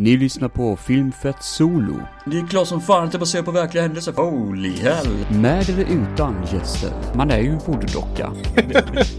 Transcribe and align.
Ni 0.00 0.16
lyssnar 0.16 0.48
på 0.48 0.76
Filmfett 0.76 1.42
Solo. 1.42 2.00
Det 2.26 2.38
är 2.38 2.46
klart 2.46 2.68
som 2.68 2.80
fan 2.80 3.04
att 3.04 3.12
det 3.12 3.18
baserar 3.18 3.42
på 3.42 3.50
verkliga 3.50 3.82
händelser. 3.82 4.12
Holy 4.12 4.76
hell. 4.76 5.08
Med 5.30 5.68
eller 5.70 5.84
utan 5.84 6.34
gäster. 6.52 6.90
Man 7.14 7.30
är 7.30 7.38
ju 7.38 7.48
en 7.50 7.58
voodoo-docka. 7.58 8.32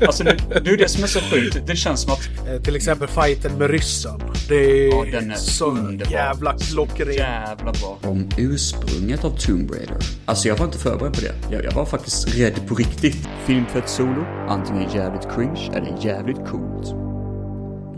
Alltså 0.08 0.24
det, 0.24 0.38
det 0.64 0.70
är 0.72 0.78
det 0.78 0.90
som 0.90 1.04
är 1.04 1.08
så 1.08 1.20
sjukt. 1.20 1.68
Det 1.68 1.76
känns 1.76 2.02
som 2.02 2.14
att... 2.14 2.48
Eh, 2.48 2.62
Till 2.62 2.76
exempel 2.76 3.08
fighten 3.08 3.58
med 3.58 3.70
ryssen. 3.70 4.22
Det 4.50 4.56
är, 4.56 4.90
Ja, 4.90 5.20
den 5.20 5.32
är 5.32 5.36
så 5.36 5.66
underbar. 5.66 6.12
jävla 6.12 6.58
klockren. 6.58 7.14
Jävla 7.14 7.72
bra. 7.72 7.98
Om 8.04 8.30
ursprunget 8.38 9.24
av 9.24 9.30
Tomb 9.38 9.72
Raider. 9.72 9.98
Alltså 10.26 10.48
jag 10.48 10.58
var 10.58 10.66
inte 10.66 10.78
förberedd 10.78 11.14
på 11.14 11.22
det. 11.22 11.56
Jag, 11.56 11.64
jag 11.66 11.72
var 11.72 11.86
faktiskt 11.86 12.38
rädd 12.38 12.68
på 12.68 12.76
riktigt. 12.76 13.30
Filmfett 13.46 13.90
Solo. 13.90 14.26
Antingen 14.48 14.92
jävligt 14.94 15.28
cringe 15.36 15.70
eller 15.74 15.98
jävligt 16.06 16.48
coolt. 16.50 17.09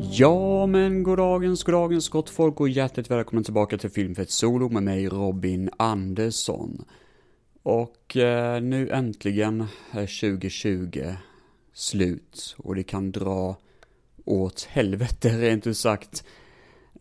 Ja, 0.10 0.66
men 0.66 1.04
goddagens, 1.04 1.64
goddagens 1.64 2.10
gott 2.10 2.30
folk 2.30 2.60
och 2.60 2.70
hjärtligt 2.70 3.12
välkommen 3.12 3.44
tillbaka 3.44 3.78
till 3.78 3.90
Filmfett 3.90 4.32
Solo 4.32 4.70
med 4.70 4.84
mig 4.84 5.08
Robin 5.08 5.70
Andersson. 5.78 6.86
Och 7.64 8.18
eh, 8.18 8.62
nu 8.62 8.90
äntligen 8.90 9.62
eh, 9.62 9.68
är 9.98 10.32
2020 10.32 11.14
slut 11.74 12.56
och 12.58 12.76
det 12.76 12.84
kan 12.84 13.12
dra 13.12 13.56
åt 14.26 14.64
helvete 14.64 15.30
rent 15.38 15.68
ut 15.68 15.78
sagt. 15.78 16.24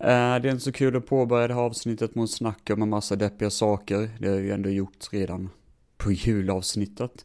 Eh, 0.01 0.07
det 0.09 0.48
är 0.48 0.51
inte 0.51 0.65
så 0.65 0.73
kul 0.73 0.96
att 0.96 1.07
påbörja 1.07 1.48
det 1.48 1.55
här 1.55 1.60
avsnittet 1.60 2.15
med 2.15 2.24
att 2.24 2.30
snacka 2.30 2.74
om 2.74 2.82
en 2.82 2.88
massa 2.88 3.16
deppiga 3.16 3.51
saker. 3.51 4.10
Det 4.19 4.29
har 4.29 4.35
jag 4.35 4.45
ju 4.45 4.52
ändå 4.52 4.71
gjort 4.71 5.12
redan 5.12 5.51
på 5.96 6.12
julavsnittet. 6.12 7.24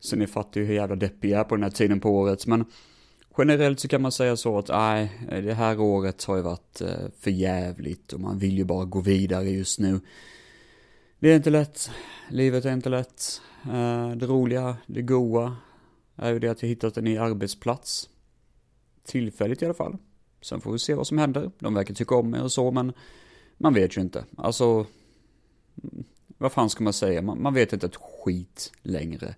Så 0.00 0.16
ni 0.16 0.26
fattar 0.26 0.60
ju 0.60 0.66
hur 0.66 0.74
jävla 0.74 0.96
deppig 0.96 1.30
jag 1.30 1.40
är 1.40 1.44
på 1.44 1.56
den 1.56 1.62
här 1.62 1.70
tiden 1.70 2.00
på 2.00 2.10
året. 2.10 2.46
Men 2.46 2.64
generellt 3.38 3.80
så 3.80 3.88
kan 3.88 4.02
man 4.02 4.12
säga 4.12 4.36
så 4.36 4.58
att 4.58 4.68
nej, 4.68 5.12
det 5.28 5.54
här 5.54 5.80
året 5.80 6.24
har 6.24 6.36
ju 6.36 6.42
varit 6.42 6.80
eh, 6.80 7.08
för 7.20 7.30
jävligt 7.30 8.12
och 8.12 8.20
man 8.20 8.38
vill 8.38 8.58
ju 8.58 8.64
bara 8.64 8.84
gå 8.84 9.00
vidare 9.00 9.50
just 9.50 9.78
nu. 9.78 10.00
Det 11.18 11.32
är 11.32 11.36
inte 11.36 11.50
lätt, 11.50 11.90
livet 12.28 12.64
är 12.64 12.72
inte 12.72 12.88
lätt. 12.88 13.40
Eh, 13.64 14.10
det 14.10 14.26
roliga, 14.26 14.76
det 14.86 15.02
goa 15.02 15.56
är 16.16 16.32
ju 16.32 16.38
det 16.38 16.48
att 16.48 16.62
jag 16.62 16.68
hittat 16.68 16.96
en 16.96 17.04
ny 17.04 17.18
arbetsplats. 17.18 18.08
Tillfälligt 19.04 19.62
i 19.62 19.64
alla 19.64 19.74
fall. 19.74 19.96
Sen 20.42 20.60
får 20.60 20.72
vi 20.72 20.78
se 20.78 20.94
vad 20.94 21.06
som 21.06 21.18
händer. 21.18 21.50
De 21.58 21.74
verkar 21.74 21.94
tycka 21.94 22.14
om 22.14 22.30
mig 22.30 22.40
och 22.40 22.52
så, 22.52 22.70
men 22.70 22.92
man 23.58 23.74
vet 23.74 23.96
ju 23.96 24.00
inte. 24.00 24.24
Alltså, 24.36 24.86
mm, 25.82 26.04
vad 26.38 26.52
fan 26.52 26.70
ska 26.70 26.84
man 26.84 26.92
säga? 26.92 27.22
Man, 27.22 27.42
man 27.42 27.54
vet 27.54 27.72
inte 27.72 27.86
ett 27.86 27.96
skit 27.96 28.72
längre. 28.82 29.34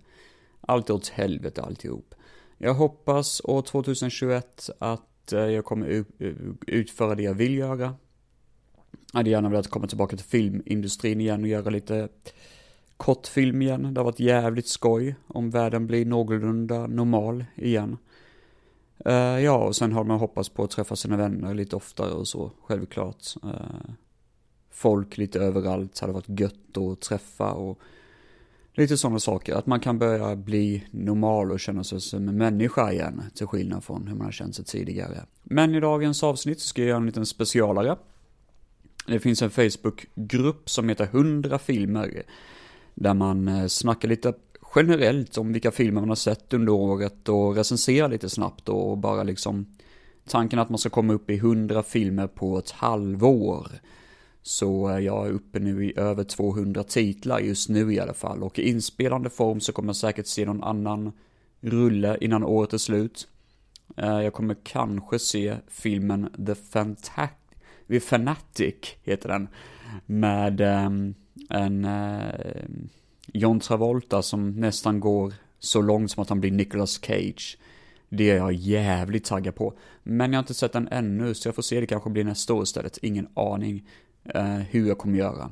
Allt 0.61 0.89
är 0.89 0.93
åt 0.93 1.07
helvete 1.07 1.61
alltihop. 1.61 2.15
Jag 2.63 2.73
hoppas 2.73 3.41
år 3.43 3.61
2021 3.61 4.69
att 4.79 5.33
eh, 5.33 5.39
jag 5.39 5.65
kommer 5.65 6.05
utföra 6.67 7.15
det 7.15 7.23
jag 7.23 7.33
vill 7.33 7.57
göra. 7.57 7.95
Jag 9.11 9.19
hade 9.19 9.29
gärna 9.29 9.49
velat 9.49 9.67
komma 9.67 9.87
tillbaka 9.87 10.17
till 10.17 10.25
filmindustrin 10.25 11.21
igen 11.21 11.41
och 11.41 11.47
göra 11.47 11.69
lite 11.69 12.09
kortfilm 12.97 13.61
igen. 13.61 13.93
Det 13.93 13.99
har 13.99 14.05
varit 14.05 14.19
jävligt 14.19 14.67
skoj 14.67 15.15
om 15.27 15.49
världen 15.49 15.87
blir 15.87 16.05
någorlunda 16.05 16.87
normal 16.87 17.45
igen. 17.55 17.97
Uh, 19.07 19.43
ja, 19.43 19.57
och 19.57 19.75
sen 19.75 19.91
har 19.91 20.03
man 20.03 20.19
hoppats 20.19 20.49
på 20.49 20.63
att 20.63 20.71
träffa 20.71 20.95
sina 20.95 21.17
vänner 21.17 21.53
lite 21.53 21.75
oftare 21.75 22.11
och 22.11 22.27
så, 22.27 22.51
självklart. 22.63 23.35
Uh, 23.45 23.91
folk 24.69 25.17
lite 25.17 25.39
överallt 25.39 25.99
hade 25.99 26.13
varit 26.13 26.39
gött 26.39 26.77
att 26.77 27.01
träffa 27.01 27.51
och 27.51 27.79
lite 28.73 28.97
sådana 28.97 29.19
saker. 29.19 29.55
Att 29.55 29.65
man 29.65 29.79
kan 29.79 29.99
börja 29.99 30.35
bli 30.35 30.83
normal 30.91 31.51
och 31.51 31.59
känna 31.59 31.83
sig 31.83 32.01
som 32.01 32.29
en 32.29 32.37
människa 32.37 32.91
igen, 32.91 33.23
till 33.35 33.47
skillnad 33.47 33.83
från 33.83 34.07
hur 34.07 34.15
man 34.15 34.25
har 34.25 34.31
känt 34.31 34.55
sig 34.55 34.65
tidigare. 34.65 35.25
Men 35.43 35.75
i 35.75 35.79
dagens 35.79 36.23
avsnitt 36.23 36.59
ska 36.59 36.81
jag 36.81 36.89
göra 36.89 36.97
en 36.97 37.05
liten 37.05 37.25
specialare. 37.25 37.97
Det 39.07 39.19
finns 39.19 39.41
en 39.41 39.49
Facebookgrupp 39.49 40.69
som 40.69 40.89
heter 40.89 41.03
100 41.03 41.59
filmer. 41.59 42.23
Där 42.95 43.13
man 43.13 43.47
eh, 43.47 43.67
snackar 43.67 44.07
lite 44.07 44.33
generellt 44.75 45.37
om 45.37 45.53
vilka 45.53 45.71
filmer 45.71 46.01
man 46.01 46.09
har 46.09 46.15
sett 46.15 46.53
under 46.53 46.73
året 46.73 47.29
och 47.29 47.55
recenserar 47.55 48.09
lite 48.09 48.29
snabbt 48.29 48.69
och 48.69 48.97
bara 48.97 49.23
liksom 49.23 49.65
tanken 50.27 50.59
att 50.59 50.69
man 50.69 50.77
ska 50.77 50.89
komma 50.89 51.13
upp 51.13 51.29
i 51.29 51.35
100 51.35 51.83
filmer 51.83 52.27
på 52.27 52.57
ett 52.57 52.71
halvår. 52.71 53.67
Så 54.41 54.99
jag 55.01 55.27
är 55.27 55.31
uppe 55.31 55.59
nu 55.59 55.85
i 55.85 55.99
över 55.99 56.23
200 56.23 56.83
titlar 56.83 57.39
just 57.39 57.69
nu 57.69 57.93
i 57.93 57.99
alla 57.99 58.13
fall 58.13 58.43
och 58.43 58.59
i 58.59 58.69
inspelande 58.69 59.29
form 59.29 59.59
så 59.59 59.71
kommer 59.73 59.89
jag 59.89 59.95
säkert 59.95 60.27
se 60.27 60.45
någon 60.45 60.63
annan 60.63 61.11
rulle 61.59 62.17
innan 62.21 62.43
året 62.43 62.73
är 62.73 62.77
slut. 62.77 63.27
Eh, 63.97 64.21
jag 64.21 64.33
kommer 64.33 64.55
kanske 64.63 65.19
se 65.19 65.55
filmen 65.67 66.29
The 66.45 66.55
Fantastic 66.55 67.37
The 67.91 67.99
Fanatic 67.99 68.75
heter 69.03 69.29
den. 69.29 69.47
Med 70.05 70.61
ehm, 70.61 71.13
en 71.49 71.85
eh, 71.85 72.65
John 73.33 73.59
Travolta 73.59 74.21
som 74.21 74.49
nästan 74.49 74.99
går 74.99 75.33
så 75.59 75.81
långt 75.81 76.11
som 76.11 76.23
att 76.23 76.29
han 76.29 76.39
blir 76.39 76.51
Nicolas 76.51 76.99
Cage. 77.01 77.57
Det 78.09 78.29
är 78.29 78.35
jag 78.35 78.53
jävligt 78.53 79.25
taggad 79.25 79.55
på. 79.55 79.73
Men 80.03 80.33
jag 80.33 80.37
har 80.37 80.43
inte 80.43 80.53
sett 80.53 80.73
den 80.73 80.87
ännu, 80.87 81.33
så 81.33 81.47
jag 81.47 81.55
får 81.55 81.61
se, 81.61 81.79
det 81.79 81.85
kanske 81.85 82.09
blir 82.09 82.23
nästa 82.23 82.53
år 82.53 82.63
istället. 82.63 82.97
Ingen 83.01 83.27
aning 83.33 83.87
eh, 84.23 84.55
hur 84.55 84.87
jag 84.87 84.97
kommer 84.97 85.17
göra. 85.17 85.51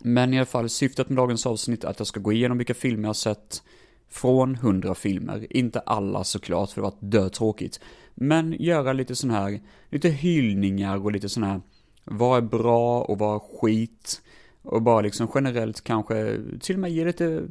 Men 0.00 0.34
i 0.34 0.36
alla 0.36 0.46
fall, 0.46 0.68
syftet 0.68 1.08
med 1.08 1.16
dagens 1.16 1.46
avsnitt 1.46 1.84
är 1.84 1.88
att 1.88 2.00
jag 2.00 2.06
ska 2.06 2.20
gå 2.20 2.32
igenom 2.32 2.58
vilka 2.58 2.74
filmer 2.74 3.02
jag 3.02 3.08
har 3.08 3.14
sett 3.14 3.62
från 4.08 4.54
100 4.54 4.94
filmer. 4.94 5.46
Inte 5.50 5.80
alla 5.80 6.24
såklart, 6.24 6.70
för 6.70 6.80
det 6.80 6.82
var 6.82 6.94
dötråkigt. 7.00 7.80
Men 8.14 8.52
göra 8.52 8.92
lite 8.92 9.16
sån 9.16 9.30
här, 9.30 9.60
lite 9.90 10.08
hyllningar 10.08 11.04
och 11.04 11.12
lite 11.12 11.28
sån 11.28 11.42
här, 11.42 11.60
vad 12.04 12.36
är 12.36 12.48
bra 12.48 13.02
och 13.02 13.18
vad 13.18 13.34
är 13.34 13.58
skit. 13.60 14.22
Och 14.62 14.82
bara 14.82 15.00
liksom 15.00 15.28
generellt 15.34 15.84
kanske 15.84 16.40
till 16.60 16.76
och 16.76 16.80
med 16.80 16.92
ge 16.92 17.04
lite, 17.04 17.42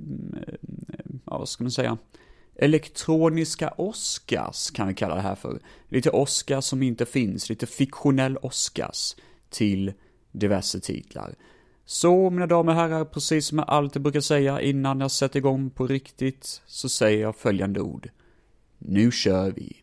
ja 1.25 1.37
vad 1.37 1.49
ska 1.49 1.63
man 1.63 1.71
säga, 1.71 1.97
elektroniska 2.55 3.73
Oscars 3.77 4.71
kan 4.71 4.87
vi 4.87 4.93
kalla 4.93 5.15
det 5.15 5.21
här 5.21 5.35
för. 5.35 5.59
Lite 5.87 6.09
Oscars 6.09 6.65
som 6.65 6.83
inte 6.83 7.05
finns, 7.05 7.49
lite 7.49 7.65
fiktionell 7.65 8.37
Oscars 8.37 9.15
till 9.49 9.93
diverse 10.31 10.79
titlar. 10.79 11.35
Så 11.85 12.29
mina 12.29 12.47
damer 12.47 12.71
och 12.71 12.79
herrar, 12.79 13.05
precis 13.05 13.47
som 13.47 13.57
jag 13.57 13.69
alltid 13.69 14.01
brukar 14.01 14.21
säga 14.21 14.61
innan 14.61 14.99
jag 14.99 15.11
sätter 15.11 15.39
igång 15.39 15.69
på 15.69 15.87
riktigt, 15.87 16.61
så 16.65 16.89
säger 16.89 17.21
jag 17.21 17.35
följande 17.35 17.81
ord. 17.81 18.09
Nu 18.77 19.11
kör 19.11 19.51
vi. 19.51 19.77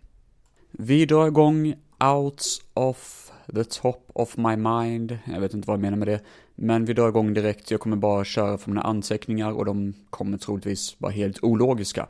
Vi 0.70 1.06
drar 1.06 1.26
igång 1.26 1.74
Out 2.04 2.42
of 2.74 3.30
the 3.54 3.64
top 3.64 4.10
of 4.12 4.36
my 4.36 4.56
mind. 4.56 5.18
Jag 5.24 5.40
vet 5.40 5.54
inte 5.54 5.66
vad 5.68 5.74
jag 5.74 5.82
menar 5.82 5.96
med 5.96 6.08
det. 6.08 6.20
Men 6.54 6.84
vi 6.84 6.92
drar 6.92 7.08
igång 7.08 7.34
direkt. 7.34 7.70
Jag 7.70 7.80
kommer 7.80 7.96
bara 7.96 8.24
köra 8.24 8.58
från 8.58 8.74
mina 8.74 8.86
anteckningar 8.86 9.52
och 9.52 9.64
de 9.64 9.94
kommer 10.10 10.38
troligtvis 10.38 10.96
vara 10.98 11.12
helt 11.12 11.42
ologiska. 11.42 12.08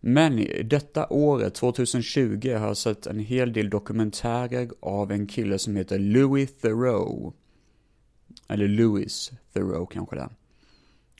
Men 0.00 0.46
detta 0.64 1.06
året, 1.10 1.54
2020, 1.54 2.54
har 2.58 2.66
jag 2.66 2.76
sett 2.76 3.06
en 3.06 3.18
hel 3.18 3.52
del 3.52 3.70
dokumentärer 3.70 4.68
av 4.80 5.12
en 5.12 5.26
kille 5.26 5.58
som 5.58 5.76
heter 5.76 5.98
Louis 5.98 6.56
Theroux. 6.56 7.36
Eller 8.48 8.68
Louis 8.68 9.32
Theroux 9.52 9.92
kanske 9.94 10.16
det 10.16 10.22
är. 10.22 10.30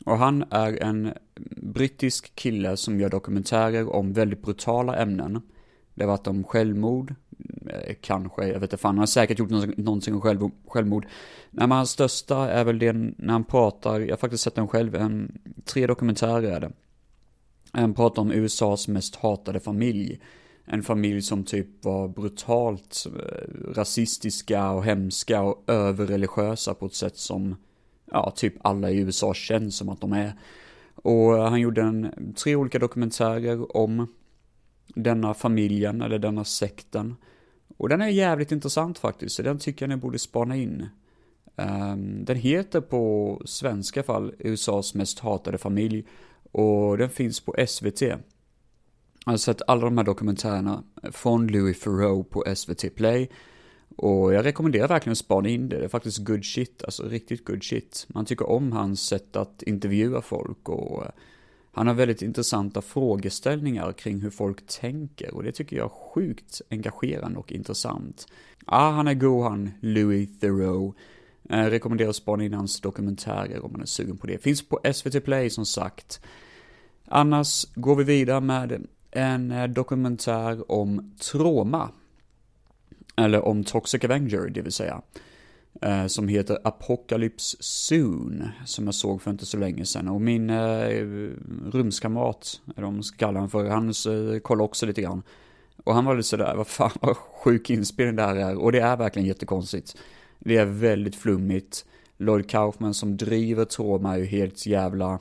Och 0.06 0.18
han 0.18 0.44
är 0.50 0.82
en 0.82 1.12
brittisk 1.56 2.34
kille 2.34 2.76
som 2.76 3.00
gör 3.00 3.08
dokumentärer 3.08 3.94
om 3.96 4.12
väldigt 4.12 4.42
brutala 4.42 4.96
ämnen. 4.96 5.42
Det 5.94 6.04
har 6.04 6.08
varit 6.08 6.26
om 6.26 6.44
självmord, 6.44 7.14
eh, 7.66 7.94
kanske, 8.00 8.46
jag 8.46 8.54
vet 8.54 8.62
inte 8.62 8.76
fan, 8.76 8.88
han 8.94 8.98
har 8.98 9.06
säkert 9.06 9.38
gjort 9.38 9.50
någonting- 9.50 9.84
någonting 9.84 10.14
om 10.14 10.20
själv, 10.20 10.50
självmord. 10.66 11.04
Nej, 11.50 11.68
men 11.68 11.76
hans 11.76 11.90
största 11.90 12.50
är 12.50 12.64
väl 12.64 12.78
det 12.78 12.92
när 12.92 13.32
han 13.32 13.44
pratar, 13.44 14.00
jag 14.00 14.10
har 14.10 14.16
faktiskt 14.16 14.44
sett 14.44 14.54
den 14.54 14.68
själv, 14.68 14.94
en, 14.94 15.38
tre 15.64 15.86
dokumentärer 15.86 16.42
är 16.42 16.60
det. 16.60 16.72
Han 17.72 17.94
pratar 17.94 18.22
om 18.22 18.32
USAs 18.32 18.88
mest 18.88 19.16
hatade 19.16 19.60
familj. 19.60 20.20
En 20.64 20.82
familj 20.82 21.22
som 21.22 21.44
typ 21.44 21.84
var 21.84 22.08
brutalt 22.08 23.06
eh, 23.06 23.72
rasistiska 23.74 24.70
och 24.70 24.84
hemska 24.84 25.42
och 25.42 25.64
överreligiösa 25.66 26.74
på 26.74 26.86
ett 26.86 26.94
sätt 26.94 27.16
som, 27.16 27.56
ja, 28.10 28.30
typ 28.36 28.54
alla 28.60 28.90
i 28.90 28.98
USA 28.98 29.34
känns 29.34 29.76
som 29.76 29.88
att 29.88 30.00
de 30.00 30.12
är. 30.12 30.32
Och 30.94 31.38
eh, 31.38 31.48
han 31.50 31.60
gjorde 31.60 31.82
en, 31.82 32.34
tre 32.34 32.56
olika 32.56 32.78
dokumentärer 32.78 33.76
om 33.76 34.06
denna 34.94 35.34
familjen, 35.34 36.02
eller 36.02 36.18
denna 36.18 36.44
sekten. 36.44 37.16
Och 37.76 37.88
den 37.88 38.02
är 38.02 38.08
jävligt 38.08 38.52
intressant 38.52 38.98
faktiskt, 38.98 39.36
så 39.36 39.42
den 39.42 39.58
tycker 39.58 39.82
jag 39.82 39.88
ni 39.90 39.96
borde 39.96 40.18
spana 40.18 40.56
in. 40.56 40.88
Um, 41.56 42.24
den 42.24 42.36
heter 42.36 42.80
på 42.80 43.42
svenska 43.44 44.02
fall 44.02 44.32
USAs 44.38 44.94
mest 44.94 45.18
hatade 45.18 45.58
familj 45.58 46.06
och 46.52 46.98
den 46.98 47.10
finns 47.10 47.40
på 47.40 47.54
SVT. 47.66 48.00
Jag 48.00 49.32
har 49.32 49.36
sett 49.36 49.62
alla 49.66 49.84
de 49.84 49.98
här 49.98 50.04
dokumentärerna 50.04 50.84
från 51.12 51.46
Louis 51.46 51.80
Theroux 51.80 52.30
på 52.30 52.44
SVT 52.56 52.94
Play. 52.94 53.30
Och 53.96 54.34
jag 54.34 54.44
rekommenderar 54.44 54.88
verkligen 54.88 55.12
att 55.12 55.18
spana 55.18 55.48
in 55.48 55.68
det, 55.68 55.78
det 55.78 55.84
är 55.84 55.88
faktiskt 55.88 56.18
good 56.18 56.44
shit, 56.44 56.84
alltså 56.84 57.02
riktigt 57.02 57.44
good 57.44 57.64
shit. 57.64 58.06
Man 58.08 58.24
tycker 58.24 58.50
om 58.50 58.72
hans 58.72 59.00
sätt 59.00 59.36
att 59.36 59.62
intervjua 59.62 60.22
folk 60.22 60.68
och 60.68 61.04
eh, 61.04 61.10
Han 61.72 61.86
har 61.86 61.94
väldigt 61.94 62.22
intressanta 62.22 62.82
frågeställningar 62.82 63.92
kring 63.92 64.20
hur 64.20 64.30
folk 64.30 64.66
tänker 64.66 65.34
och 65.34 65.42
det 65.42 65.52
tycker 65.52 65.76
jag 65.76 65.84
är 65.84 66.12
sjukt 66.12 66.60
engagerande 66.70 67.38
och 67.38 67.52
intressant. 67.52 68.26
Ja, 68.66 68.90
han 68.90 69.08
är 69.08 69.14
god 69.14 69.44
han, 69.44 69.70
Louis 69.80 70.40
Theroux. 70.40 70.98
Eh, 71.50 71.64
rekommenderar 71.64 72.10
att 72.10 72.16
spana 72.16 72.44
in 72.44 72.54
hans 72.54 72.80
dokumentärer 72.80 73.64
om 73.64 73.72
man 73.72 73.80
är 73.80 73.86
sugen 73.86 74.16
på 74.16 74.26
det. 74.26 74.38
Finns 74.38 74.68
på 74.68 74.80
SVT 74.92 75.24
Play 75.24 75.50
som 75.50 75.66
sagt. 75.66 76.20
Annars 77.04 77.66
går 77.74 77.96
vi 77.96 78.04
vidare 78.04 78.40
med 78.40 78.86
en 79.10 79.50
eh, 79.50 79.68
dokumentär 79.68 80.70
om 80.72 81.14
trauma. 81.20 81.90
Eller 83.16 83.44
om 83.44 83.64
Toxic 83.64 84.04
Avenger, 84.04 84.48
det 84.48 84.62
vill 84.62 84.72
säga. 84.72 85.02
Eh, 85.82 86.06
som 86.06 86.28
heter 86.28 86.58
Apocalypse 86.64 87.56
Soon. 87.60 88.48
Som 88.64 88.84
jag 88.84 88.94
såg 88.94 89.22
för 89.22 89.30
inte 89.30 89.46
så 89.46 89.56
länge 89.56 89.86
sedan. 89.86 90.08
Och 90.08 90.20
min 90.20 90.50
eh, 90.50 90.88
rumskamrat, 91.66 92.60
eller 92.76 92.86
om 92.86 92.94
man 92.94 93.02
ska 93.02 93.16
kalla 93.16 93.38
honom 93.38 93.50
för, 93.50 93.68
han 93.68 93.88
eh, 93.88 94.38
kollade 94.38 94.64
också 94.64 94.86
lite 94.86 95.02
grann. 95.02 95.22
Och 95.84 95.94
han 95.94 96.04
var 96.04 96.14
lite 96.14 96.28
sådär, 96.28 96.54
vad 96.56 96.66
fan 96.66 96.90
vad 97.00 97.16
sjuk 97.16 97.70
inspelning 97.70 98.16
det 98.16 98.22
här 98.22 98.36
är. 98.36 98.58
Och 98.58 98.72
det 98.72 98.80
är 98.80 98.96
verkligen 98.96 99.28
jättekonstigt. 99.28 99.96
Det 100.38 100.56
är 100.56 100.64
väldigt 100.64 101.16
flummigt. 101.16 101.84
Lloyd 102.16 102.50
Kaufman 102.50 102.94
som 102.94 103.16
driver 103.16 103.64
Troma 103.64 104.14
är 104.14 104.18
ju 104.18 104.24
helt 104.24 104.66
jävla 104.66 105.18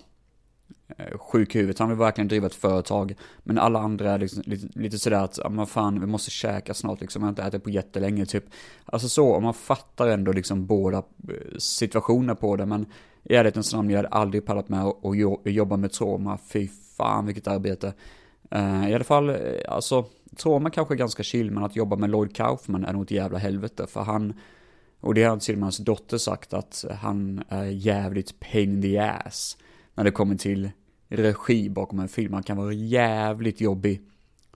eh, 0.97 1.17
sjuk 1.17 1.55
i 1.55 1.57
huvudet. 1.57 1.79
Han 1.79 1.89
vill 1.89 1.97
verkligen 1.97 2.27
driva 2.27 2.47
ett 2.47 2.55
företag. 2.55 3.15
Men 3.43 3.57
alla 3.57 3.79
andra 3.79 4.11
är 4.11 4.17
liksom 4.17 4.43
lite, 4.45 4.79
lite 4.79 4.99
sådär 4.99 5.23
att, 5.23 5.39
ja 5.43 5.49
men 5.49 5.65
fan, 5.65 5.99
vi 5.99 6.07
måste 6.07 6.31
käka 6.31 6.73
snart 6.73 7.01
liksom. 7.01 7.21
Jag 7.21 7.27
har 7.27 7.29
inte 7.29 7.43
ätit 7.43 7.63
på 7.63 7.69
jättelänge 7.69 8.25
typ. 8.25 8.43
Alltså 8.85 9.09
så, 9.09 9.35
om 9.35 9.43
man 9.43 9.53
fattar 9.53 10.07
ändå 10.07 10.31
liksom 10.31 10.65
båda 10.65 10.97
eh, 10.97 11.57
situationer 11.57 12.35
på 12.35 12.55
det. 12.55 12.65
Men 12.65 12.85
i 13.23 13.35
ärlighetens 13.35 13.73
namn, 13.73 13.89
jag 13.89 13.97
hade 13.97 14.09
aldrig 14.09 14.45
pallat 14.45 14.69
med 14.69 14.83
att 14.83 15.45
jobba 15.45 15.77
med 15.77 15.91
trauma. 15.91 16.37
Fy 16.37 16.67
fan 16.97 17.25
vilket 17.25 17.47
arbete. 17.47 17.93
Uh, 18.55 18.89
I 18.89 18.95
alla 18.95 19.03
fall, 19.03 19.37
alltså, 19.67 20.05
trauma 20.37 20.69
kanske 20.69 20.93
är 20.93 20.97
ganska 20.97 21.23
chill, 21.23 21.51
men 21.51 21.63
att 21.63 21.75
jobba 21.75 21.95
med 21.95 22.09
Lloyd 22.09 22.35
Kaufman 22.35 22.85
är 22.85 22.93
nog 22.93 23.03
ett 23.03 23.11
jävla 23.11 23.37
helvete. 23.37 23.87
För 23.87 24.01
han, 24.01 24.33
och 25.05 25.13
det 25.13 25.23
har 25.23 25.37
till 25.37 25.55
och 25.55 25.59
med 25.59 25.65
hans 25.65 25.77
dotter 25.77 26.17
sagt 26.17 26.53
att 26.53 26.85
han 27.01 27.43
är 27.49 27.63
jävligt 27.63 28.39
pain 28.39 28.73
in 28.73 28.81
the 28.81 28.97
ass. 28.97 29.57
När 29.95 30.03
det 30.03 30.11
kommer 30.11 30.35
till 30.35 30.71
regi 31.07 31.69
bakom 31.69 31.99
en 31.99 32.07
film. 32.07 32.33
Han 32.33 32.43
kan 32.43 32.57
vara 32.57 32.73
jävligt 32.73 33.61
jobbig. 33.61 34.01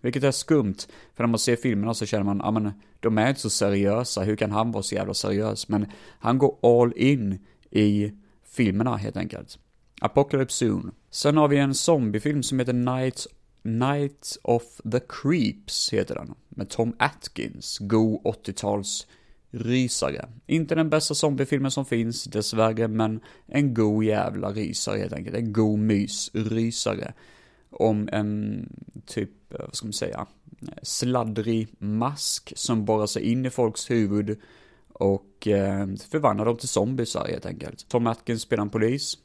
Vilket 0.02 0.24
är 0.24 0.32
skumt. 0.32 0.76
För 1.16 1.24
när 1.24 1.28
man 1.28 1.40
ser 1.40 1.56
filmerna 1.56 1.94
så 1.94 2.06
känner 2.06 2.24
man, 2.24 2.42
ja 2.44 2.52
men 2.52 2.72
de 3.00 3.18
är 3.18 3.30
inte 3.30 3.42
så 3.42 3.50
seriösa. 3.50 4.22
Hur 4.22 4.36
kan 4.36 4.52
han 4.52 4.72
vara 4.72 4.84
så 4.84 4.96
jävla 4.96 5.14
seriös? 5.14 5.68
Men 5.68 5.86
han 6.20 6.38
går 6.38 6.58
all 6.62 6.94
in 6.96 7.40
i 7.72 8.12
filmerna 8.44 8.98
helt 8.98 9.18
enkelt. 9.18 9.60
Apocalypse 10.02 10.66
Soon. 10.66 10.92
Sen 11.10 11.38
har 11.38 11.48
vi 11.48 11.58
en 11.58 11.76
zombiefilm 11.76 12.44
som 12.44 12.60
heter 12.60 12.74
Night, 12.74 13.28
Night 13.64 14.38
of 14.44 14.64
the 14.92 15.00
Creeps, 15.10 15.94
heter 15.94 16.16
den. 16.16 16.34
Med 16.50 16.70
Tom 16.70 16.96
Atkins, 17.00 17.78
go 17.80 18.22
80-tals 18.24 19.08
rysare. 19.52 20.30
Inte 20.48 20.76
den 20.76 20.90
bästa 20.90 21.16
zombiefilmen 21.16 21.72
som 21.72 21.86
finns, 21.86 22.24
dessvärre, 22.24 22.88
men 22.88 23.20
en 23.46 23.74
god 23.74 24.04
jävla 24.04 24.52
rysare 24.52 24.98
helt 24.98 25.14
enkelt. 25.14 25.36
En 25.36 25.54
god 25.54 25.80
mys-rysare. 25.80 27.14
Om 27.70 28.10
en 28.12 28.66
typ, 29.06 29.54
eh, 29.54 29.60
vad 29.60 29.76
ska 29.76 29.86
man 29.86 29.94
säga, 29.94 30.28
sladdrig 30.84 31.68
mask 31.78 32.54
som 32.56 32.86
borrar 32.86 33.08
sig 33.08 33.24
in 33.24 33.46
i 33.46 33.50
folks 33.50 33.90
huvud 33.90 34.40
och 34.94 35.48
eh, 35.48 35.88
förvandlar 36.10 36.46
dem 36.46 36.58
till 36.58 36.70
zombiesar 36.70 37.28
helt 37.28 37.46
enkelt. 37.46 37.90
Tom 37.90 38.08
Atkins 38.08 38.42
spelar 38.42 38.64
en 38.64 38.70
polis 38.70 39.18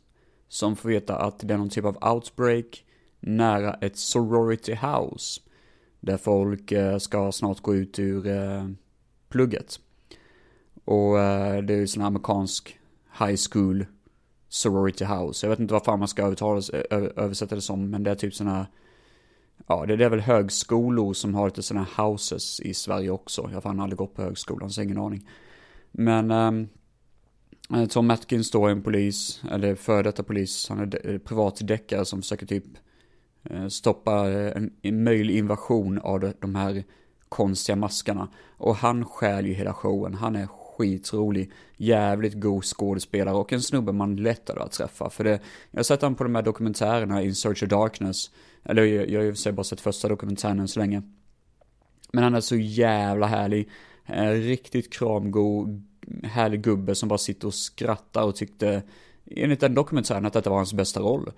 som 0.48 0.76
får 0.76 0.88
veta 0.88 1.16
att 1.16 1.38
det 1.38 1.54
är 1.54 1.58
någon 1.58 1.68
typ 1.68 1.84
av 1.84 2.14
outbreak 2.14 2.84
nära 3.20 3.74
ett 3.74 3.96
sorority 3.96 4.74
house. 4.74 5.40
Där 6.00 6.16
folk 6.16 6.72
eh, 6.72 6.98
ska 6.98 7.32
snart 7.32 7.60
gå 7.60 7.74
ut 7.74 7.98
ur 7.98 8.26
eh, 8.26 8.68
plugget. 9.28 9.80
Och 10.84 11.18
eh, 11.18 11.62
det 11.62 11.74
är 11.74 11.78
ju 11.78 11.86
sån 11.86 12.00
här 12.00 12.06
amerikansk 12.06 12.78
high 13.18 13.36
school 13.50 13.86
sorority 14.48 15.04
house. 15.04 15.46
Jag 15.46 15.50
vet 15.50 15.60
inte 15.60 15.74
vad 15.74 15.84
fan 15.84 15.98
man 15.98 16.08
ska 16.08 16.22
översätta 17.16 17.54
det 17.54 17.60
som, 17.60 17.90
men 17.90 18.02
det 18.02 18.10
är 18.10 18.14
typ 18.14 18.34
såna 18.34 18.50
här 18.50 18.66
Ja, 19.66 19.86
det 19.86 20.04
är 20.04 20.10
väl 20.10 20.20
högskolor 20.20 21.12
som 21.12 21.34
har 21.34 21.46
lite 21.46 21.62
sådana 21.62 21.86
här 21.96 22.04
houses 22.04 22.60
i 22.60 22.74
Sverige 22.74 23.10
också. 23.10 23.42
Jag 23.42 23.54
har 23.54 23.60
fan 23.60 23.80
aldrig 23.80 23.98
gått 23.98 24.14
på 24.14 24.22
högskolan, 24.22 24.70
så 24.70 24.82
ingen 24.82 24.98
aning. 24.98 25.28
Men 25.92 26.30
um, 26.30 26.68
Tom 27.88 28.10
Atkins 28.10 28.50
då 28.50 28.66
är 28.66 28.70
en 28.70 28.82
polis, 28.82 29.42
eller 29.50 29.74
före 29.74 30.02
detta 30.02 30.22
polis, 30.22 30.68
han 30.68 30.78
är 30.78 30.86
de 30.86 30.98
eh, 30.98 31.18
privat 31.18 31.58
deckare 31.62 32.04
som 32.04 32.22
försöker 32.22 32.46
typ 32.46 32.64
eh, 33.42 33.68
stoppa 33.68 34.28
en, 34.30 34.72
en 34.82 35.04
möjlig 35.04 35.38
invasion 35.38 35.98
av 35.98 36.32
de 36.40 36.54
här 36.54 36.84
konstiga 37.28 37.76
maskarna. 37.76 38.28
Och 38.56 38.76
han 38.76 39.04
stjäl 39.04 39.46
ju 39.46 39.52
hela 39.52 39.74
showen, 39.74 40.14
han 40.14 40.36
är 40.36 40.46
skitrolig, 40.76 41.52
jävligt 41.76 42.34
god 42.34 42.64
skådespelare 42.64 43.34
och 43.34 43.52
en 43.52 43.62
snubbe 43.62 43.92
man 43.92 44.16
lättare 44.16 44.60
att 44.60 44.72
träffa. 44.72 45.10
För 45.10 45.24
det, 45.24 45.40
jag 45.70 45.78
har 45.78 45.84
sett 45.84 46.02
honom 46.02 46.14
på 46.14 46.24
de 46.24 46.34
här 46.34 46.42
dokumentärerna, 46.42 47.22
In 47.22 47.34
Search 47.34 47.62
of 47.62 47.68
Darkness. 47.68 48.30
Eller 48.62 48.84
jag, 48.84 49.10
jag 49.10 49.20
har 49.20 49.46
ju 49.46 49.52
bara 49.52 49.64
sett 49.64 49.80
första 49.80 50.08
dokumentären 50.08 50.60
än 50.60 50.68
så 50.68 50.80
länge. 50.80 51.02
Men 52.12 52.24
han 52.24 52.34
är 52.34 52.40
så 52.40 52.56
jävla 52.56 53.26
härlig. 53.26 53.68
Eh, 54.06 54.30
riktigt 54.30 54.92
kramgod, 54.92 55.82
härlig 56.22 56.62
gubbe 56.62 56.94
som 56.94 57.08
bara 57.08 57.18
sitter 57.18 57.46
och 57.46 57.54
skrattar 57.54 58.22
och 58.22 58.36
tyckte, 58.36 58.82
enligt 59.30 59.60
den 59.60 59.74
dokumentären, 59.74 60.26
att 60.26 60.32
detta 60.32 60.50
var 60.50 60.56
hans 60.56 60.74
bästa 60.74 61.00
roll. 61.00 61.30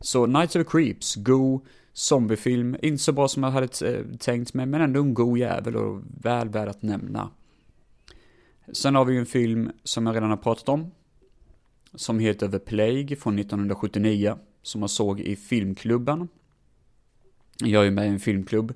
Så 0.00 0.26
Nights 0.26 0.56
of 0.56 0.62
the 0.64 0.70
Creeps, 0.70 1.14
go 1.14 1.60
zombiefilm, 1.92 2.76
inte 2.82 3.02
så 3.02 3.12
bra 3.12 3.28
som 3.28 3.42
jag 3.42 3.50
hade 3.50 3.68
tänkt 4.18 4.54
mig, 4.54 4.66
men 4.66 4.80
ändå 4.80 5.00
en 5.00 5.14
god 5.14 5.38
jävel 5.38 5.76
och 5.76 6.02
väl 6.20 6.48
värd 6.48 6.68
att 6.68 6.82
nämna. 6.82 7.30
Sen 8.72 8.94
har 8.94 9.04
vi 9.04 9.12
ju 9.14 9.20
en 9.20 9.26
film 9.26 9.70
som 9.84 10.06
jag 10.06 10.16
redan 10.16 10.30
har 10.30 10.36
pratat 10.36 10.68
om. 10.68 10.90
Som 11.94 12.18
heter 12.18 12.48
The 12.48 12.58
Plague 12.58 13.16
från 13.16 13.38
1979. 13.38 14.36
Som 14.62 14.80
jag 14.80 14.90
såg 14.90 15.20
i 15.20 15.36
filmklubben. 15.36 16.28
Jag 17.58 17.80
är 17.80 17.84
ju 17.84 17.90
med 17.90 18.06
i 18.06 18.08
en 18.08 18.20
filmklubb. 18.20 18.74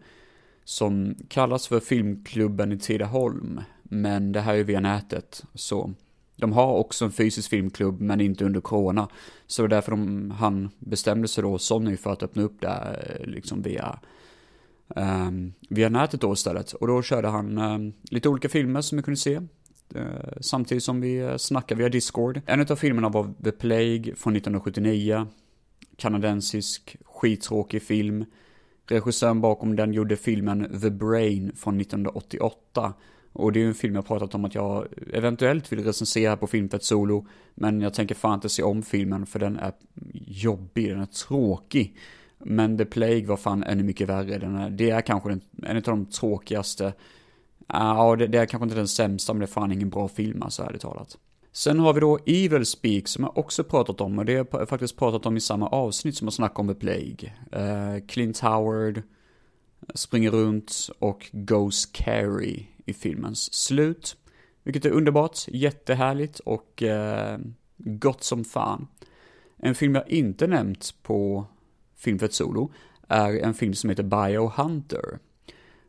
Som 0.64 1.14
kallas 1.28 1.68
för 1.68 1.80
filmklubben 1.80 2.72
i 2.72 2.78
Tidaholm. 2.78 3.60
Men 3.82 4.32
det 4.32 4.40
här 4.40 4.52
är 4.52 4.56
ju 4.56 4.64
via 4.64 4.80
nätet. 4.80 5.44
Så 5.54 5.94
de 6.36 6.52
har 6.52 6.74
också 6.74 7.04
en 7.04 7.12
fysisk 7.12 7.50
filmklubb 7.50 8.00
men 8.00 8.20
inte 8.20 8.44
under 8.44 8.60
corona. 8.60 9.08
Så 9.46 9.62
det 9.62 9.66
är 9.66 9.68
därför 9.68 9.90
de, 9.90 10.30
han 10.30 10.70
bestämde 10.78 11.28
sig 11.28 11.42
då, 11.42 11.58
Sonny, 11.58 11.96
för 11.96 12.12
att 12.12 12.22
öppna 12.22 12.42
upp 12.42 12.60
det 12.60 12.96
liksom 13.24 13.62
via 13.62 13.98
um, 14.96 15.52
via 15.68 15.88
nätet 15.88 16.20
då 16.20 16.32
istället. 16.32 16.72
Och 16.72 16.86
då 16.86 17.02
körde 17.02 17.28
han 17.28 17.58
um, 17.58 17.92
lite 18.02 18.28
olika 18.28 18.48
filmer 18.48 18.80
som 18.80 18.96
vi 18.96 19.02
kunde 19.02 19.20
se. 19.20 19.40
Eh, 19.94 20.32
samtidigt 20.40 20.84
som 20.84 21.00
vi 21.00 21.18
eh, 21.18 21.36
snackar 21.36 21.76
via 21.76 21.88
Discord. 21.88 22.40
En 22.46 22.60
av 22.60 22.76
filmerna 22.76 23.08
var 23.08 23.34
The 23.44 23.52
Plague 23.52 24.14
från 24.16 24.36
1979. 24.36 25.26
Kanadensisk, 25.96 26.96
skittråkig 27.04 27.82
film. 27.82 28.24
Regissören 28.86 29.40
bakom 29.40 29.76
den 29.76 29.92
gjorde 29.92 30.16
filmen 30.16 30.80
The 30.80 30.90
Brain 30.90 31.52
från 31.56 31.80
1988. 31.80 32.94
Och 33.32 33.52
det 33.52 33.58
är 33.58 33.62
ju 33.62 33.68
en 33.68 33.74
film 33.74 33.94
jag 33.94 34.06
pratat 34.06 34.34
om 34.34 34.44
att 34.44 34.54
jag 34.54 34.86
eventuellt 35.12 35.72
vill 35.72 35.84
recensera 35.84 36.36
på 36.36 36.46
Filmfett 36.46 36.84
Solo. 36.84 37.26
Men 37.54 37.80
jag 37.80 37.94
tänker 37.94 38.14
fan 38.14 38.34
inte 38.34 38.48
se 38.48 38.62
om 38.62 38.82
filmen 38.82 39.26
för 39.26 39.38
den 39.38 39.56
är 39.56 39.72
jobbig, 40.26 40.88
den 40.88 41.00
är 41.00 41.06
tråkig. 41.06 41.96
Men 42.38 42.78
The 42.78 42.84
Plague 42.84 43.26
var 43.26 43.36
fan 43.36 43.62
ännu 43.62 43.82
mycket 43.82 44.08
värre. 44.08 44.38
Den 44.38 44.56
är, 44.56 44.70
det 44.70 44.90
är 44.90 45.00
kanske 45.00 45.28
den, 45.28 45.40
en 45.62 45.76
av 45.76 45.82
de 45.82 46.06
tråkigaste 46.06 46.92
Ja, 47.72 48.16
det, 48.16 48.26
det 48.26 48.38
är 48.38 48.46
kanske 48.46 48.64
inte 48.64 48.76
den 48.76 48.88
sämsta, 48.88 49.32
men 49.32 49.40
det 49.40 49.44
är 49.44 49.46
fan 49.46 49.72
ingen 49.72 49.90
bra 49.90 50.08
film 50.08 50.42
alltså, 50.42 50.62
ärligt 50.62 50.82
talat. 50.82 51.18
Sen 51.52 51.78
har 51.78 51.92
vi 51.92 52.00
då 52.00 52.18
Evil 52.26 52.66
Speak 52.66 53.08
som 53.08 53.24
jag 53.24 53.38
också 53.38 53.64
pratat 53.64 54.00
om 54.00 54.18
och 54.18 54.24
det 54.24 54.36
har 54.36 54.60
jag 54.60 54.68
faktiskt 54.68 54.96
pratat 54.96 55.26
om 55.26 55.36
i 55.36 55.40
samma 55.40 55.68
avsnitt 55.68 56.16
som 56.16 56.26
jag 56.26 56.32
snackade 56.32 56.60
om 56.60 56.74
The 56.74 56.80
Plague. 56.80 57.32
Uh, 57.56 58.06
Clint 58.06 58.40
Howard 58.40 59.02
springer 59.94 60.30
runt 60.30 60.90
och 60.98 61.30
goes 61.32 61.86
Carrie 61.86 62.66
i 62.86 62.92
filmens 62.92 63.54
slut. 63.54 64.16
Vilket 64.62 64.84
är 64.84 64.90
underbart, 64.90 65.38
jättehärligt 65.48 66.38
och 66.38 66.82
uh, 66.82 67.38
gott 67.76 68.22
som 68.22 68.44
fan. 68.44 68.86
En 69.56 69.74
film 69.74 69.94
jag 69.94 70.08
inte 70.08 70.46
nämnt 70.46 70.94
på 71.02 71.44
Filmfett 71.96 72.32
Solo 72.32 72.72
är 73.08 73.38
en 73.38 73.54
film 73.54 73.74
som 73.74 73.90
heter 73.90 74.02
Biohunter. 74.02 75.18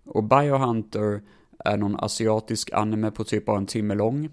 Och 0.04 0.24
Biohunter 0.24 1.22
är 1.66 1.78
någon 1.78 1.96
asiatisk 2.00 2.74
anime 2.74 3.12
på 3.12 3.24
typ 3.24 3.46
bara 3.46 3.58
en 3.58 3.66
timme 3.66 3.96
lång. 3.96 4.30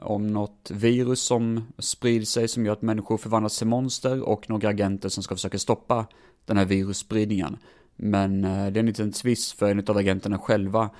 Om 0.00 0.26
något 0.32 0.70
virus 0.74 1.20
som 1.20 1.64
sprider 1.78 2.26
sig 2.26 2.48
som 2.48 2.66
gör 2.66 2.72
att 2.72 2.82
människor 2.82 3.18
förvandlas 3.18 3.58
till 3.58 3.66
monster 3.66 4.22
och 4.22 4.50
några 4.50 4.68
agenter 4.68 5.08
som 5.08 5.22
ska 5.22 5.34
försöka 5.34 5.58
stoppa 5.58 6.06
den 6.44 6.56
här 6.56 6.64
virusspridningen. 6.64 7.56
Men 7.96 8.44
eh, 8.44 8.50
det 8.50 8.78
är 8.78 8.80
en 8.80 8.86
liten 8.86 9.12
twist 9.12 9.58
för 9.58 9.70
en 9.70 9.84
av 9.86 9.96
agenterna 9.96 10.38
själva 10.38 10.90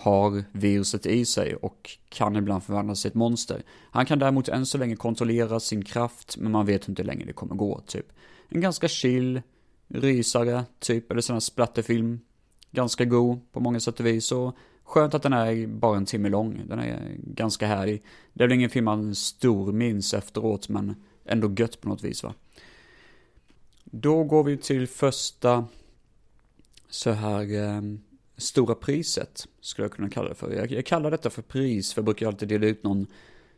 har 0.00 0.44
viruset 0.52 1.06
i 1.06 1.24
sig 1.24 1.54
och 1.54 1.90
kan 2.08 2.36
ibland 2.36 2.62
förvandlas 2.62 3.02
till 3.02 3.08
ett 3.08 3.14
monster. 3.14 3.62
Han 3.90 4.06
kan 4.06 4.18
däremot 4.18 4.48
än 4.48 4.66
så 4.66 4.78
länge 4.78 4.96
kontrollera 4.96 5.60
sin 5.60 5.84
kraft, 5.84 6.36
men 6.36 6.52
man 6.52 6.66
vet 6.66 6.88
inte 6.88 7.02
hur 7.02 7.06
länge 7.06 7.24
det 7.24 7.32
kommer 7.32 7.54
gå, 7.54 7.80
typ. 7.86 8.06
En 8.48 8.60
ganska 8.60 8.88
chill, 8.88 9.42
rysare, 9.88 10.64
typ, 10.78 11.10
eller 11.10 11.20
sån 11.20 11.34
här 11.34 11.40
splatterfilm. 11.40 12.20
Ganska 12.70 13.04
god 13.04 13.52
på 13.52 13.60
många 13.60 13.80
sätt 13.80 14.00
och 14.00 14.06
vis, 14.06 14.32
och 14.32 14.56
skönt 14.90 15.14
att 15.14 15.22
den 15.22 15.32
är 15.32 15.66
bara 15.66 15.96
en 15.96 16.06
timme 16.06 16.28
lång. 16.28 16.62
Den 16.66 16.78
är 16.78 17.16
ganska 17.18 17.66
härlig. 17.66 18.02
Det 18.32 18.44
är 18.44 18.48
väl 18.48 18.56
ingen 18.56 18.70
film 18.70 18.84
man 18.84 19.14
stor 19.14 19.72
minns 19.72 20.14
efteråt, 20.14 20.68
men 20.68 20.94
ändå 21.24 21.54
gött 21.58 21.80
på 21.80 21.88
något 21.88 22.04
vis 22.04 22.22
va. 22.22 22.34
Då 23.84 24.24
går 24.24 24.44
vi 24.44 24.56
till 24.56 24.86
första 24.86 25.64
så 26.88 27.10
här 27.10 27.54
eh, 27.54 27.82
stora 28.36 28.74
priset, 28.74 29.46
skulle 29.60 29.84
jag 29.84 29.92
kunna 29.92 30.10
kalla 30.10 30.28
det 30.28 30.34
för. 30.34 30.52
Jag, 30.52 30.72
jag 30.72 30.86
kallar 30.86 31.10
detta 31.10 31.30
för 31.30 31.42
pris, 31.42 31.92
för 31.92 32.00
jag 32.00 32.04
brukar 32.04 32.26
alltid 32.26 32.48
dela 32.48 32.66
ut 32.66 32.82
någon 32.82 33.06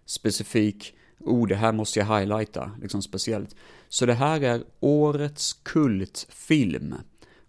specifik, 0.04 0.94
oh 1.18 1.48
det 1.48 1.56
här 1.56 1.72
måste 1.72 1.98
jag 1.98 2.06
highlighta, 2.06 2.70
liksom 2.80 3.02
speciellt. 3.02 3.56
Så 3.88 4.06
det 4.06 4.14
här 4.14 4.40
är 4.40 4.62
årets 4.80 5.52
kultfilm. 5.52 6.94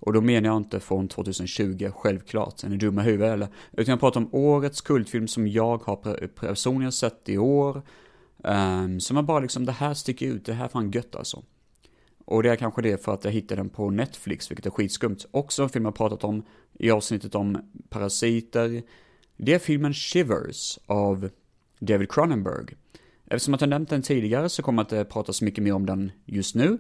Och 0.06 0.14
då 0.14 0.22
menar 0.22 0.50
jag 0.50 0.58
inte 0.58 0.80
från 0.80 1.08
2020, 1.08 1.90
självklart, 1.96 2.64
är 2.64 2.70
ni 2.70 2.78
dumma 2.78 3.02
huvud 3.02 3.28
eller? 3.28 3.48
Utan 3.72 3.92
jag 3.92 4.00
pratar 4.00 4.20
om 4.20 4.30
årets 4.32 4.82
kultfilm 4.82 5.28
som 5.28 5.48
jag 5.48 5.78
har 5.84 6.28
personligen 6.28 6.92
sett 6.92 7.30
i 7.30 7.38
år. 7.38 7.82
Um, 8.38 9.00
som 9.00 9.16
jag 9.16 9.26
bara 9.26 9.40
liksom, 9.40 9.66
det 9.66 9.72
här 9.72 9.94
sticker 9.94 10.26
ut, 10.26 10.46
det 10.46 10.54
här 10.54 10.66
är 10.66 10.70
fan 10.70 10.92
gött 10.92 11.16
alltså. 11.16 11.44
Och 12.26 12.44
det 12.44 12.50
är 12.50 12.56
kanske 12.56 12.82
det 12.82 13.04
för 13.04 13.14
att 13.14 13.24
jag 13.24 13.32
hittade 13.32 13.62
den 13.62 13.70
på 13.70 13.90
Netflix, 13.90 14.52
vilket 14.52 14.66
är 14.66 14.70
skitskumt. 14.70 15.18
Också 15.32 15.64
en 15.64 15.70
film 15.70 15.86
jag 15.86 15.96
pratat 15.96 16.24
om 16.24 16.44
i 16.80 16.92
avsnittet 16.92 17.36
om 17.36 17.58
parasiter. 17.90 18.84
Det 19.38 19.54
är 19.54 19.60
filmen 19.60 19.94
Shivers 19.94 20.80
av 20.86 21.30
David 21.80 22.12
Cronenberg. 22.12 22.66
Eftersom 23.26 23.54
att 23.54 23.62
jag 23.62 23.70
nämnt 23.70 23.90
den 23.90 24.02
tidigare 24.02 24.50
så 24.50 24.62
kommer 24.64 24.82
jag 24.82 24.86
inte 24.86 25.14
prata 25.14 25.34
så 25.34 25.46
mycket 25.46 25.64
mer 25.64 25.74
om 25.74 25.86
den 25.86 26.12
just 26.26 26.56
nu. 26.56 26.80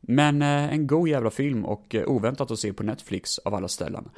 Men 0.00 0.42
eh, 0.42 0.72
en 0.72 0.86
god 0.86 1.08
jävla 1.08 1.30
film 1.30 1.64
och 1.64 1.94
eh, 1.94 2.08
oväntat 2.08 2.50
att 2.50 2.58
se 2.58 2.72
på 2.72 2.82
Netflix 2.82 3.38
av 3.38 3.54
alla 3.54 3.68
ställen. 3.68 4.08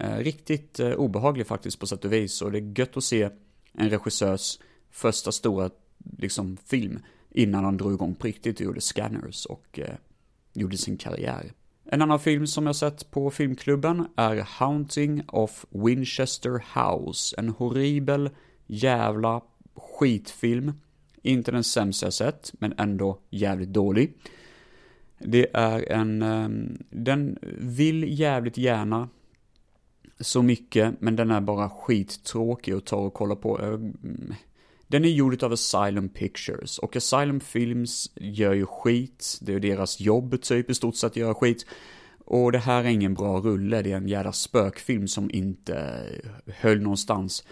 Eh, 0.00 0.16
riktigt 0.16 0.80
obehaglig 0.80 1.46
faktiskt 1.46 1.80
på 1.80 1.86
sätt 1.86 2.04
och 2.04 2.12
vis 2.12 2.42
och 2.42 2.52
det 2.52 2.58
är 2.58 2.78
gött 2.78 2.96
att 2.96 3.04
se 3.04 3.30
en 3.72 3.90
regissörs 3.90 4.58
första 4.90 5.32
stora 5.32 5.70
liksom 6.18 6.56
film 6.56 6.98
innan 7.30 7.64
han 7.64 7.76
drog 7.76 7.92
igång 7.92 8.14
på 8.14 8.26
riktigt 8.26 8.60
och 8.60 8.66
gjorde 8.66 8.80
Scanners 8.80 9.46
och 9.46 9.80
gjorde 10.52 10.76
sin 10.76 10.96
karriär. 10.96 11.52
En 11.84 12.02
annan 12.02 12.20
film 12.20 12.46
som 12.46 12.66
jag 12.66 12.76
sett 12.76 13.10
på 13.10 13.30
filmklubben 13.30 14.06
är 14.16 14.36
Haunting 14.36 15.22
of 15.26 15.66
Winchester 15.70 16.64
House. 16.74 17.36
En 17.38 17.48
horribel 17.48 18.30
jävla 18.66 19.40
skitfilm. 19.74 20.72
Inte 21.22 21.52
den 21.52 21.64
sämsta 21.64 22.06
jag 22.06 22.14
sett, 22.14 22.52
men 22.58 22.74
ändå 22.78 23.18
jävligt 23.30 23.68
dålig. 23.68 24.14
Det 25.24 25.46
är 25.52 25.92
en, 25.92 26.22
ehm, 26.22 26.78
den 26.90 27.38
vill 27.58 28.20
jävligt 28.20 28.58
gärna 28.58 29.08
så 30.20 30.42
mycket, 30.42 31.00
men 31.00 31.16
den 31.16 31.30
är 31.30 31.40
bara 31.40 31.70
skittråkig 31.70 32.72
att 32.72 32.86
ta 32.86 32.96
och 32.96 33.14
kolla 33.14 33.36
på. 33.36 33.78
Den 34.86 35.04
är 35.04 35.08
gjord 35.08 35.42
av 35.42 35.52
Asylum 35.52 36.08
Pictures 36.08 36.78
och 36.78 36.96
Asylum 36.96 37.40
Films 37.40 38.10
gör 38.14 38.52
ju 38.52 38.66
skit, 38.66 39.38
det 39.40 39.54
är 39.54 39.60
deras 39.60 40.00
jobb 40.00 40.42
typ 40.42 40.70
i 40.70 40.74
stort 40.74 40.96
sett 40.96 41.10
att 41.10 41.16
göra 41.16 41.34
skit. 41.34 41.66
Och 42.24 42.52
det 42.52 42.58
här 42.58 42.84
är 42.84 42.88
ingen 42.88 43.14
bra 43.14 43.40
rulle, 43.40 43.82
det 43.82 43.92
är 43.92 43.96
en 43.96 44.08
jävla 44.08 44.32
spökfilm 44.32 45.08
som 45.08 45.30
inte 45.30 46.04
höll 46.46 46.80
någonstans. 46.80 47.44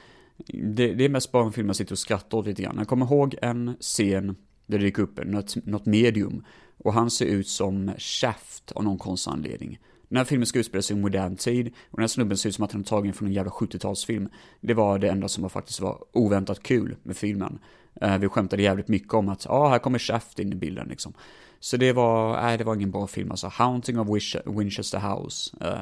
Det, 0.46 0.94
det 0.94 1.04
är 1.04 1.08
mest 1.08 1.32
bara 1.32 1.46
en 1.46 1.52
film 1.52 1.66
jag 1.66 1.76
sitter 1.76 1.92
och 1.92 1.98
skrattar 1.98 2.38
åt 2.38 2.46
lite 2.46 2.62
grann. 2.62 2.78
Jag 2.78 2.88
kommer 2.88 3.06
ihåg 3.06 3.34
en 3.42 3.76
scen 3.80 4.36
där 4.66 4.78
det 4.78 4.84
dyker 4.84 5.02
upp 5.02 5.24
något, 5.24 5.66
något 5.66 5.86
medium 5.86 6.44
och 6.78 6.92
han 6.92 7.10
ser 7.10 7.26
ut 7.26 7.48
som 7.48 7.92
Shaft 7.98 8.72
av 8.72 8.84
någon 8.84 8.98
konstig 8.98 9.30
anledning. 9.30 9.78
Den 10.08 10.16
här 10.16 10.24
filmen 10.24 10.46
ska 10.46 10.58
utspela 10.58 10.82
sig 10.82 10.96
i 10.96 11.00
modern 11.00 11.36
tid 11.36 11.66
och 11.66 11.96
den 11.96 12.02
här 12.02 12.08
snubben 12.08 12.38
ser 12.38 12.48
ut 12.48 12.54
som 12.54 12.64
att 12.64 12.72
han 12.72 12.80
är 12.80 12.84
tagen 12.84 13.12
från 13.12 13.28
en 13.28 13.34
jävla 13.34 13.50
70-talsfilm. 13.50 14.28
Det 14.60 14.74
var 14.74 14.98
det 14.98 15.08
enda 15.08 15.28
som 15.28 15.42
var 15.42 15.48
faktiskt 15.48 15.80
var 15.80 16.04
oväntat 16.12 16.62
kul 16.62 16.96
med 17.02 17.16
filmen. 17.16 17.58
Eh, 18.00 18.18
vi 18.18 18.28
skämtade 18.28 18.62
jävligt 18.62 18.88
mycket 18.88 19.14
om 19.14 19.28
att, 19.28 19.44
ja, 19.44 19.50
ah, 19.50 19.68
här 19.68 19.78
kommer 19.78 19.98
Shaft 19.98 20.38
in 20.38 20.52
i 20.52 20.56
bilden 20.56 20.88
liksom. 20.88 21.12
Så 21.60 21.76
det 21.76 21.92
var, 21.92 22.42
nej 22.42 22.58
det 22.58 22.64
var 22.64 22.74
ingen 22.74 22.90
bra 22.90 23.06
film 23.06 23.30
alltså. 23.30 23.46
Haunting 23.46 23.98
of 23.98 24.08
Winchester 24.44 24.98
House. 24.98 25.56
Eh, 25.60 25.76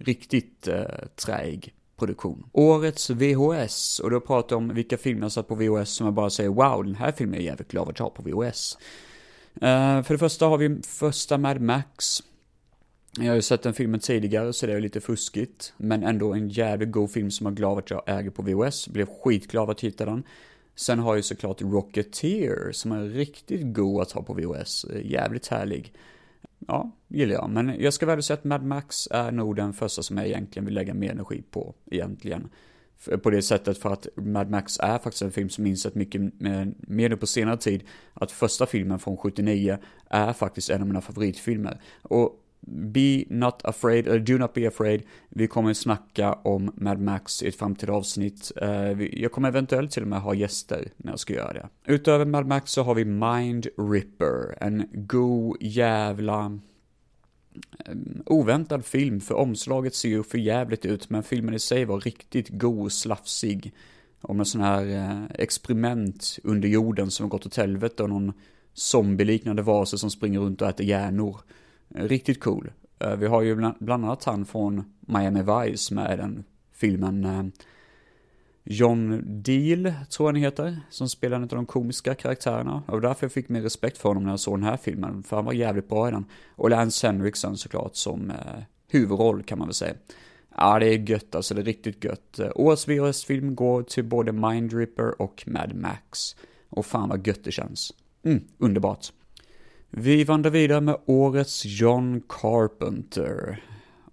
riktigt 0.00 0.68
eh, 0.68 0.84
träig 1.24 1.74
produktion. 1.96 2.46
Årets 2.52 3.10
VHS, 3.10 4.00
och 4.00 4.10
då 4.10 4.20
pratar 4.20 4.56
jag 4.56 4.62
om 4.62 4.74
vilka 4.74 4.98
filmer 4.98 5.22
jag 5.22 5.32
satt 5.32 5.48
på 5.48 5.54
VHS 5.54 5.90
som 5.90 6.06
jag 6.06 6.14
bara 6.14 6.30
säger 6.30 6.50
wow, 6.50 6.84
den 6.84 6.94
här 6.94 7.12
filmen 7.12 7.34
är 7.34 7.38
jag 7.38 7.44
jävligt 7.44 7.70
glad 7.70 7.88
att 7.88 7.98
ha 7.98 8.10
på 8.10 8.22
VHS. 8.22 8.78
Uh, 9.62 10.02
för 10.02 10.14
det 10.14 10.18
första 10.18 10.46
har 10.46 10.58
vi 10.58 10.82
första 10.82 11.38
Mad 11.38 11.60
Max. 11.60 12.22
Jag 13.18 13.28
har 13.28 13.34
ju 13.34 13.42
sett 13.42 13.62
den 13.62 13.74
filmen 13.74 14.00
tidigare 14.00 14.52
så 14.52 14.66
det 14.66 14.72
är 14.72 14.80
lite 14.80 15.00
fuskigt. 15.00 15.72
Men 15.76 16.02
ändå 16.02 16.32
en 16.32 16.48
jävligt 16.48 16.90
god 16.90 17.10
film 17.10 17.30
som 17.30 17.46
jag 17.46 17.52
är 17.52 17.56
glad 17.56 17.78
att 17.78 17.90
jag 17.90 18.02
äger 18.06 18.30
på 18.30 18.42
VHS. 18.42 18.88
Blev 18.88 19.06
skitglad 19.06 19.70
att 19.70 19.80
hitta 19.80 20.04
den. 20.04 20.22
Sen 20.74 20.98
har 20.98 21.10
jag 21.10 21.16
ju 21.16 21.22
såklart 21.22 21.62
Rocketeer 21.62 22.72
som 22.72 22.92
är 22.92 23.04
riktigt 23.04 23.74
god 23.74 24.02
att 24.02 24.12
ha 24.12 24.22
på 24.22 24.34
VHS. 24.34 24.86
Jävligt 25.02 25.46
härlig. 25.46 25.92
Ja, 26.58 26.90
gillar 27.08 27.34
jag. 27.34 27.50
Men 27.50 27.80
jag 27.80 27.94
ska 27.94 28.06
väl 28.06 28.22
säga 28.22 28.34
att 28.34 28.44
Mad 28.44 28.64
Max 28.64 29.08
är 29.10 29.30
nog 29.30 29.56
den 29.56 29.72
första 29.72 30.02
som 30.02 30.16
jag 30.16 30.26
egentligen 30.26 30.64
vill 30.64 30.74
lägga 30.74 30.94
mer 30.94 31.10
energi 31.10 31.42
på, 31.50 31.74
egentligen. 31.90 32.48
På 33.22 33.30
det 33.30 33.42
sättet 33.42 33.78
för 33.78 33.92
att 33.92 34.08
Mad 34.16 34.50
Max 34.50 34.78
är 34.78 34.98
faktiskt 34.98 35.22
en 35.22 35.32
film 35.32 35.48
som 35.48 35.66
insett 35.66 35.94
mycket 35.94 36.20
mer 36.40 37.08
nu 37.08 37.16
på 37.16 37.26
senare 37.26 37.56
tid. 37.56 37.84
Att 38.14 38.32
första 38.32 38.66
filmen 38.66 38.98
från 38.98 39.16
79 39.16 39.78
är 40.10 40.32
faktiskt 40.32 40.70
en 40.70 40.80
av 40.80 40.86
mina 40.86 41.00
favoritfilmer. 41.00 41.80
Och 42.02 42.40
Be 42.66 43.24
Not 43.28 43.64
Afraid, 43.64 44.06
eller 44.06 44.18
Do 44.18 44.38
Not 44.38 44.54
Be 44.54 44.68
Afraid. 44.68 45.02
Vi 45.28 45.46
kommer 45.46 45.74
snacka 45.74 46.32
om 46.32 46.72
Mad 46.74 47.00
Max 47.00 47.42
i 47.42 47.48
ett 47.48 47.56
framtida 47.56 47.92
avsnitt. 47.92 48.52
Eh, 48.56 49.02
jag 49.02 49.32
kommer 49.32 49.48
eventuellt 49.48 49.90
till 49.90 50.02
och 50.02 50.08
med 50.08 50.20
ha 50.20 50.34
gäster 50.34 50.88
när 50.96 51.12
jag 51.12 51.18
ska 51.18 51.34
göra 51.34 51.52
det. 51.52 51.68
Utöver 51.86 52.24
Mad 52.24 52.46
Max 52.46 52.72
så 52.72 52.82
har 52.82 52.94
vi 52.94 53.04
Mind 53.04 53.66
Ripper, 53.78 54.56
en 54.60 54.88
god 54.92 55.56
jävla 55.60 56.58
Ehm, 57.84 58.22
oväntad 58.26 58.84
film, 58.84 59.20
för 59.20 59.34
omslaget 59.34 59.94
ser 59.94 60.08
ju 60.08 60.22
för 60.22 60.38
jävligt 60.38 60.86
ut, 60.86 61.10
men 61.10 61.22
filmen 61.22 61.54
i 61.54 61.58
sig 61.58 61.84
var 61.84 62.00
riktigt 62.00 62.48
god 62.48 62.84
och 62.84 62.92
slafsig. 62.92 63.72
Om 64.20 64.40
en 64.40 64.46
sån 64.46 64.60
här 64.60 64.86
eh, 64.86 65.24
experiment 65.38 66.38
under 66.42 66.68
jorden 66.68 67.10
som 67.10 67.24
har 67.24 67.30
gått 67.30 67.46
åt 67.46 67.56
helvete 67.56 68.02
och 68.02 68.08
någon 68.08 68.32
zombieliknande 68.72 69.62
varelse 69.62 69.98
som 69.98 70.10
springer 70.10 70.40
runt 70.40 70.62
och 70.62 70.68
äter 70.68 70.86
hjärnor. 70.86 71.40
Eh, 71.94 72.04
riktigt 72.04 72.40
cool. 72.40 72.72
Eh, 72.98 73.16
vi 73.16 73.26
har 73.26 73.42
ju 73.42 73.54
bland 73.78 74.04
annat 74.04 74.24
han 74.24 74.44
från 74.44 74.84
Miami 75.00 75.42
Vice 75.42 75.94
med 75.94 76.18
den 76.18 76.44
filmen 76.72 77.52
John 78.64 79.22
Deal, 79.42 79.92
tror 80.10 80.28
jag 80.28 80.32
han 80.32 80.42
heter, 80.42 80.80
som 80.90 81.08
spelar 81.08 81.36
en 81.36 81.42
av 81.42 81.48
de 81.48 81.66
komiska 81.66 82.14
karaktärerna. 82.14 82.82
Och 82.86 83.00
därför 83.00 83.24
jag 83.24 83.32
fick 83.32 83.48
mer 83.48 83.62
respekt 83.62 83.98
för 83.98 84.08
honom 84.08 84.24
när 84.24 84.30
jag 84.30 84.40
såg 84.40 84.58
den 84.58 84.68
här 84.68 84.76
filmen, 84.76 85.22
för 85.22 85.36
han 85.36 85.44
var 85.44 85.52
jävligt 85.52 85.88
bra 85.88 86.08
i 86.08 86.10
den. 86.10 86.24
Och 86.56 86.70
Lance 86.70 87.06
Henriksen 87.06 87.56
såklart 87.56 87.96
som 87.96 88.30
eh, 88.30 88.36
huvudroll 88.88 89.42
kan 89.42 89.58
man 89.58 89.68
väl 89.68 89.74
säga. 89.74 89.94
Ja, 90.56 90.78
det 90.78 90.86
är 90.86 91.10
gött 91.10 91.34
alltså, 91.34 91.54
det 91.54 91.60
är 91.60 91.64
riktigt 91.64 92.04
gött. 92.04 92.40
Årets 92.54 92.88
VHS-film 92.88 93.54
går 93.54 93.82
till 93.82 94.04
både 94.04 94.32
Mindripper 94.32 95.22
och 95.22 95.44
Mad 95.46 95.74
Max. 95.74 96.36
Och 96.68 96.86
fan 96.86 97.08
vad 97.08 97.26
gött 97.26 97.44
det 97.44 97.52
känns. 97.52 97.92
Mm, 98.24 98.44
underbart. 98.58 99.12
Vi 99.90 100.24
vandrar 100.24 100.50
vidare 100.50 100.80
med 100.80 100.96
årets 101.06 101.62
John 101.64 102.22
Carpenter. 102.28 103.62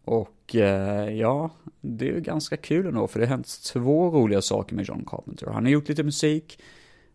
Och 0.06 0.56
eh, 0.56 1.14
ja, 1.14 1.50
det 1.82 2.10
är 2.10 2.14
ju 2.14 2.22
ganska 2.22 2.58
kul 2.58 2.86
ändå, 2.86 3.08
för 3.08 3.20
det 3.20 3.26
har 3.26 3.30
hänt 3.30 3.64
två 3.74 4.10
roliga 4.10 4.42
saker 4.42 4.76
med 4.76 4.86
John 4.86 5.06
Carpenter. 5.08 5.48
Han 5.48 5.66
har 5.66 5.72
gjort 5.72 5.90
lite 5.90 6.04
musik, 6.04 6.60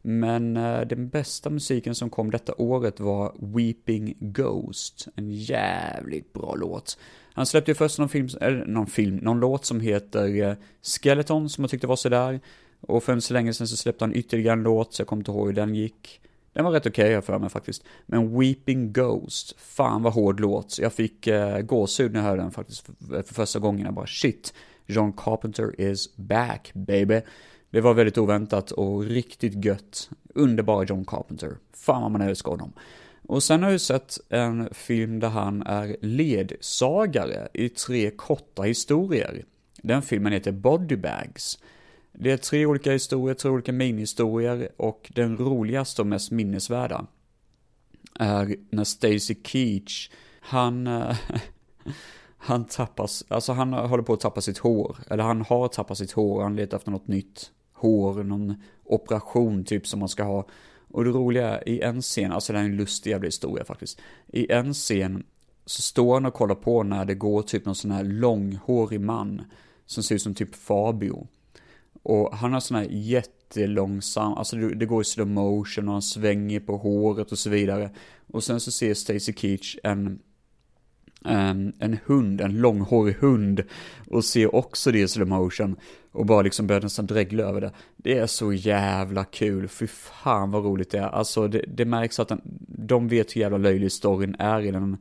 men 0.03 0.57
eh, 0.57 0.81
den 0.81 1.09
bästa 1.09 1.51
musiken 1.51 1.95
som 1.95 2.11
kom 2.11 2.31
detta 2.31 2.55
året 2.59 3.01
var 3.01 3.33
Weeping 3.39 4.17
Ghost. 4.21 5.09
En 5.15 5.31
jävligt 5.31 6.33
bra 6.33 6.55
låt. 6.55 6.99
Han 7.33 7.47
släppte 7.47 7.71
ju 7.71 7.75
först 7.75 7.99
någon 7.99 8.09
film, 8.09 8.29
eller 8.41 8.67
någon 8.67 8.87
film, 8.87 9.17
någon 9.17 9.41
låt 9.41 9.65
som 9.65 9.81
heter 9.81 10.43
eh, 10.43 10.55
Skeleton, 10.83 11.49
som 11.49 11.65
jag 11.65 11.71
tyckte 11.71 11.87
var 11.87 11.97
sådär. 11.97 12.41
Och 12.81 13.03
för 13.03 13.13
en 13.13 13.23
så 13.23 13.35
länge 13.35 13.53
sedan 13.53 13.69
så 13.69 13.77
släppte 13.77 14.05
han 14.05 14.15
ytterligare 14.15 14.53
en 14.53 14.63
låt, 14.63 14.95
så 14.95 15.01
jag 15.01 15.07
kommer 15.07 15.21
inte 15.21 15.31
ihåg 15.31 15.47
hur 15.47 15.55
den 15.55 15.75
gick. 15.75 16.21
Den 16.57 16.65
var 16.65 16.73
rätt 16.73 16.87
okej 16.87 17.19
okay, 17.19 17.21
för 17.21 17.39
mig 17.39 17.51
faktiskt. 17.51 17.85
Men 18.07 18.39
Weeping 18.39 18.93
Ghost, 18.93 19.61
fan 19.61 20.03
vad 20.03 20.13
hård 20.13 20.41
låt. 20.41 20.79
Jag 20.79 20.93
fick 20.93 21.27
eh, 21.27 21.61
gåshud 21.61 22.13
när 22.13 22.21
jag 22.21 22.27
hörde 22.27 22.43
den 22.43 22.51
faktiskt 22.51 22.81
för, 22.81 23.23
för 23.23 23.35
första 23.35 23.59
gången. 23.59 23.85
Jag 23.85 23.95
bara 23.95 24.07
shit, 24.07 24.55
John 24.87 25.13
Carpenter 25.13 25.81
is 25.81 26.17
back 26.17 26.71
baby. 26.75 27.21
Det 27.71 27.81
var 27.81 27.95
väldigt 27.95 28.19
oväntat 28.19 28.71
och 28.71 29.05
riktigt 29.05 29.65
gött. 29.65 30.11
Underbara 30.35 30.85
John 30.85 31.05
Carpenter. 31.05 31.57
Fan 31.73 32.03
vad 32.03 32.11
man 32.11 32.21
älskar 32.21 32.51
honom. 32.51 32.73
Och 33.27 33.43
sen 33.43 33.63
har 33.63 33.71
jag 33.71 33.81
sett 33.81 34.19
en 34.29 34.69
film 34.73 35.21
där 35.21 35.29
han 35.29 35.63
är 35.63 35.97
ledsagare 36.01 37.49
i 37.55 37.69
tre 37.69 38.11
korta 38.11 38.63
historier. 38.63 39.45
Den 39.83 40.03
filmen 40.03 40.33
heter 40.33 40.53
Bodybags. 40.53 41.03
Bags. 41.03 41.59
Det 42.19 42.31
är 42.31 42.37
tre 42.37 42.67
olika 42.67 42.93
historier, 42.93 43.35
tre 43.35 43.51
olika 43.51 43.73
minihistorier 43.73 44.69
och 44.77 45.13
den 45.15 45.37
roligaste 45.37 46.03
och 46.03 46.07
mest 46.07 46.31
minnesvärda 46.31 47.07
är 48.19 48.57
när 48.71 48.85
Stacy 48.85 49.35
Keach 49.45 50.11
han, 50.41 50.87
eh, 50.87 51.17
han 52.39 52.65
tappas, 52.65 53.25
alltså 53.29 53.53
han 53.53 53.73
håller 53.73 54.03
på 54.03 54.13
att 54.13 54.21
tappa 54.21 54.41
sitt 54.41 54.59
hår, 54.59 54.97
eller 55.11 55.25
han 55.25 55.43
har 55.43 55.69
tappat 55.69 55.99
sitt 55.99 56.13
hår, 56.13 56.43
han 56.43 56.57
letar 56.57 56.77
efter 56.77 56.91
något 56.91 57.09
nytt 57.09 57.51
hår, 57.73 58.25
någon 58.25 58.55
operation 58.85 59.65
typ 59.65 59.87
som 59.87 60.01
man 60.01 60.09
ska 60.09 60.23
ha. 60.23 60.47
Och 60.89 61.05
det 61.05 61.11
roliga 61.11 61.59
är 61.59 61.69
i 61.69 61.81
en 61.81 62.03
scen, 62.03 62.33
alltså 62.33 62.53
det 62.53 62.59
här 62.59 62.65
är 62.65 62.71
en 62.71 62.77
lustig 62.77 63.11
jävla 63.11 63.27
historia 63.27 63.65
faktiskt. 63.65 64.01
I 64.27 64.53
en 64.53 64.75
scen 64.75 65.25
så 65.67 65.83
står 65.83 66.15
han 66.15 66.27
och 66.27 66.35
kollar 66.35 66.55
på 66.55 66.83
när 66.83 67.05
det 67.05 67.15
går 67.15 67.43
typ 67.43 67.65
någon 67.65 67.75
sån 67.75 67.91
här 67.91 68.05
långhårig 68.05 69.01
man 69.01 69.43
som 69.87 70.03
ser 70.03 70.15
ut 70.15 70.23
som 70.23 70.35
typ 70.35 70.55
Fabio. 70.55 71.27
Och 72.09 72.37
han 72.37 72.53
har 72.53 72.61
sån 72.61 72.77
här 72.77 72.87
jättelångsam, 72.91 74.33
alltså 74.33 74.57
det 74.57 74.87
går 74.87 75.03
i 75.03 75.05
slow 75.05 75.27
motion 75.29 75.89
och 75.89 75.93
han 75.93 76.03
svänger 76.03 76.61
på 76.61 76.77
håret 76.77 77.33
och 77.33 77.39
så 77.39 77.51
vidare. 77.51 77.91
Och 78.33 78.45
sen 78.45 78.61
så 78.61 78.71
ser 78.71 78.95
Stacy 78.95 79.33
Keach 79.33 79.77
en 79.83 80.19
en, 81.25 81.73
en 81.79 81.99
hund, 82.07 82.41
en 82.41 82.61
långhårig 82.61 83.15
hund 83.15 83.63
och 84.11 84.25
ser 84.25 84.55
också 84.55 84.93
det 84.93 84.99
i 84.99 85.09
slow 85.09 85.29
motion 85.29 85.77
och 86.13 86.27
bara 86.27 86.43
liksom 86.43 86.67
börjar 86.67 86.83
nästan 86.83 87.07
dregla 87.07 87.43
över 87.43 87.61
det. 87.61 87.73
Det 87.97 88.19
är 88.19 88.27
så 88.27 88.53
jävla 88.53 89.25
kul, 89.25 89.69
fy 89.69 89.87
fan 89.87 90.51
vad 90.51 90.65
roligt 90.65 90.91
det 90.91 90.99
är. 90.99 91.09
Alltså 91.09 91.49
det, 91.49 91.65
det 91.69 91.85
märks 91.85 92.21
att 92.21 92.29
den, 92.29 92.41
de 92.69 93.09
vet 93.09 93.37
hur 93.37 93.41
jävla 93.41 93.59
löjlig 93.59 93.93
storyn 93.93 94.37
är 94.39 94.61
i 94.61 94.71
den 94.71 94.97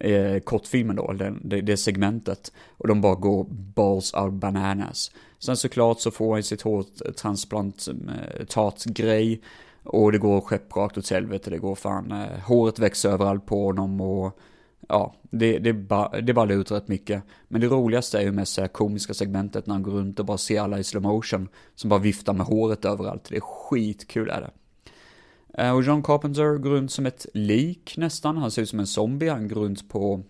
eh, 0.00 0.38
kortfilmen 0.40 0.96
då, 0.96 1.12
det, 1.12 1.34
det, 1.42 1.60
det 1.60 1.76
segmentet. 1.76 2.52
Och 2.68 2.88
de 2.88 3.00
bara 3.00 3.14
går 3.14 3.46
balls 3.50 4.14
out 4.14 4.32
bananas. 4.32 5.10
Sen 5.44 5.56
såklart 5.56 6.00
så 6.00 6.10
får 6.10 6.34
han 6.34 6.42
sitt 6.42 6.62
hårtransplantat-grej. 6.62 9.40
Och 9.82 10.12
det 10.12 10.18
går 10.18 10.40
skepprakt 10.40 10.98
åt 10.98 11.10
helvete, 11.10 11.50
det 11.50 11.58
går 11.58 11.74
fan, 11.74 12.12
eh, 12.12 12.40
håret 12.40 12.78
växer 12.78 13.10
överallt 13.10 13.46
på 13.46 13.64
honom 13.64 14.00
och 14.00 14.38
ja, 14.88 15.14
det, 15.30 15.58
det, 15.58 15.72
bara, 15.72 16.20
det 16.20 16.34
ballar 16.34 16.54
ut 16.54 16.70
rätt 16.70 16.88
mycket. 16.88 17.22
Men 17.48 17.60
det 17.60 17.66
roligaste 17.66 18.18
är 18.18 18.22
ju 18.22 18.32
mest 18.32 18.56
det 18.56 18.68
komiska 18.68 19.14
segmentet 19.14 19.66
när 19.66 19.74
han 19.74 19.82
går 19.82 19.92
runt 19.92 20.20
och 20.20 20.26
bara 20.26 20.38
ser 20.38 20.60
alla 20.60 20.78
i 20.78 20.84
slow 20.84 21.02
motion 21.02 21.48
som 21.74 21.90
bara 21.90 22.00
viftar 22.00 22.32
med 22.32 22.46
håret 22.46 22.84
överallt. 22.84 23.28
Det 23.28 23.36
är 23.36 23.40
skitkul 23.40 24.30
är 24.30 24.40
det. 24.40 24.50
Eh, 25.62 25.74
och 25.74 25.82
John 25.82 26.02
Carpenter 26.02 26.58
går 26.58 26.70
runt 26.70 26.92
som 26.92 27.06
ett 27.06 27.26
lik 27.34 27.94
nästan, 27.96 28.36
han 28.36 28.50
ser 28.50 28.62
ut 28.62 28.68
som 28.68 28.80
en 28.80 28.86
zombie, 28.86 29.28
han 29.28 29.48
går 29.48 29.60
runt 29.60 29.88
på 29.88 30.22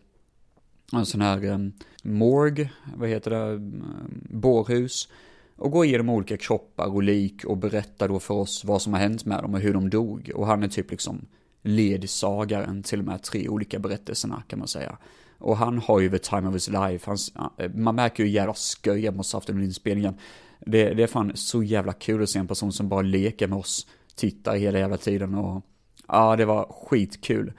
en 0.97 1.07
sån 1.07 1.21
här 1.21 1.45
um, 1.45 1.73
morg, 2.03 2.71
vad 2.95 3.09
heter 3.09 3.31
det, 3.31 3.53
um, 3.53 3.85
bårhus. 4.31 5.09
Och 5.57 5.71
går 5.71 5.85
igenom 5.85 6.09
olika 6.09 6.37
kroppar 6.37 6.87
och 6.87 7.03
lik 7.03 7.45
och 7.45 7.57
berättar 7.57 8.09
då 8.09 8.21
för 8.21 8.35
oss 8.35 8.65
vad 8.65 8.83
som 8.83 8.93
har 8.93 9.01
hänt 9.01 9.25
med 9.25 9.43
dem 9.43 9.55
och 9.55 9.61
hur 9.61 9.75
de 9.75 9.91
dog. 9.91 10.31
Och 10.35 10.47
han 10.47 10.63
är 10.63 10.69
typ 10.69 10.91
liksom 10.91 11.27
ledsagaren 11.63 12.83
till 12.83 12.99
de 12.99 13.09
här 13.09 13.19
tre 13.19 13.49
olika 13.49 13.79
berättelserna 13.79 14.43
kan 14.49 14.59
man 14.59 14.69
säga. 14.69 14.99
Och 15.39 15.57
han 15.57 15.79
har 15.79 16.01
ju 16.01 16.11
the 16.11 16.19
time 16.19 16.49
of 16.49 16.55
his 16.55 16.69
life, 16.69 17.11
Hans, 17.11 17.33
eh, 17.59 17.71
man 17.75 17.95
märker 17.95 18.23
ju 18.23 18.29
hur 18.29 18.35
jävla 18.35 18.55
sköj 18.55 19.07
han 19.07 19.17
måste 19.17 19.37
haft 19.37 19.51
under 19.51 19.65
inspelningen. 19.65 20.15
Det, 20.61 20.95
det 20.95 21.03
är 21.03 21.07
fan 21.07 21.33
så 21.35 21.63
jävla 21.63 21.93
kul 21.93 22.23
att 22.23 22.31
se 22.31 22.39
en 22.39 22.47
person 22.47 22.73
som 22.73 22.89
bara 22.89 23.03
leker 23.03 23.49
med 23.49 23.59
oss 23.59 23.87
tittare 24.15 24.59
hela 24.59 24.79
jävla 24.79 24.97
tiden 24.97 25.35
och 25.35 25.63
ja, 26.09 26.37
det 26.37 26.45
var 26.45 26.65
skitkul. 26.65 27.53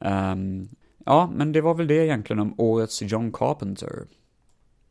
Um, 0.00 0.68
ja, 1.06 1.30
men 1.34 1.52
det 1.52 1.60
var 1.60 1.74
väl 1.74 1.86
det 1.86 2.04
egentligen 2.04 2.40
om 2.40 2.54
årets 2.58 3.02
John 3.02 3.32
Carpenter. 3.32 4.06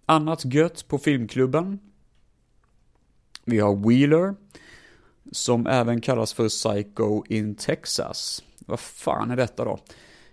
Annat 0.06 0.46
gött 0.46 0.88
på 0.88 0.98
filmklubben. 0.98 1.80
Vi 3.46 3.60
har 3.60 3.90
Wheeler, 3.90 4.36
som 5.32 5.68
även 5.68 6.02
kallas 6.02 6.34
för 6.34 6.50
Psycho 6.50 7.24
in 7.30 7.56
Texas. 7.56 8.44
Vad 8.60 8.80
fan 8.80 9.32
är 9.32 9.36
detta 9.36 9.66
då? 9.66 9.80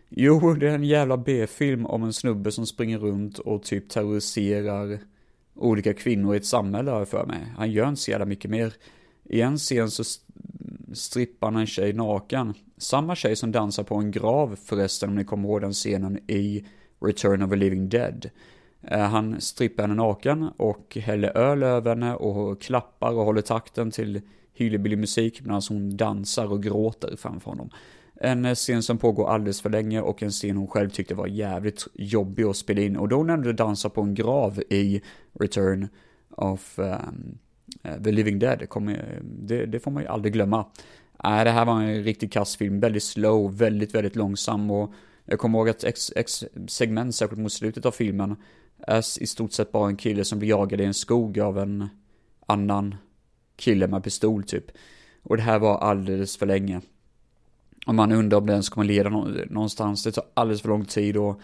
Jo, 0.08 0.54
det 0.54 0.68
är 0.68 0.74
en 0.74 0.84
jävla 0.84 1.16
B-film 1.16 1.86
om 1.86 2.02
en 2.02 2.12
snubbe 2.12 2.52
som 2.52 2.66
springer 2.66 2.98
runt 2.98 3.38
och 3.38 3.62
typ 3.62 3.88
terroriserar 3.88 4.98
olika 5.54 5.94
kvinnor 5.94 6.34
i 6.34 6.36
ett 6.36 6.46
samhälle 6.46 6.90
har 6.90 6.98
jag 6.98 7.08
för 7.08 7.26
mig. 7.26 7.52
Han 7.56 7.70
gör 7.70 7.88
inte 7.88 8.00
så 8.00 8.10
jävla 8.10 8.26
mycket 8.26 8.50
mer. 8.50 8.74
I 9.24 9.40
en 9.40 9.58
scen 9.58 9.90
så 9.90 10.04
strippar 10.94 11.52
en 11.52 11.66
tjej 11.66 11.92
naken. 11.92 12.54
Samma 12.76 13.14
tjej 13.14 13.36
som 13.36 13.52
dansar 13.52 13.82
på 13.82 13.96
en 13.96 14.10
grav 14.10 14.56
förresten 14.64 15.08
om 15.08 15.14
ni 15.14 15.24
kommer 15.24 15.48
ihåg 15.48 15.60
den 15.60 15.72
scenen 15.72 16.18
i 16.30 16.66
Return 17.00 17.42
of 17.42 17.50
the 17.50 17.56
Living 17.56 17.88
Dead. 17.88 18.30
Eh, 18.82 19.00
han 19.00 19.40
strippar 19.40 19.82
henne 19.82 19.94
naken 19.94 20.50
och 20.56 20.96
häller 20.96 21.36
öl 21.36 21.62
över 21.62 21.90
henne 21.90 22.14
och 22.14 22.62
klappar 22.62 23.12
och 23.12 23.24
håller 23.24 23.42
takten 23.42 23.90
till 23.90 24.20
hillbilly 24.54 24.96
musik 24.96 25.40
medan 25.40 25.62
hon 25.68 25.96
dansar 25.96 26.52
och 26.52 26.62
gråter 26.62 27.16
framför 27.16 27.50
honom. 27.50 27.70
En 28.14 28.44
eh, 28.44 28.54
scen 28.54 28.82
som 28.82 28.98
pågår 28.98 29.28
alldeles 29.28 29.60
för 29.60 29.70
länge 29.70 30.00
och 30.00 30.22
en 30.22 30.30
scen 30.30 30.56
hon 30.56 30.68
själv 30.68 30.90
tyckte 30.90 31.14
var 31.14 31.26
jävligt 31.26 31.86
jobbig 31.94 32.44
att 32.44 32.56
spela 32.56 32.80
in. 32.82 32.96
Och 32.96 33.08
då 33.08 33.22
nämnde 33.22 33.48
du 33.48 33.52
dansar 33.52 33.88
på 33.88 34.00
en 34.00 34.14
grav 34.14 34.62
i 34.70 35.02
Return 35.40 35.88
of 36.36 36.78
um, 36.78 37.38
Eh, 37.82 38.02
The 38.02 38.12
Living 38.12 38.38
Dead, 38.38 38.68
kommer, 38.68 39.20
det, 39.22 39.66
det, 39.66 39.80
får 39.80 39.90
man 39.90 40.02
ju 40.02 40.08
aldrig 40.08 40.32
glömma. 40.32 40.66
Äh, 41.24 41.44
det 41.44 41.50
här 41.50 41.64
var 41.64 41.82
en 41.82 42.04
riktigt 42.04 42.32
kass 42.32 42.56
film, 42.56 42.80
väldigt 42.80 43.02
slow, 43.02 43.56
väldigt, 43.56 43.94
väldigt 43.94 44.16
långsam 44.16 44.70
och 44.70 44.94
jag 45.24 45.38
kommer 45.38 45.58
ihåg 45.58 45.68
att 45.68 45.84
X, 45.84 46.12
X 46.16 46.44
segment, 46.68 47.14
särskilt 47.14 47.42
mot 47.42 47.52
slutet 47.52 47.86
av 47.86 47.90
filmen, 47.90 48.36
är 48.78 49.22
i 49.22 49.26
stort 49.26 49.52
sett 49.52 49.72
bara 49.72 49.88
en 49.88 49.96
kille 49.96 50.24
som 50.24 50.38
blir 50.38 50.48
jagad 50.48 50.80
i 50.80 50.84
en 50.84 50.94
skog 50.94 51.40
av 51.40 51.58
en 51.58 51.88
annan 52.46 52.94
kille 53.56 53.86
med 53.86 54.04
pistol 54.04 54.44
typ. 54.44 54.64
Och 55.22 55.36
det 55.36 55.42
här 55.42 55.58
var 55.58 55.78
alldeles 55.78 56.36
för 56.36 56.46
länge. 56.46 56.80
Och 57.86 57.94
man 57.94 58.12
undrar 58.12 58.38
om 58.38 58.46
det 58.46 58.52
ens 58.52 58.68
kommer 58.68 58.84
leda 58.84 59.10
någonstans. 59.10 60.04
Det 60.04 60.12
tar 60.12 60.24
alldeles 60.34 60.62
för 60.62 60.68
lång 60.68 60.84
tid 60.84 61.16
och 61.16 61.40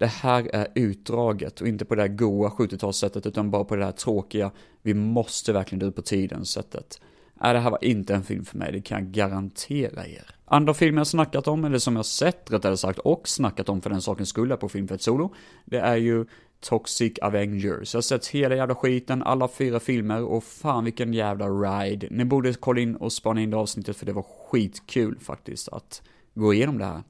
det 0.00 0.06
här 0.06 0.50
är 0.52 0.66
utdraget 0.74 1.60
och 1.60 1.68
inte 1.68 1.84
på 1.84 1.94
det 1.94 2.02
här 2.02 2.08
goa 2.08 2.48
70-talssättet 2.48 3.28
utan 3.28 3.50
bara 3.50 3.64
på 3.64 3.76
det 3.76 3.84
här 3.84 3.92
tråkiga, 3.92 4.50
vi 4.82 4.94
måste 4.94 5.52
verkligen 5.52 5.88
ut 5.88 5.96
på 5.96 6.02
tiden 6.02 6.44
sättet. 6.44 7.00
Nej, 7.34 7.54
det 7.54 7.60
här 7.60 7.70
var 7.70 7.84
inte 7.84 8.14
en 8.14 8.24
film 8.24 8.44
för 8.44 8.58
mig, 8.58 8.72
det 8.72 8.80
kan 8.80 8.98
jag 8.98 9.12
garantera 9.12 10.06
er. 10.06 10.30
Andra 10.44 10.74
filmer 10.74 11.00
jag 11.00 11.06
snackat 11.06 11.48
om, 11.48 11.64
eller 11.64 11.78
som 11.78 11.96
jag 11.96 12.06
sett 12.06 12.50
rättare 12.52 12.76
sagt, 12.76 12.98
och 12.98 13.28
snackat 13.28 13.68
om 13.68 13.80
för 13.80 13.90
den 13.90 14.02
sakens 14.02 14.28
skull 14.28 14.56
på 14.56 14.68
Filmfett 14.68 15.02
Solo, 15.02 15.34
det 15.64 15.78
är 15.78 15.96
ju 15.96 16.26
Toxic 16.60 17.18
Avengers. 17.22 17.94
Jag 17.94 17.98
har 17.98 18.02
sett 18.02 18.26
hela 18.26 18.56
jävla 18.56 18.74
skiten, 18.74 19.22
alla 19.22 19.48
fyra 19.48 19.80
filmer 19.80 20.22
och 20.22 20.44
fan 20.44 20.84
vilken 20.84 21.14
jävla 21.14 21.48
ride. 21.48 22.08
Ni 22.10 22.24
borde 22.24 22.54
kolla 22.54 22.80
in 22.80 22.96
och 22.96 23.12
spana 23.12 23.40
in 23.40 23.50
det 23.50 23.56
avsnittet 23.56 23.96
för 23.96 24.06
det 24.06 24.12
var 24.12 24.26
skitkul 24.50 25.18
faktiskt 25.18 25.68
att 25.68 26.02
gå 26.34 26.54
igenom 26.54 26.78
det 26.78 26.84
här. 26.84 27.02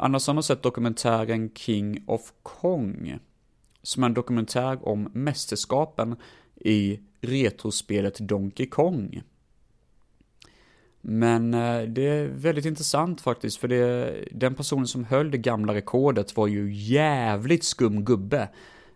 Annars 0.00 0.26
har 0.26 0.34
man 0.34 0.42
sett 0.42 0.62
dokumentären 0.62 1.50
King 1.54 2.04
of 2.06 2.32
Kong. 2.42 3.18
Som 3.82 4.02
är 4.02 4.06
en 4.06 4.14
dokumentär 4.14 4.88
om 4.88 5.10
mästerskapen 5.12 6.16
i 6.56 7.00
retrospelet 7.20 8.18
Donkey 8.18 8.66
Kong. 8.66 9.22
Men 11.00 11.54
eh, 11.54 11.82
det 11.82 12.06
är 12.06 12.28
väldigt 12.28 12.64
intressant 12.64 13.20
faktiskt, 13.20 13.58
för 13.58 13.68
det, 13.68 14.24
den 14.32 14.54
personen 14.54 14.86
som 14.86 15.04
höll 15.04 15.30
det 15.30 15.38
gamla 15.38 15.74
rekordet 15.74 16.36
var 16.36 16.46
ju 16.46 16.72
jävligt 16.74 17.64
skum 17.64 18.04
gubbe. 18.04 18.48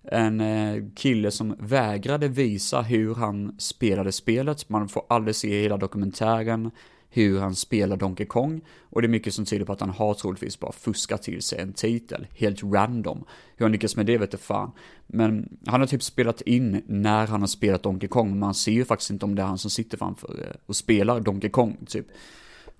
En 0.02 0.40
eh, 0.40 0.84
kille 0.96 1.30
som 1.30 1.56
vägrade 1.58 2.28
visa 2.28 2.82
hur 2.82 3.14
han 3.14 3.54
spelade 3.58 4.12
spelet, 4.12 4.68
man 4.68 4.88
får 4.88 5.04
aldrig 5.08 5.36
se 5.36 5.62
hela 5.62 5.76
dokumentären 5.76 6.70
hur 7.12 7.40
han 7.40 7.54
spelar 7.54 7.96
Donkey 7.96 8.26
Kong. 8.26 8.60
Och 8.80 9.02
det 9.02 9.06
är 9.06 9.08
mycket 9.08 9.34
som 9.34 9.44
tyder 9.44 9.64
på 9.64 9.72
att 9.72 9.80
han 9.80 9.90
har 9.90 10.14
troligtvis 10.14 10.60
bara 10.60 10.72
fuskat 10.72 11.22
till 11.22 11.42
sig 11.42 11.60
en 11.60 11.72
titel, 11.72 12.26
helt 12.34 12.62
random. 12.62 13.24
Hur 13.56 13.64
han 13.64 13.72
lyckas 13.72 13.96
med 13.96 14.06
det 14.06 14.18
vet 14.18 14.32
jag 14.32 14.40
fan. 14.40 14.72
Men 15.06 15.58
han 15.66 15.80
har 15.80 15.86
typ 15.86 16.02
spelat 16.02 16.40
in 16.40 16.82
när 16.86 17.26
han 17.26 17.40
har 17.40 17.48
spelat 17.48 17.82
Donkey 17.82 18.08
Kong, 18.08 18.30
men 18.30 18.38
man 18.38 18.54
ser 18.54 18.72
ju 18.72 18.84
faktiskt 18.84 19.10
inte 19.10 19.24
om 19.24 19.34
det 19.34 19.42
är 19.42 19.46
han 19.46 19.58
som 19.58 19.70
sitter 19.70 19.98
framför 19.98 20.40
eh, 20.40 20.56
och 20.66 20.76
spelar 20.76 21.20
Donkey 21.20 21.50
Kong, 21.50 21.76
typ. 21.86 22.06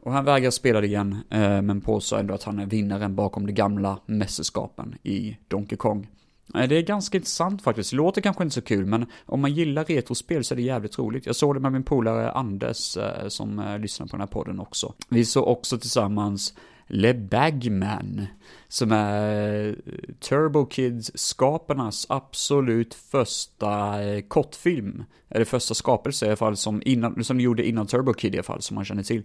Och 0.00 0.12
han 0.12 0.24
vägrar 0.24 0.50
spela 0.50 0.80
det 0.80 0.86
igen, 0.86 1.16
eh, 1.30 1.62
men 1.62 1.80
påstår 1.80 2.18
ändå 2.18 2.34
att 2.34 2.42
han 2.42 2.58
är 2.58 2.66
vinnaren 2.66 3.14
bakom 3.14 3.46
de 3.46 3.52
gamla 3.52 3.98
mästerskapen 4.06 4.94
i 5.02 5.36
Donkey 5.48 5.76
Kong. 5.76 6.08
Det 6.52 6.76
är 6.76 6.82
ganska 6.82 7.18
intressant 7.18 7.62
faktiskt. 7.62 7.90
Det 7.90 7.96
låter 7.96 8.20
kanske 8.20 8.44
inte 8.44 8.54
så 8.54 8.62
kul, 8.62 8.86
men 8.86 9.06
om 9.26 9.40
man 9.40 9.54
gillar 9.54 9.84
retrospel 9.84 10.44
så 10.44 10.54
är 10.54 10.56
det 10.56 10.62
jävligt 10.62 10.98
roligt. 10.98 11.26
Jag 11.26 11.36
såg 11.36 11.56
det 11.56 11.60
med 11.60 11.72
min 11.72 11.82
polare 11.82 12.30
Anders 12.30 12.96
eh, 12.96 13.28
som 13.28 13.58
eh, 13.58 13.78
lyssnar 13.78 14.06
på 14.06 14.10
den 14.10 14.20
här 14.20 14.26
podden 14.26 14.60
också. 14.60 14.94
Vi 15.08 15.24
såg 15.24 15.48
också 15.48 15.78
tillsammans 15.78 16.54
Le 16.86 17.14
Bagman, 17.14 18.26
som 18.68 18.92
är 18.92 19.68
eh, 19.68 19.74
Turbo 20.20 20.66
Kids-skaparnas 20.66 22.06
absolut 22.08 22.94
första 22.94 23.98
kortfilm. 24.28 25.04
Eller 25.28 25.44
första 25.44 25.74
skapelse 25.74 26.26
i 26.26 26.28
alla 26.28 26.36
fall, 26.36 26.56
som, 26.56 26.82
innan, 26.84 27.24
som 27.24 27.38
de 27.38 27.44
gjorde 27.44 27.68
innan 27.68 27.86
Turbo 27.86 28.12
Kid 28.12 28.34
i 28.34 28.38
alla 28.38 28.42
fall, 28.42 28.62
som 28.62 28.74
man 28.74 28.84
känner 28.84 29.02
till. 29.02 29.22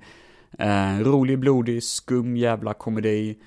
Eh, 0.59 0.99
rolig, 0.99 1.39
blodig, 1.39 1.83
skum 1.83 2.37
jävla 2.37 2.73
komedi 2.73 3.37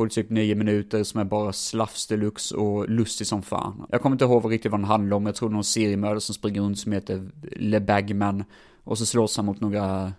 på 0.00 0.08
typ 0.08 0.30
nio 0.30 0.54
minuter 0.54 1.04
som 1.04 1.20
är 1.20 1.24
bara 1.24 1.52
slafs 1.52 2.06
deluxe 2.06 2.54
och 2.54 2.88
lustig 2.88 3.26
som 3.26 3.42
fan. 3.42 3.86
Jag 3.90 4.02
kommer 4.02 4.14
inte 4.14 4.24
ihåg 4.24 4.52
riktigt 4.52 4.70
vad 4.70 4.80
den 4.80 4.84
handlar 4.88 5.16
om, 5.16 5.26
jag 5.26 5.34
tror 5.34 5.48
det 5.48 5.52
är 5.52 5.54
någon 5.54 5.64
seriemördare 5.64 6.20
som 6.20 6.34
springer 6.34 6.60
runt 6.60 6.78
som 6.78 6.92
heter 6.92 7.30
Le 7.56 7.80
Bagman 7.80 8.44
och 8.84 8.98
så 8.98 9.06
slåss 9.06 9.36
han 9.36 9.46
mot 9.46 9.60
några 9.60 10.12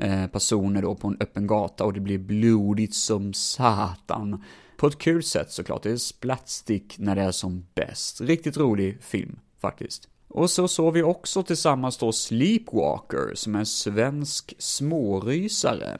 eh, 0.00 0.26
personer 0.26 0.82
då 0.82 0.94
på 0.94 1.08
en 1.08 1.16
öppen 1.20 1.46
gata 1.46 1.84
och 1.84 1.92
det 1.92 2.00
blir 2.00 2.18
blodigt 2.18 2.94
som 2.94 3.32
satan. 3.32 4.44
På 4.76 4.86
ett 4.86 4.98
kul 4.98 5.22
sätt 5.22 5.52
såklart, 5.52 5.82
det 5.82 5.90
är 5.90 5.96
splatstick 5.96 6.98
när 6.98 7.16
det 7.16 7.22
är 7.22 7.32
som 7.32 7.66
bäst. 7.74 8.20
Riktigt 8.20 8.56
rolig 8.56 9.02
film, 9.02 9.38
faktiskt. 9.60 10.08
Och 10.28 10.50
så 10.50 10.68
såg 10.68 10.94
vi 10.94 11.02
också 11.02 11.42
tillsammans 11.42 11.96
då 11.96 12.12
Sleepwalker, 12.12 13.34
som 13.34 13.54
är 13.54 13.58
en 13.58 13.66
svensk 13.66 14.54
smårysare. 14.58 15.98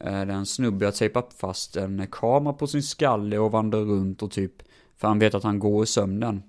Eh, 0.00 0.12
den 0.12 0.28
där 0.28 0.34
en 0.34 0.46
snubbe 0.46 0.84
har 0.84 0.92
tejpat 0.92 1.34
fast 1.38 1.76
en 1.76 2.06
kamera 2.10 2.52
på 2.52 2.66
sin 2.66 2.82
skalle 2.82 3.38
och 3.38 3.50
vandrar 3.50 3.80
runt 3.80 4.22
och 4.22 4.30
typ, 4.30 4.52
för 4.96 5.08
han 5.08 5.18
vet 5.18 5.34
att 5.34 5.44
han 5.44 5.58
går 5.58 5.84
i 5.84 5.86
sömnen. 5.86 6.42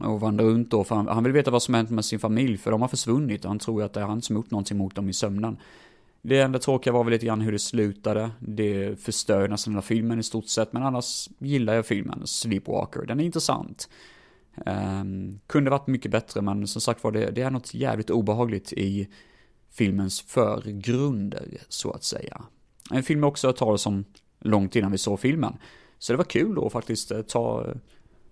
Och 0.00 0.20
vandrar 0.20 0.44
runt 0.44 0.70
då, 0.70 0.84
för 0.84 0.94
han, 0.94 1.08
han 1.08 1.24
vill 1.24 1.32
veta 1.32 1.50
vad 1.50 1.62
som 1.62 1.74
hänt 1.74 1.90
med 1.90 2.04
sin 2.04 2.18
familj, 2.18 2.58
för 2.58 2.70
de 2.70 2.80
har 2.80 2.88
försvunnit 2.88 3.44
och 3.44 3.50
han 3.50 3.58
tror 3.58 3.82
att 3.82 3.92
det 3.92 4.00
är 4.00 4.04
han 4.04 4.22
som 4.22 4.36
gjort 4.36 4.50
någonting 4.50 4.78
mot 4.78 4.94
dem 4.94 5.08
i 5.08 5.12
sömnen. 5.12 5.56
Det 6.22 6.40
enda 6.40 6.58
tråkiga 6.58 6.92
var 6.92 7.04
väl 7.04 7.12
lite 7.12 7.26
grann 7.26 7.40
hur 7.40 7.52
det 7.52 7.58
slutade. 7.58 8.30
Det 8.38 9.00
förstör 9.00 9.48
nästan 9.48 9.72
hela 9.72 9.82
filmen 9.82 10.18
i 10.18 10.22
stort 10.22 10.48
sett, 10.48 10.72
men 10.72 10.82
annars 10.82 11.28
gillar 11.38 11.74
jag 11.74 11.86
filmen, 11.86 12.26
Sleepwalker. 12.26 13.02
Den 13.02 13.20
är 13.20 13.24
intressant. 13.24 13.88
Um, 14.66 15.40
kunde 15.46 15.70
varit 15.70 15.86
mycket 15.86 16.10
bättre, 16.10 16.42
men 16.42 16.66
som 16.66 16.80
sagt 16.80 17.04
var, 17.04 17.12
det, 17.12 17.30
det 17.30 17.42
är 17.42 17.50
något 17.50 17.74
jävligt 17.74 18.10
obehagligt 18.10 18.72
i 18.72 19.08
filmens 19.72 20.20
förgrunder, 20.20 21.48
så 21.68 21.90
att 21.90 22.04
säga. 22.04 22.42
En 22.90 23.02
film 23.02 23.20
jag 23.20 23.28
också 23.28 23.46
hört 23.46 23.56
talas 23.56 23.86
om 23.86 24.04
långt 24.40 24.76
innan 24.76 24.92
vi 24.92 24.98
såg 24.98 25.20
filmen. 25.20 25.56
Så 25.98 26.12
det 26.12 26.16
var 26.16 26.24
kul 26.24 26.54
då 26.54 26.70
faktiskt 26.70 27.10
eh, 27.10 27.22
ta 27.22 27.66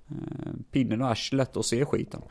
eh, 0.09 0.53
pinnen 0.70 1.03
och 1.03 1.09
arslet 1.09 1.57
och 1.57 1.64
se 1.64 1.85
skiten. 1.85 2.22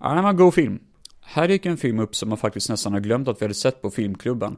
Ja, 0.00 0.14
det 0.14 0.22
var 0.22 0.30
en 0.30 0.36
god 0.36 0.54
film. 0.54 0.78
Här 1.20 1.48
dyker 1.48 1.70
en 1.70 1.76
film 1.76 1.98
upp 1.98 2.16
som 2.16 2.28
man 2.28 2.38
faktiskt 2.38 2.68
nästan 2.68 2.92
har 2.92 3.00
glömt 3.00 3.28
att 3.28 3.42
vi 3.42 3.44
hade 3.44 3.54
sett 3.54 3.82
på 3.82 3.90
filmklubben. 3.90 4.56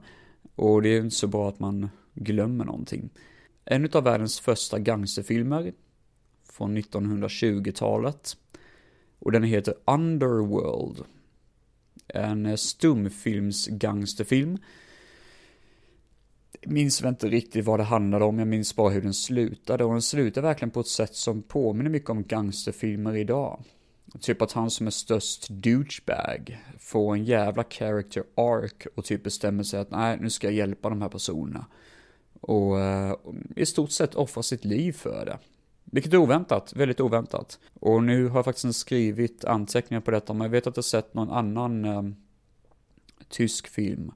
Och 0.55 0.83
det 0.83 0.89
är 0.89 1.01
inte 1.01 1.17
så 1.17 1.27
bra 1.27 1.49
att 1.49 1.61
man 1.61 1.91
glömmer 2.15 2.65
någonting. 2.65 3.11
En 3.65 3.89
av 3.93 4.05
världens 4.05 4.41
första 4.41 4.79
gangsterfilmer 4.79 5.73
från 6.53 6.79
1920-talet. 6.79 8.37
Och 9.19 9.33
den 9.33 9.43
heter 9.43 9.75
Underworld. 9.85 11.05
En 12.09 12.47
eh, 12.47 12.57
stumfilms 12.57 13.67
gangsterfilm. 13.67 14.59
Minns 16.67 17.03
väl 17.03 17.09
inte 17.09 17.29
riktigt 17.29 17.65
vad 17.65 17.81
det 17.81 17.85
handlade 17.85 18.25
om, 18.25 18.39
jag 18.39 18.49
minns 18.49 18.77
bara 18.77 18.91
hur 18.91 19.03
den 19.03 19.15
slutade. 19.15 19.85
Och 19.85 19.93
den 19.93 20.03
slutade 20.03 20.47
verkligen 20.47 20.71
på 20.71 20.81
ett 20.81 20.87
sätt 20.87 21.15
som 21.15 21.43
påminner 21.43 21.91
mycket 21.91 22.11
om 22.11 22.25
gangsterfilmer 22.25 23.17
idag. 23.17 23.63
Typ 24.21 24.43
att 24.43 24.53
han 24.53 24.71
som 24.71 24.87
är 24.87 24.91
störst 24.91 25.49
douchebag 25.49 26.59
får 26.79 27.15
en 27.15 27.25
jävla 27.25 27.65
character 27.65 28.25
arc 28.35 28.87
och 28.95 29.05
typ 29.05 29.23
bestämmer 29.23 29.63
sig 29.63 29.81
att 29.81 29.91
nej, 29.91 30.19
nu 30.21 30.31
ska 30.31 30.47
jag 30.47 30.55
hjälpa 30.55 30.89
de 30.89 31.03
här 31.03 31.09
personerna. 31.09 31.67
Och 32.41 32.73
och 33.23 33.35
i 33.57 33.67
stort 33.67 33.91
sett 33.91 34.15
offra 34.15 34.43
sitt 34.43 34.65
liv 34.65 34.93
för 34.93 35.27
det. 35.27 35.39
Vilket 35.91 36.13
är 36.13 36.17
oväntat, 36.17 36.73
väldigt 36.77 37.01
oväntat. 37.01 37.59
Och 37.81 38.03
nu 38.03 38.29
har 38.29 38.39
jag 38.39 38.45
faktiskt 38.45 38.79
skrivit 38.79 39.45
anteckningar 39.45 40.01
på 40.01 40.11
detta, 40.11 40.33
men 40.33 40.45
jag 40.45 40.51
vet 40.51 40.67
att 40.67 40.77
jag 40.77 40.85
sett 40.85 41.15
någon 41.15 41.31
annan 41.31 41.85
eh, 41.85 42.03
tysk 43.29 43.69
film 43.69 44.13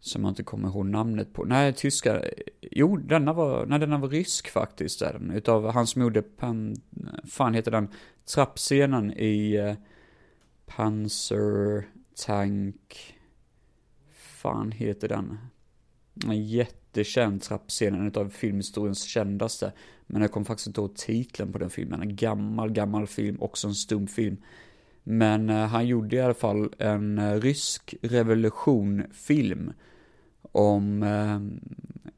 som 0.00 0.24
jag 0.24 0.30
inte 0.30 0.42
kommer 0.42 0.68
ihåg 0.68 0.86
namnet 0.86 1.32
på. 1.32 1.44
Nej, 1.44 1.72
tyska. 1.72 2.20
Eh, 2.20 2.42
jo, 2.60 2.96
denna 2.96 3.32
var, 3.32 3.66
nej 3.66 3.78
denna 3.78 3.98
var 3.98 4.08
rysk 4.08 4.48
faktiskt. 4.48 5.02
Är 5.02 5.12
den, 5.12 5.30
utav 5.30 5.70
han 5.70 5.86
som 5.86 6.02
gjorde, 6.02 6.22
pan, 6.22 6.76
fan 7.24 7.54
heter 7.54 7.70
den, 7.70 7.88
trappscenen 8.34 9.12
i 9.12 9.54
eh, 9.54 9.74
Panzer 10.66 11.88
Tank, 12.26 13.16
fan 14.12 14.72
heter 14.72 15.08
den? 15.08 15.38
En 16.24 16.48
jättekänd 16.92 17.42
trappscen, 17.42 17.94
en 17.94 18.22
av 18.22 18.28
filmhistoriens 18.28 19.02
kändaste. 19.02 19.72
Men 20.06 20.22
jag 20.22 20.32
kommer 20.32 20.44
faktiskt 20.44 20.66
inte 20.66 20.80
ihåg 20.80 20.96
titeln 20.96 21.52
på 21.52 21.58
den 21.58 21.70
filmen. 21.70 22.02
En 22.02 22.16
gammal, 22.16 22.72
gammal 22.72 23.06
film, 23.06 23.36
också 23.40 23.68
en 23.68 23.74
stumfilm. 23.74 24.36
Men 25.04 25.50
eh, 25.50 25.66
han 25.66 25.86
gjorde 25.86 26.16
i 26.16 26.20
alla 26.20 26.34
fall 26.34 26.74
en 26.78 27.18
eh, 27.18 27.40
rysk 27.40 27.94
revolutionfilm 28.02 29.72
om 30.52 31.02
eh, 31.02 31.40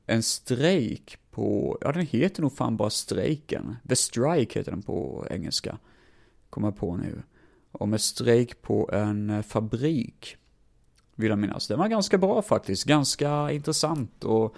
en 0.06 0.22
strejk 0.22 1.18
på, 1.30 1.78
ja 1.80 1.92
den 1.92 2.06
heter 2.06 2.42
nog 2.42 2.52
fan 2.52 2.76
bara 2.76 2.90
strejken. 2.90 3.76
The 3.88 3.96
Strike 3.96 4.58
heter 4.58 4.70
den 4.70 4.82
på 4.82 5.26
engelska. 5.30 5.78
Kommer 6.50 6.68
jag 6.68 6.76
på 6.76 6.96
nu. 6.96 7.22
Om 7.72 7.92
en 7.92 7.98
strejk 7.98 8.62
på 8.62 8.90
en 8.92 9.30
eh, 9.30 9.42
fabrik. 9.42 10.36
Vill 11.14 11.30
jag 11.30 11.38
minnas. 11.38 11.68
Den 11.68 11.78
var 11.78 11.88
ganska 11.88 12.18
bra 12.18 12.42
faktiskt. 12.42 12.84
Ganska 12.84 13.50
intressant 13.50 14.24
och 14.24 14.54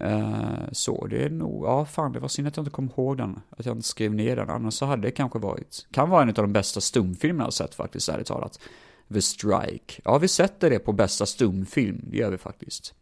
eh, 0.00 0.70
så. 0.72 1.06
Det 1.06 1.24
är 1.24 1.30
nog, 1.30 1.64
ja 1.64 1.84
fan 1.84 2.12
det 2.12 2.20
var 2.20 2.28
synd 2.28 2.48
att 2.48 2.56
jag 2.56 2.62
inte 2.62 2.74
kom 2.74 2.90
ihåg 2.96 3.16
den. 3.16 3.40
Att 3.50 3.66
jag 3.66 3.76
inte 3.76 3.88
skrev 3.88 4.14
ner 4.14 4.36
den. 4.36 4.50
Annars 4.50 4.74
så 4.74 4.86
hade 4.86 5.02
det 5.02 5.10
kanske 5.10 5.38
varit, 5.38 5.86
kan 5.90 6.10
vara 6.10 6.22
en 6.22 6.28
av 6.28 6.34
de 6.34 6.52
bästa 6.52 6.80
stumfilmerna 6.80 7.46
jag 7.46 7.52
sett 7.52 7.74
faktiskt, 7.74 8.08
ärligt 8.08 8.26
talat. 8.26 8.60
The 9.12 9.22
Strike. 9.22 10.00
Ja, 10.04 10.18
vi 10.18 10.28
sätter 10.28 10.70
det 10.70 10.78
på 10.78 10.92
bästa 10.92 11.26
stumfilm, 11.26 12.00
det 12.04 12.16
gör 12.16 12.30
vi 12.30 12.38
faktiskt. 12.38 12.94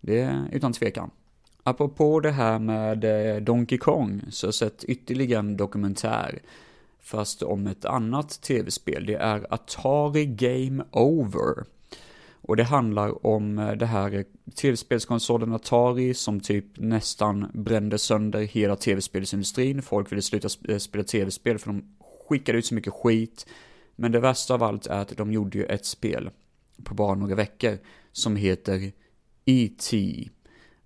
Det 0.00 0.20
är 0.20 0.48
utan 0.52 0.72
tvekan. 0.72 1.10
Apropå 1.62 2.20
det 2.20 2.30
här 2.30 2.58
med 2.58 3.04
eh, 3.04 3.42
Donkey 3.42 3.78
Kong, 3.78 4.22
så 4.30 4.46
har 4.46 4.48
jag 4.48 4.54
sett 4.54 4.84
ytterligare 4.84 5.38
en 5.40 5.56
dokumentär. 5.56 6.42
Fast 7.00 7.42
om 7.42 7.66
ett 7.66 7.84
annat 7.84 8.42
tv-spel. 8.42 9.06
Det 9.06 9.14
är 9.14 9.46
Atari 9.54 10.26
Game 10.26 10.84
Over. 10.92 11.64
Och 12.48 12.56
det 12.56 12.64
handlar 12.64 13.26
om 13.26 13.58
eh, 13.58 13.72
det 13.72 13.86
här 13.86 14.14
eh, 14.14 14.24
tv-spelskonsolen 14.54 15.52
Atari 15.52 16.14
som 16.14 16.40
typ 16.40 16.64
nästan 16.76 17.50
brände 17.54 17.98
sönder 17.98 18.40
hela 18.40 18.76
tv-spelsindustrin. 18.76 19.82
Folk 19.82 20.12
ville 20.12 20.22
sluta 20.22 20.48
eh, 20.68 20.78
spela 20.78 21.04
tv-spel 21.04 21.58
för 21.58 21.66
de 21.66 21.84
skickade 22.28 22.58
ut 22.58 22.66
så 22.66 22.74
mycket 22.74 22.92
skit. 22.92 23.46
Men 23.96 24.12
det 24.12 24.20
värsta 24.20 24.54
av 24.54 24.62
allt 24.62 24.86
är 24.86 25.00
att 25.00 25.16
de 25.16 25.32
gjorde 25.32 25.58
ju 25.58 25.64
ett 25.64 25.86
spel 25.86 26.30
på 26.84 26.94
bara 26.94 27.14
några 27.14 27.34
veckor 27.34 27.78
som 28.12 28.36
heter 28.36 28.92
E.T. 29.44 30.28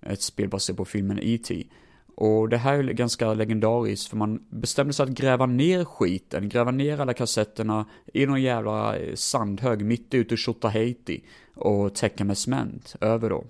Ett 0.01 0.23
spel 0.23 0.49
baserat 0.49 0.77
på 0.77 0.85
filmen 0.85 1.19
E.T. 1.23 1.67
Och 2.15 2.49
det 2.49 2.57
här 2.57 2.75
är 2.75 2.83
ganska 2.83 3.35
legendariskt 3.35 4.09
för 4.09 4.17
man 4.17 4.43
bestämde 4.51 4.93
sig 4.93 5.05
att 5.05 5.11
gräva 5.11 5.47
ner 5.47 5.85
skiten, 5.85 6.49
gräva 6.49 6.71
ner 6.71 7.01
alla 7.01 7.15
kassetterna 7.15 7.87
i 8.15 8.27
någon 8.27 8.43
jävla 8.43 8.97
eh, 8.97 9.15
sandhög 9.15 9.85
mitt 9.85 10.15
ute 10.15 10.35
i 10.35 10.37
Tjotahejti 10.37 11.25
och 11.55 11.95
täcka 11.95 12.25
med 12.25 12.39
cement 12.39 12.97
över 13.01 13.31
då. 13.31 13.45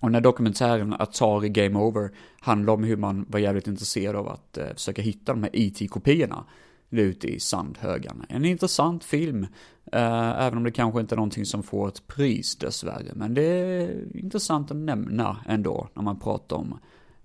Och 0.00 0.08
den 0.08 0.14
här 0.14 0.20
dokumentären 0.20 0.92
Atari 0.98 1.48
Game 1.48 1.78
Over 1.78 2.10
handlar 2.40 2.72
om 2.72 2.84
hur 2.84 2.96
man 2.96 3.26
var 3.28 3.40
jävligt 3.40 3.66
intresserad 3.66 4.16
av 4.16 4.28
att 4.28 4.58
eh, 4.58 4.66
försöka 4.74 5.02
hitta 5.02 5.32
de 5.32 5.42
här 5.42 5.56
e 5.56 5.62
IT-kopiorna 5.62 6.44
ute 6.90 7.28
i 7.28 7.40
sandhögarna. 7.40 8.26
En 8.28 8.44
intressant 8.44 9.04
film, 9.04 9.46
eh, 9.92 10.40
även 10.46 10.58
om 10.58 10.64
det 10.64 10.70
kanske 10.70 11.00
inte 11.00 11.14
är 11.14 11.16
någonting 11.16 11.46
som 11.46 11.62
får 11.62 11.88
ett 11.88 12.06
pris 12.06 12.56
dessvärre. 12.56 13.12
Men 13.14 13.34
det 13.34 13.42
är 13.42 14.16
intressant 14.16 14.70
att 14.70 14.76
nämna 14.76 15.36
ändå 15.48 15.88
när 15.94 16.02
man 16.02 16.20
pratar 16.20 16.56
om 16.56 16.78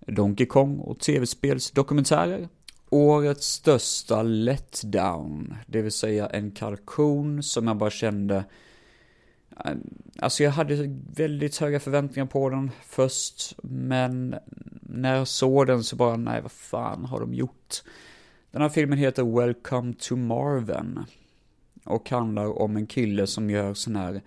Donkey 0.05 0.45
Kong 0.45 0.79
och 0.79 0.99
tv-spelsdokumentärer. 0.99 2.49
Årets 2.89 3.47
största 3.47 4.23
letdown, 4.23 5.55
det 5.67 5.81
vill 5.81 5.91
säga 5.91 6.27
en 6.27 6.51
kalkon 6.51 7.43
som 7.43 7.67
jag 7.67 7.77
bara 7.77 7.89
kände 7.89 8.43
eh, 9.65 9.71
Alltså 10.19 10.43
jag 10.43 10.51
hade 10.51 10.99
väldigt 11.15 11.57
höga 11.57 11.79
förväntningar 11.79 12.27
på 12.27 12.49
den 12.49 12.71
först, 12.85 13.55
men 13.63 14.35
när 14.81 15.15
jag 15.15 15.27
såg 15.27 15.67
den 15.67 15.83
så 15.83 15.95
bara, 15.95 16.17
nej 16.17 16.41
vad 16.41 16.51
fan 16.51 17.05
har 17.05 17.19
de 17.19 17.33
gjort? 17.33 17.83
Den 18.51 18.61
här 18.61 18.69
filmen 18.69 18.97
heter 18.97 19.23
Welcome 19.23 19.93
to 19.93 20.15
Marvin. 20.15 20.99
Och 21.83 22.09
handlar 22.09 22.61
om 22.61 22.77
en 22.77 22.87
kille 22.87 23.27
som 23.27 23.49
gör 23.49 23.73
sån 23.73 23.95
här 23.95 24.21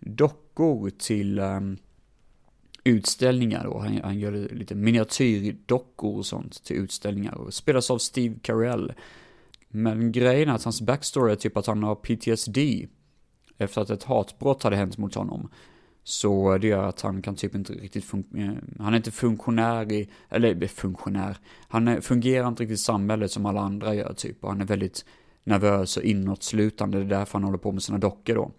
dockor 0.00 0.90
till 0.90 1.38
um, 1.38 1.78
utställningar 2.84 3.64
då. 3.64 3.78
Han, 3.78 4.00
han 4.02 4.18
gör 4.18 4.32
lite 4.32 4.74
miniatyrdockor 4.74 6.18
och 6.18 6.26
sånt 6.26 6.64
till 6.64 6.76
utställningar 6.76 7.34
och 7.34 7.54
spelas 7.54 7.90
av 7.90 7.98
Steve 7.98 8.34
Carell. 8.42 8.92
Men 9.68 10.12
grejen 10.12 10.48
är 10.48 10.54
att 10.54 10.64
hans 10.64 10.80
backstory 10.80 11.32
är 11.32 11.36
typ 11.36 11.56
att 11.56 11.66
han 11.66 11.82
har 11.82 11.94
PTSD 11.94 12.58
efter 13.58 13.80
att 13.80 13.90
ett 13.90 14.04
hatbrott 14.04 14.62
hade 14.62 14.76
hänt 14.76 14.98
mot 14.98 15.14
honom. 15.14 15.48
Så 16.04 16.58
det 16.58 16.66
gör 16.66 16.84
att 16.88 17.00
han 17.00 17.22
kan 17.22 17.36
typ 17.36 17.54
inte 17.54 17.72
riktigt 17.72 18.04
fungera, 18.04 18.52
eh, 18.52 18.58
han 18.78 18.92
är 18.92 18.96
inte 18.96 19.10
funktionär 19.10 19.92
i, 19.92 20.08
eller 20.28 20.66
funktionär, 20.66 21.36
han 21.68 22.02
fungerar 22.02 22.48
inte 22.48 22.62
riktigt 22.62 22.78
i 22.78 22.82
samhället 22.82 23.30
som 23.30 23.46
alla 23.46 23.60
andra 23.60 23.94
gör 23.94 24.12
typ. 24.12 24.44
Och 24.44 24.50
han 24.50 24.60
är 24.60 24.64
väldigt 24.64 25.04
nervös 25.44 25.96
och 25.96 26.02
inåtslutande, 26.02 26.98
det 26.98 27.04
är 27.04 27.18
därför 27.18 27.32
han 27.32 27.44
håller 27.44 27.58
på 27.58 27.72
med 27.72 27.82
sina 27.82 27.98
dockor 27.98 28.34
då. 28.34 28.50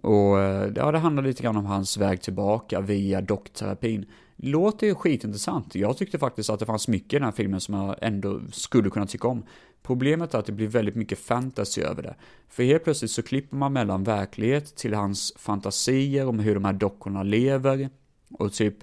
Och 0.00 0.40
eh, 0.40 0.72
ja, 0.76 0.92
det 0.92 0.98
handlar 0.98 1.22
lite 1.22 1.42
grann 1.42 1.56
om 1.56 1.66
hans 1.66 1.96
väg 1.96 2.20
tillbaka 2.20 2.80
via 2.80 3.20
dockterapin. 3.20 4.06
Låter 4.36 4.86
ju 4.86 4.94
skitintressant. 4.94 5.74
Jag 5.74 5.96
tyckte 5.96 6.18
faktiskt 6.18 6.50
att 6.50 6.60
det 6.60 6.66
fanns 6.66 6.88
mycket 6.88 7.12
i 7.12 7.16
den 7.16 7.24
här 7.24 7.32
filmen 7.32 7.60
som 7.60 7.74
jag 7.74 7.96
ändå 8.00 8.40
skulle 8.52 8.90
kunna 8.90 9.06
tycka 9.06 9.28
om. 9.28 9.42
Problemet 9.82 10.34
är 10.34 10.38
att 10.38 10.46
det 10.46 10.52
blir 10.52 10.68
väldigt 10.68 10.94
mycket 10.94 11.18
fantasy 11.18 11.82
över 11.82 12.02
det. 12.02 12.14
För 12.48 12.62
helt 12.62 12.84
plötsligt 12.84 13.10
så 13.10 13.22
klipper 13.22 13.56
man 13.56 13.72
mellan 13.72 14.04
verklighet 14.04 14.76
till 14.76 14.94
hans 14.94 15.32
fantasier 15.36 16.28
om 16.28 16.38
hur 16.38 16.54
de 16.54 16.64
här 16.64 16.72
dockorna 16.72 17.22
lever. 17.22 17.88
Och 18.30 18.52
typ 18.52 18.74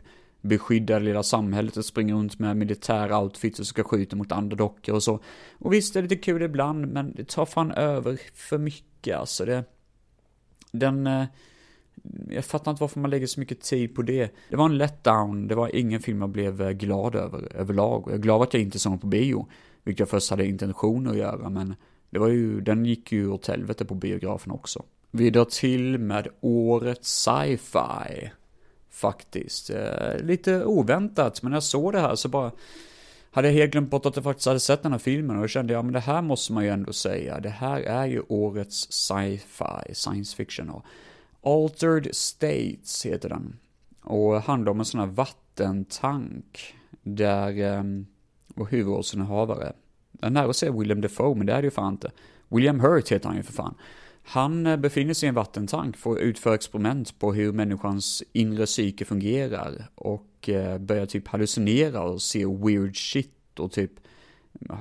beskyddar 0.41 0.99
lilla 0.99 1.23
samhället 1.23 1.77
och 1.77 1.85
springer 1.85 2.13
runt 2.13 2.39
med 2.39 2.57
militära 2.57 3.19
outfits 3.19 3.59
och 3.59 3.67
ska 3.67 3.83
skjuta 3.83 4.15
mot 4.15 4.31
andra 4.31 4.55
dockor 4.55 4.95
och 4.95 5.03
så. 5.03 5.19
Och 5.59 5.73
visst, 5.73 5.95
är 5.95 6.01
det 6.01 6.07
lite 6.07 6.23
kul 6.23 6.41
ibland, 6.41 6.87
men 6.87 7.13
det 7.15 7.27
tar 7.27 7.45
fan 7.45 7.71
över 7.71 8.19
för 8.33 8.57
mycket 8.57 9.17
alltså. 9.17 9.45
Det, 9.45 9.63
den... 10.71 11.07
Eh, 11.07 11.25
jag 12.29 12.45
fattar 12.45 12.71
inte 12.71 12.83
varför 12.83 12.99
man 12.99 13.09
lägger 13.09 13.27
så 13.27 13.39
mycket 13.39 13.61
tid 13.61 13.95
på 13.95 14.01
det. 14.01 14.31
Det 14.49 14.55
var 14.55 14.65
en 14.65 14.77
letdown, 14.77 15.47
det 15.47 15.55
var 15.55 15.75
ingen 15.75 16.01
film 16.01 16.21
jag 16.21 16.29
blev 16.29 16.61
eh, 16.61 16.71
glad 16.71 17.15
över 17.15 17.55
överlag. 17.55 18.03
Jag 18.07 18.13
är 18.13 18.17
glad 18.17 18.41
att 18.41 18.53
jag 18.53 18.63
inte 18.63 18.79
såg 18.79 18.91
den 18.91 18.99
på 18.99 19.07
bio, 19.07 19.47
vilket 19.83 19.99
jag 19.99 20.09
först 20.09 20.29
hade 20.29 20.45
intention 20.45 21.07
att 21.07 21.17
göra, 21.17 21.49
men 21.49 21.75
det 22.09 22.19
var 22.19 22.27
ju, 22.27 22.61
den 22.61 22.85
gick 22.85 23.11
ju 23.11 23.29
åt 23.29 23.47
helvete 23.47 23.85
på 23.85 23.95
biografen 23.95 24.51
också. 24.51 24.83
Vi 25.11 25.29
drar 25.29 25.45
till 25.45 25.97
med 25.97 26.27
årets 26.41 27.23
sci-fi. 27.23 28.31
Faktiskt. 28.89 29.69
Eh, 29.69 30.19
lite 30.19 30.65
oväntat, 30.65 31.41
men 31.43 31.51
när 31.51 31.55
jag 31.55 31.63
såg 31.63 31.93
det 31.93 31.99
här 31.99 32.15
så 32.15 32.29
bara 32.29 32.51
hade 33.37 33.47
jag 33.47 33.55
helt 33.55 33.71
glömt 33.71 33.89
bort 33.89 34.05
att 34.05 34.15
jag 34.15 34.23
faktiskt 34.23 34.47
hade 34.47 34.59
sett 34.59 34.83
den 34.83 34.91
här 34.91 34.99
filmen 34.99 35.35
och 35.35 35.41
då 35.41 35.47
kände 35.47 35.73
jag, 35.73 35.85
men 35.85 35.93
det 35.93 35.99
här 35.99 36.21
måste 36.21 36.53
man 36.53 36.63
ju 36.63 36.69
ändå 36.69 36.93
säga. 36.93 37.39
Det 37.39 37.49
här 37.49 37.81
är 37.81 38.05
ju 38.05 38.21
årets 38.27 38.91
sci-fi, 38.91 39.93
science 39.93 40.35
fiction. 40.35 40.69
Och 40.69 40.85
Altered 41.43 42.15
States 42.15 43.05
heter 43.05 43.29
den. 43.29 43.59
Och 44.01 44.41
handlar 44.41 44.71
om 44.71 44.79
en 44.79 44.85
sån 44.85 44.99
här 44.99 45.07
vattentank. 45.07 46.75
Där 47.03 47.59
ehm, 47.59 47.79
um, 47.79 48.07
vår 48.47 48.65
huvudrollsinnehavare, 48.65 49.73
jag 50.19 50.27
är 50.27 50.31
nära 50.31 50.49
att 50.49 50.55
säga 50.55 50.71
William 50.71 51.01
Defoe, 51.01 51.35
men 51.35 51.47
det 51.47 51.53
är 51.53 51.61
det 51.61 51.65
ju 51.65 51.71
fan 51.71 51.93
inte. 51.93 52.11
William 52.49 52.79
Hurt 52.79 53.11
heter 53.11 53.27
han 53.27 53.37
ju 53.37 53.43
för 53.43 53.53
fan. 53.53 53.75
Han 54.23 54.65
eh, 54.65 54.77
befinner 54.77 55.13
sig 55.13 55.27
i 55.27 55.29
en 55.29 55.35
vattentank 55.35 55.97
för 55.97 56.11
att 56.11 56.17
utföra 56.17 56.55
experiment 56.55 57.19
på 57.19 57.33
hur 57.33 57.51
människans 57.51 58.23
inre 58.33 58.65
psyke 58.65 59.05
fungerar 59.05 59.89
och 59.95 60.25
eh, 60.49 60.77
börjar 60.77 61.05
typ 61.05 61.27
hallucinera 61.27 62.01
och 62.01 62.21
se 62.21 62.45
weird 62.45 62.97
shit 62.97 63.59
och 63.59 63.71
typ 63.71 63.91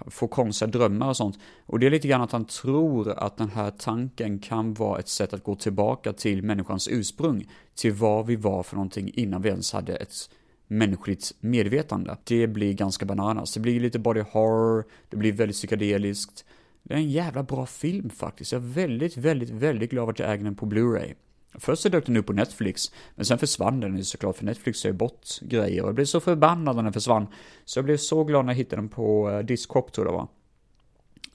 få 0.07 0.29
konstiga 0.29 0.71
drömmar 0.71 1.09
och 1.09 1.17
sånt. 1.17 1.39
Och 1.67 1.79
det 1.79 1.87
är 1.87 1.91
lite 1.91 2.09
grann 2.09 2.21
att 2.21 2.33
han 2.33 2.45
tror 2.45 3.11
att 3.11 3.37
den 3.37 3.51
här 3.51 3.71
tanken 3.71 4.39
kan 4.39 4.75
vara 4.75 4.99
ett 4.99 5.09
sätt 5.09 5.33
att 5.33 5.45
gå 5.45 5.55
tillbaka 5.55 6.13
till 6.13 6.43
människans 6.43 6.89
ursprung, 6.89 7.49
till 7.75 7.93
vad 7.93 8.27
vi 8.27 8.37
var 8.37 8.63
för 8.63 8.77
någonting 8.77 9.11
innan 9.15 9.43
vi 9.43 9.49
ens 9.49 9.73
hade 9.73 9.97
ett 9.97 10.31
mänskligt 10.67 11.33
medvetande. 11.41 12.17
Det 12.25 12.47
blir 12.47 12.73
ganska 12.73 13.07
bananas. 13.07 13.55
Det 13.55 13.61
blir 13.61 13.81
lite 13.81 13.99
body 13.99 14.21
horror, 14.21 14.85
det 15.11 15.17
blir 15.17 15.33
väldigt 15.33 15.57
psykedeliskt. 15.57 16.45
Det 16.83 16.95
är 16.95 16.99
en 16.99 17.11
jävla 17.11 17.43
bra 17.43 17.67
film 17.67 18.11
faktiskt. 18.11 18.53
Jag 18.53 18.63
är 18.63 18.67
väldigt, 18.67 19.17
väldigt, 19.17 19.51
väldigt 19.51 19.91
glad 19.91 20.09
att 20.09 20.19
jag 20.19 20.33
äger 20.33 20.45
den 20.45 20.57
på 20.57 20.67
Blu-ray. 20.67 21.15
Först 21.55 21.83
så 21.83 21.89
dök 21.89 22.07
den 22.07 22.17
upp 22.17 22.27
på 22.27 22.33
Netflix, 22.33 22.93
men 23.15 23.25
sen 23.25 23.39
försvann 23.39 23.81
den 23.81 23.97
ju 23.97 24.05
såklart, 24.05 24.37
för 24.37 24.45
Netflix 24.45 24.85
är 24.85 24.89
ju 24.89 24.93
bort 24.93 25.41
grejer. 25.41 25.83
Och 25.83 25.89
jag 25.89 25.95
blev 25.95 26.05
så 26.05 26.21
förbannad 26.21 26.77
när 26.77 26.83
den 26.83 26.93
försvann. 26.93 27.27
Så 27.65 27.79
jag 27.79 27.85
blev 27.85 27.97
så 27.97 28.25
glad 28.25 28.45
när 28.45 28.53
jag 28.53 28.59
hittade 28.59 28.83
den 28.83 28.89
på 28.89 29.31
eh, 29.31 29.39
Discop, 29.39 29.93
tror 29.93 30.07
jag 30.07 30.15
det 30.15 30.17
var. 30.17 30.29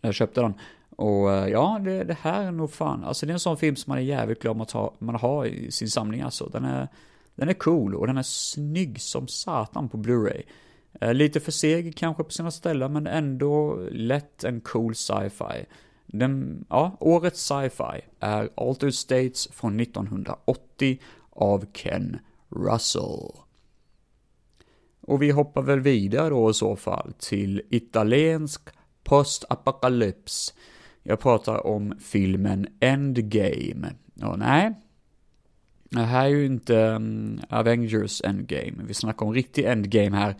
Jag 0.01 0.13
köpte 0.13 0.41
den. 0.41 0.53
Och 0.95 1.31
eh, 1.31 1.47
ja, 1.47 1.81
det, 1.85 2.03
det, 2.03 2.17
här 2.21 2.43
är 2.43 2.51
nog 2.51 2.71
fan, 2.71 3.03
alltså 3.03 3.25
det 3.25 3.31
är 3.31 3.33
en 3.33 3.39
sån 3.39 3.57
film 3.57 3.75
som 3.75 3.91
man 3.91 3.97
är 3.97 4.01
jävligt 4.01 4.41
glad 4.41 4.61
att 4.61 4.71
ha, 4.71 4.93
man 4.99 5.15
har 5.15 5.45
i 5.45 5.71
sin 5.71 5.89
samling 5.89 6.21
alltså. 6.21 6.45
Den 6.45 6.65
är, 6.65 6.87
den 7.35 7.49
är 7.49 7.53
cool 7.53 7.95
och 7.95 8.07
den 8.07 8.17
är 8.17 8.23
snygg 8.23 9.01
som 9.01 9.27
satan 9.27 9.89
på 9.89 9.97
Blu-ray. 9.97 10.43
Eh, 11.01 11.13
lite 11.13 11.39
för 11.39 11.51
seg 11.51 11.97
kanske 11.97 12.23
på 12.23 12.29
sina 12.31 12.51
ställen, 12.51 12.93
men 12.93 13.07
ändå 13.07 13.79
lätt 13.91 14.43
en 14.43 14.61
cool 14.61 14.95
sci-fi. 14.95 15.65
Den, 16.11 16.65
ja, 16.69 16.97
årets 16.99 17.41
sci-fi 17.41 18.01
är 18.19 18.49
Altered 18.55 18.93
States 18.93 19.47
från 19.51 19.79
1980 19.79 20.99
av 21.29 21.65
Ken 21.73 22.19
Russell. 22.49 23.31
Och 25.01 25.21
vi 25.21 25.31
hoppar 25.31 25.61
väl 25.61 25.79
vidare 25.79 26.29
då 26.29 26.49
i 26.49 26.53
så 26.53 26.75
fall 26.75 27.13
till 27.19 27.61
italiensk 27.69 28.61
postapokalyps. 29.03 30.53
Jag 31.03 31.19
pratar 31.19 31.67
om 31.67 31.93
filmen 31.99 32.67
Endgame. 32.79 33.93
Och 34.23 34.39
nej, 34.39 34.73
det 35.89 36.01
här 36.01 36.25
är 36.25 36.29
ju 36.29 36.45
inte 36.45 36.75
um, 36.75 37.39
Avengers 37.49 38.21
Endgame. 38.21 38.83
Vi 38.83 38.93
snackar 38.93 39.25
om 39.25 39.33
riktig 39.33 39.65
Endgame 39.65 40.17
här. 40.17 40.35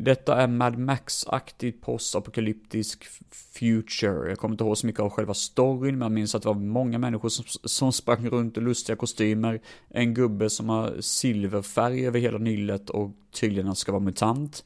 Detta 0.00 0.42
är 0.42 0.46
Mad 0.46 0.78
Max-aktigt 0.78 1.80
postapokalyptisk 1.80 3.04
future. 3.30 4.28
Jag 4.28 4.38
kommer 4.38 4.54
inte 4.54 4.64
ihåg 4.64 4.78
så 4.78 4.86
mycket 4.86 5.00
av 5.00 5.10
själva 5.10 5.34
storyn, 5.34 5.98
men 5.98 6.06
jag 6.06 6.12
minns 6.12 6.34
att 6.34 6.42
det 6.42 6.48
var 6.48 6.54
många 6.54 6.98
människor 6.98 7.28
som, 7.28 7.44
som 7.64 7.92
sprang 7.92 8.28
runt 8.28 8.56
i 8.56 8.60
lustiga 8.60 8.96
kostymer. 8.96 9.60
En 9.88 10.14
gubbe 10.14 10.50
som 10.50 10.68
har 10.68 10.96
silverfärg 11.00 12.06
över 12.06 12.20
hela 12.20 12.38
nyllet 12.38 12.90
och 12.90 13.10
tydligen 13.40 13.74
ska 13.74 13.92
vara 13.92 14.02
mutant. 14.02 14.64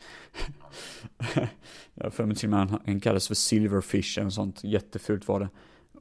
jag 1.95 2.15
för 2.15 2.25
mig 2.25 2.37
till 2.37 2.47
och 2.47 2.51
med 2.51 2.81
han 2.87 3.01
kallades 3.01 3.29
för 3.29 3.35
Silverfish, 3.35 4.19
en 4.19 4.31
sånt 4.31 4.65
jättefult 4.65 5.29
var 5.29 5.41
det. 5.41 5.49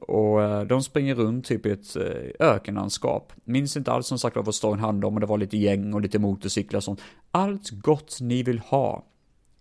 Och 0.00 0.42
eh, 0.42 0.62
de 0.62 0.82
springer 0.82 1.14
runt 1.14 1.44
typ 1.44 1.66
i 1.66 1.70
ett 1.70 1.96
eh, 1.96 2.46
ökenlandskap. 2.48 3.32
Minns 3.44 3.76
inte 3.76 3.92
alls 3.92 4.06
som 4.06 4.18
sagt 4.18 4.36
vad 4.36 4.54
storyn 4.54 4.80
handlade 4.80 5.06
om, 5.06 5.14
och 5.14 5.20
det 5.20 5.26
var 5.26 5.38
lite 5.38 5.56
gäng 5.56 5.94
och 5.94 6.00
lite 6.00 6.18
motorcyklar 6.18 6.78
och 6.78 6.84
sånt. 6.84 7.00
Allt 7.30 7.70
gott 7.70 8.18
ni 8.20 8.42
vill 8.42 8.58
ha 8.58 9.04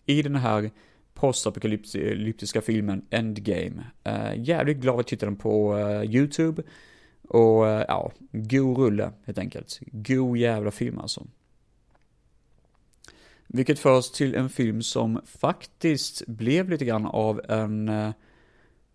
i 0.06 0.22
den 0.22 0.36
här 0.36 0.72
postapokalyptiska 1.14 2.62
filmen 2.62 3.06
Endgame. 3.10 3.84
Uh, 4.08 4.34
jävligt 4.38 4.78
glad 4.78 5.00
att 5.00 5.08
titta 5.08 5.26
den 5.26 5.36
på 5.36 5.76
uh, 5.76 6.16
YouTube. 6.16 6.64
Och 7.28 7.64
uh, 7.64 7.84
ja, 7.88 8.12
god 8.32 8.78
rulle 8.78 9.12
helt 9.26 9.38
enkelt. 9.38 9.80
God 9.82 10.38
jävla 10.38 10.72
film 10.72 11.00
alltså. 11.00 11.28
Vilket 13.48 13.80
för 13.80 13.92
oss 13.92 14.12
till 14.12 14.36
en 14.36 14.50
film 14.50 14.82
som 14.82 15.22
faktiskt 15.26 16.28
blev 16.28 16.70
lite 16.70 16.86
grann 16.86 17.06
av 17.06 17.42
en, 17.50 17.88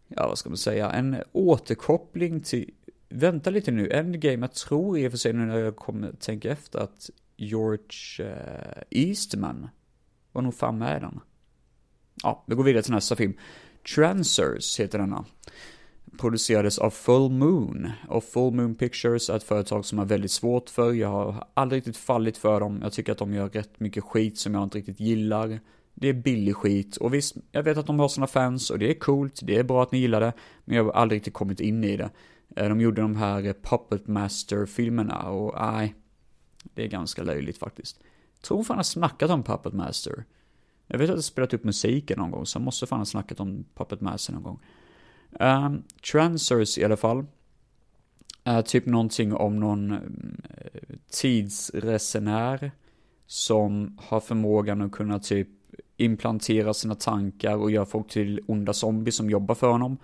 ja 0.08 0.28
vad 0.28 0.38
ska 0.38 0.50
man 0.50 0.56
säga, 0.56 0.90
en 0.90 1.16
återkoppling 1.32 2.40
till, 2.40 2.70
vänta 3.08 3.50
lite 3.50 3.70
nu, 3.70 3.90
Endgame, 3.90 4.46
jag 4.46 4.54
tror 4.54 4.98
i 4.98 5.08
och 5.08 5.10
för 5.10 5.18
sig 5.18 5.32
nu 5.32 5.46
när 5.46 5.58
jag 5.58 5.76
kommer 5.76 6.12
tänka 6.12 6.50
efter 6.50 6.78
att 6.78 7.10
George 7.36 8.34
Eastman 8.90 9.68
var 10.36 10.42
nog 10.42 10.54
fan 10.54 10.78
med 10.78 11.02
den. 11.02 11.20
Ja, 12.22 12.44
vi 12.46 12.54
går 12.54 12.64
vidare 12.64 12.82
till 12.82 12.92
nästa 12.92 13.16
film. 13.16 13.34
Transers 13.94 14.80
heter 14.80 14.98
denna. 14.98 15.24
Producerades 16.18 16.78
av 16.78 16.90
Full 16.90 17.30
Moon. 17.30 17.90
Och 18.08 18.24
Full 18.24 18.54
Moon 18.54 18.74
Pictures 18.74 19.30
är 19.30 19.36
ett 19.36 19.42
företag 19.42 19.84
som 19.84 19.98
har 19.98 20.06
väldigt 20.06 20.30
svårt 20.30 20.70
för. 20.70 20.92
Jag 20.92 21.08
har 21.08 21.44
aldrig 21.54 21.78
riktigt 21.78 21.96
fallit 21.96 22.38
för 22.38 22.60
dem. 22.60 22.78
Jag 22.82 22.92
tycker 22.92 23.12
att 23.12 23.18
de 23.18 23.34
gör 23.34 23.48
rätt 23.48 23.80
mycket 23.80 24.04
skit 24.04 24.38
som 24.38 24.54
jag 24.54 24.62
inte 24.62 24.78
riktigt 24.78 25.00
gillar. 25.00 25.60
Det 25.94 26.08
är 26.08 26.12
billig 26.12 26.56
skit. 26.56 26.96
Och 26.96 27.14
visst, 27.14 27.36
jag 27.52 27.62
vet 27.62 27.78
att 27.78 27.86
de 27.86 27.98
har 27.98 28.08
sina 28.08 28.26
fans 28.26 28.70
och 28.70 28.78
det 28.78 28.90
är 28.90 28.94
coolt. 28.94 29.40
Det 29.42 29.56
är 29.56 29.64
bra 29.64 29.82
att 29.82 29.92
ni 29.92 29.98
gillar 29.98 30.20
det. 30.20 30.32
Men 30.64 30.76
jag 30.76 30.84
har 30.84 30.92
aldrig 30.92 31.18
riktigt 31.18 31.34
kommit 31.34 31.60
in 31.60 31.84
i 31.84 31.96
det. 31.96 32.10
Eh, 32.56 32.68
de 32.68 32.80
gjorde 32.80 33.02
de 33.02 33.16
här 33.16 33.54
Puppet 33.62 34.06
Master-filmerna 34.06 35.28
och 35.28 35.54
nej, 35.60 35.94
det 36.74 36.82
är 36.82 36.88
ganska 36.88 37.22
löjligt 37.22 37.58
faktiskt 37.58 38.00
tror 38.42 38.64
fan 38.64 38.76
har 38.76 38.84
snackat 38.84 39.30
om 39.30 39.42
Puppet 39.42 39.72
Master. 39.72 40.24
Jag 40.86 40.98
vet 40.98 41.10
att 41.10 41.16
jag 41.16 41.24
spelat 41.24 41.54
upp 41.54 41.64
musiken 41.64 42.18
någon 42.18 42.30
gång, 42.30 42.46
så 42.46 42.56
jag 42.56 42.62
måste 42.62 42.86
fan 42.86 42.98
ha 42.98 43.06
snackat 43.06 43.40
om 43.40 43.64
Puppet 43.74 44.00
Master 44.00 44.32
någon 44.32 44.42
gång. 44.42 44.60
Um, 45.40 45.82
Transers 46.12 46.78
i 46.78 46.84
alla 46.84 46.96
fall. 46.96 47.26
Uh, 48.48 48.60
typ 48.60 48.86
någonting 48.86 49.34
om 49.34 49.60
någon 49.60 49.92
uh, 49.92 49.98
tidsresenär 51.10 52.70
som 53.26 53.98
har 54.02 54.20
förmågan 54.20 54.82
att 54.82 54.92
kunna 54.92 55.18
typ 55.18 55.48
implantera 55.96 56.74
sina 56.74 56.94
tankar 56.94 57.56
och 57.56 57.70
göra 57.70 57.86
folk 57.86 58.10
till 58.10 58.40
onda 58.46 58.72
zombies 58.72 59.16
som 59.16 59.30
jobbar 59.30 59.54
för 59.54 59.70
honom. 59.70 59.96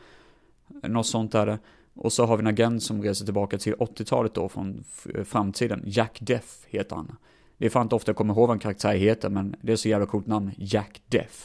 Något 0.83 1.07
sånt 1.07 1.35
är 1.35 1.47
det. 1.47 1.59
Och 1.95 2.13
så 2.13 2.27
har 2.27 2.37
vi 2.37 2.41
en 2.41 2.47
agent 2.47 2.83
som 2.83 3.03
reser 3.03 3.25
tillbaka 3.25 3.59
till 3.59 3.75
80-talet 3.75 4.35
då 4.35 4.49
från 4.49 4.85
framtiden. 5.25 5.83
Jack 5.87 6.19
Death 6.21 6.49
heter 6.67 6.97
han. 6.97 7.17
Det 7.63 7.67
är 7.67 7.71
fan 7.71 7.83
inte 7.83 7.95
ofta 7.95 8.09
jag 8.09 8.17
kommer 8.17 8.35
ihåg 8.35 8.49
vad 8.49 8.55
en 8.55 8.59
karaktär 8.59 8.95
heter, 8.95 9.29
men 9.29 9.57
det 9.61 9.73
är 9.73 9.77
så 9.77 9.89
jävla 9.89 10.07
coolt 10.07 10.27
namn. 10.27 10.51
Jack 10.57 11.03
Death. 11.09 11.37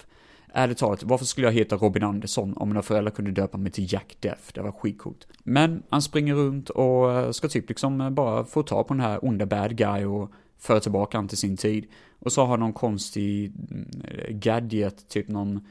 Ärligt 0.54 0.78
talat, 0.78 1.04
varför 1.04 1.26
skulle 1.26 1.48
jag 1.48 1.52
heta 1.52 1.76
Robin 1.76 2.04
Andersson 2.04 2.54
om 2.58 2.70
mina 2.70 2.82
föräldrar 2.82 3.12
kunde 3.12 3.32
döpa 3.32 3.58
mig 3.58 3.72
till 3.72 3.94
Jack 3.94 4.18
Death? 4.20 4.42
Det 4.54 4.62
var 4.62 4.72
skitcoolt. 4.72 5.28
Men 5.44 5.84
han 5.90 6.02
springer 6.02 6.36
runt 6.36 6.70
och 6.70 7.12
eh, 7.12 7.32
ska 7.32 7.48
typ 7.48 7.70
liksom 7.70 8.02
eh, 8.02 8.10
bara 8.10 8.46
få 8.46 8.64
ta 8.64 8.84
på 8.84 8.94
den 8.94 9.02
här 9.02 9.26
onda 9.26 9.46
bad 9.46 9.78
guy 9.78 10.06
och 10.06 10.32
föra 10.58 10.80
tillbaka 10.80 11.18
han 11.18 11.28
till 11.28 11.38
sin 11.38 11.58
tid. 11.58 11.86
Och 12.20 12.32
så 12.32 12.42
har 12.42 12.48
han 12.48 12.60
någon 12.60 12.74
konstig 12.74 13.46
mm, 13.72 13.88
gadget, 14.30 15.10
typ 15.10 15.28
någon 15.28 15.68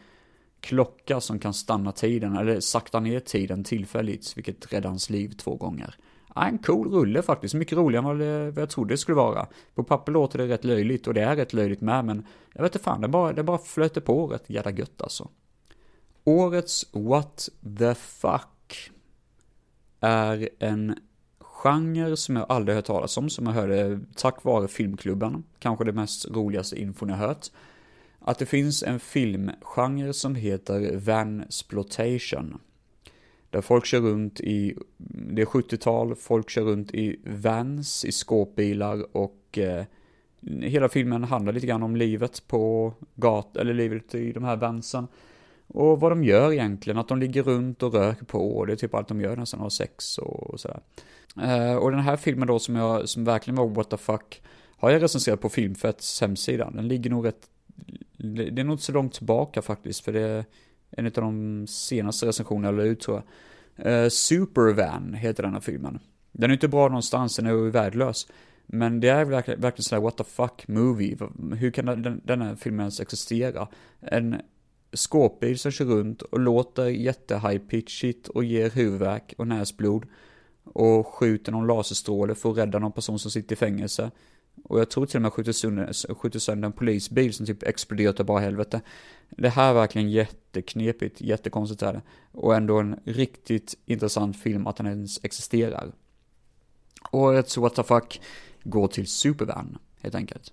klocka 0.60 1.20
som 1.20 1.38
kan 1.38 1.54
stanna 1.54 1.92
tiden, 1.92 2.36
eller 2.36 2.60
sakta 2.60 3.00
ner 3.00 3.20
tiden 3.20 3.64
tillfälligt, 3.64 4.36
vilket 4.36 4.72
räddar 4.72 4.88
hans 4.88 5.10
liv 5.10 5.28
två 5.28 5.54
gånger. 5.54 5.94
En 6.36 6.58
cool 6.58 6.92
rulle 6.92 7.22
faktiskt, 7.22 7.54
mycket 7.54 7.78
roligare 7.78 8.10
än 8.10 8.18
vad, 8.18 8.54
vad 8.54 8.62
jag 8.62 8.70
trodde 8.70 8.94
det 8.94 8.98
skulle 8.98 9.16
vara. 9.16 9.46
På 9.74 9.84
papper 9.84 10.12
låter 10.12 10.38
det 10.38 10.48
rätt 10.48 10.64
löjligt 10.64 11.06
och 11.06 11.14
det 11.14 11.22
är 11.22 11.36
rätt 11.36 11.52
löjligt 11.52 11.80
med, 11.80 12.04
men 12.04 12.26
jag 12.52 12.62
vet 12.62 12.74
inte 12.74 12.84
fan, 12.84 13.00
det 13.00 13.08
bara, 13.08 13.32
det 13.32 13.42
bara 13.42 13.58
flöter 13.58 14.00
på 14.00 14.26
rätt 14.26 14.50
jävla 14.50 14.70
gött 14.70 15.02
alltså. 15.02 15.28
Årets 16.24 16.86
What 16.92 17.48
the 17.78 17.94
Fuck 17.94 18.90
är 20.00 20.48
en 20.58 20.94
genre 21.40 22.16
som 22.16 22.36
jag 22.36 22.46
aldrig 22.48 22.76
hört 22.76 22.84
talas 22.84 23.16
om, 23.16 23.30
som 23.30 23.46
jag 23.46 23.52
hörde 23.52 24.00
tack 24.16 24.44
vare 24.44 24.68
filmklubben. 24.68 25.44
Kanske 25.58 25.84
det 25.84 25.92
mest 25.92 26.30
roligaste 26.30 26.80
infon 26.80 27.08
jag 27.08 27.16
hört. 27.16 27.46
Att 28.20 28.38
det 28.38 28.46
finns 28.46 28.82
en 28.82 29.00
filmgenre 29.00 30.12
som 30.12 30.34
heter 30.34 30.96
Vansplotation. 30.96 32.58
Där 33.50 33.60
folk 33.60 33.86
kör 33.86 34.00
runt 34.00 34.40
i, 34.40 34.76
det 35.08 35.42
är 35.42 35.46
70-tal, 35.46 36.14
folk 36.14 36.50
kör 36.50 36.62
runt 36.62 36.94
i 36.94 37.20
vans, 37.24 38.04
i 38.04 38.12
skåpbilar 38.12 39.16
och 39.16 39.58
eh, 39.58 39.84
hela 40.62 40.88
filmen 40.88 41.24
handlar 41.24 41.52
lite 41.52 41.66
grann 41.66 41.82
om 41.82 41.96
livet 41.96 42.42
på 42.48 42.92
gat, 43.14 43.56
eller 43.56 43.74
livet 43.74 44.14
i 44.14 44.32
de 44.32 44.44
här 44.44 44.56
vansen. 44.56 45.06
Och 45.66 46.00
vad 46.00 46.12
de 46.12 46.24
gör 46.24 46.52
egentligen, 46.52 46.98
att 46.98 47.08
de 47.08 47.18
ligger 47.18 47.42
runt 47.42 47.82
och 47.82 47.94
röker 47.94 48.24
på, 48.24 48.56
och 48.56 48.66
det 48.66 48.72
är 48.72 48.76
typ 48.76 48.94
allt 48.94 49.08
de 49.08 49.20
gör 49.20 49.36
nästan, 49.36 49.60
har 49.60 49.70
sex 49.70 50.18
och 50.18 50.60
sådär. 50.60 50.80
Eh, 51.42 51.76
och 51.76 51.90
den 51.90 52.00
här 52.00 52.16
filmen 52.16 52.48
då 52.48 52.58
som 52.58 52.76
jag, 52.76 53.08
som 53.08 53.24
verkligen 53.24 53.56
var 53.56 53.66
what 53.66 53.90
the 53.90 53.96
fuck, 53.96 54.42
har 54.78 54.90
jag 54.90 55.02
recenserat 55.02 55.40
på 55.40 55.48
Filmfetts 55.48 56.20
hemsida. 56.20 56.70
Den 56.70 56.88
ligger 56.88 57.10
nog 57.10 57.26
rätt, 57.26 57.48
det 58.16 58.60
är 58.60 58.64
nog 58.64 58.74
inte 58.74 58.84
så 58.84 58.92
långt 58.92 59.14
tillbaka 59.14 59.62
faktiskt, 59.62 60.04
för 60.04 60.12
det 60.12 60.20
är 60.20 60.44
en 60.90 61.06
av 61.06 61.12
de 61.12 61.66
senaste 61.66 62.26
recensionerna 62.26 62.68
jag 62.68 62.76
la 62.76 62.82
ut 62.82 63.00
tror 63.00 63.16
jag. 63.16 63.26
Uh, 64.04 64.08
Supervan 64.08 65.14
heter 65.14 65.42
den 65.42 65.52
här 65.52 65.60
filmen. 65.60 65.98
Den 66.32 66.50
är 66.50 66.54
inte 66.54 66.68
bra 66.68 66.88
någonstans, 66.88 67.36
den 67.36 67.46
är 67.46 67.50
ju 67.50 67.70
värdelös. 67.70 68.26
Men 68.66 69.00
det 69.00 69.08
är 69.08 69.24
verkligen, 69.24 69.60
verkligen 69.60 69.82
sådär 69.84 70.02
what 70.02 70.16
the 70.16 70.24
fuck 70.24 70.68
movie. 70.68 71.16
Hur 71.56 71.70
kan 71.70 71.86
den, 71.86 72.20
den 72.24 72.42
här 72.42 72.56
filmen 72.56 72.80
ens 72.80 73.00
existera? 73.00 73.68
En 74.00 74.40
skåpbil 74.92 75.58
som 75.58 75.70
kör 75.70 75.84
runt 75.84 76.22
och 76.22 76.40
låter 76.40 76.86
jätte 76.86 77.38
high 77.38 77.58
pitchigt 77.58 78.28
och 78.28 78.44
ger 78.44 78.70
huvudvärk 78.70 79.34
och 79.38 79.48
näsblod. 79.48 80.06
Och 80.64 81.06
skjuter 81.06 81.52
någon 81.52 81.66
laserstråle 81.66 82.34
för 82.34 82.50
att 82.50 82.56
rädda 82.56 82.78
någon 82.78 82.92
person 82.92 83.18
som 83.18 83.30
sitter 83.30 83.52
i 83.52 83.56
fängelse. 83.56 84.10
Och 84.62 84.80
jag 84.80 84.90
tror 84.90 85.06
till 85.06 85.16
och 85.16 85.22
med 85.22 85.32
skjuter 85.32 85.52
sönder, 85.52 86.14
skjuter 86.14 86.38
sönder 86.38 86.66
en 86.66 86.72
polisbil 86.72 87.34
som 87.34 87.46
typ 87.46 87.62
exploderar 87.62 88.12
till 88.12 88.24
bara 88.24 88.40
helvete. 88.40 88.80
Det 89.30 89.48
här 89.48 89.70
är 89.70 89.74
verkligen 89.74 90.10
jätteknepigt, 90.10 91.20
jättekonstigt 91.20 91.82
är 91.82 91.92
det. 91.92 92.02
Och 92.32 92.54
ändå 92.54 92.78
en 92.78 93.00
riktigt 93.04 93.74
intressant 93.86 94.36
film 94.36 94.66
att 94.66 94.76
den 94.76 94.86
ens 94.86 95.24
existerar. 95.24 95.92
Årets 97.12 97.56
what 97.56 97.74
the 97.74 97.82
fuck 97.82 98.20
går 98.62 98.88
till 98.88 99.06
Supervan, 99.06 99.78
helt 100.00 100.14
enkelt. 100.14 100.52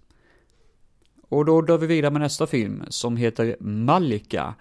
Och 1.29 1.45
då 1.45 1.61
drar 1.61 1.77
vi 1.77 1.87
vidare 1.87 2.11
med 2.11 2.21
nästa 2.21 2.47
film 2.47 2.83
som 2.89 3.17
heter 3.17 3.55
Malika. 3.59 4.55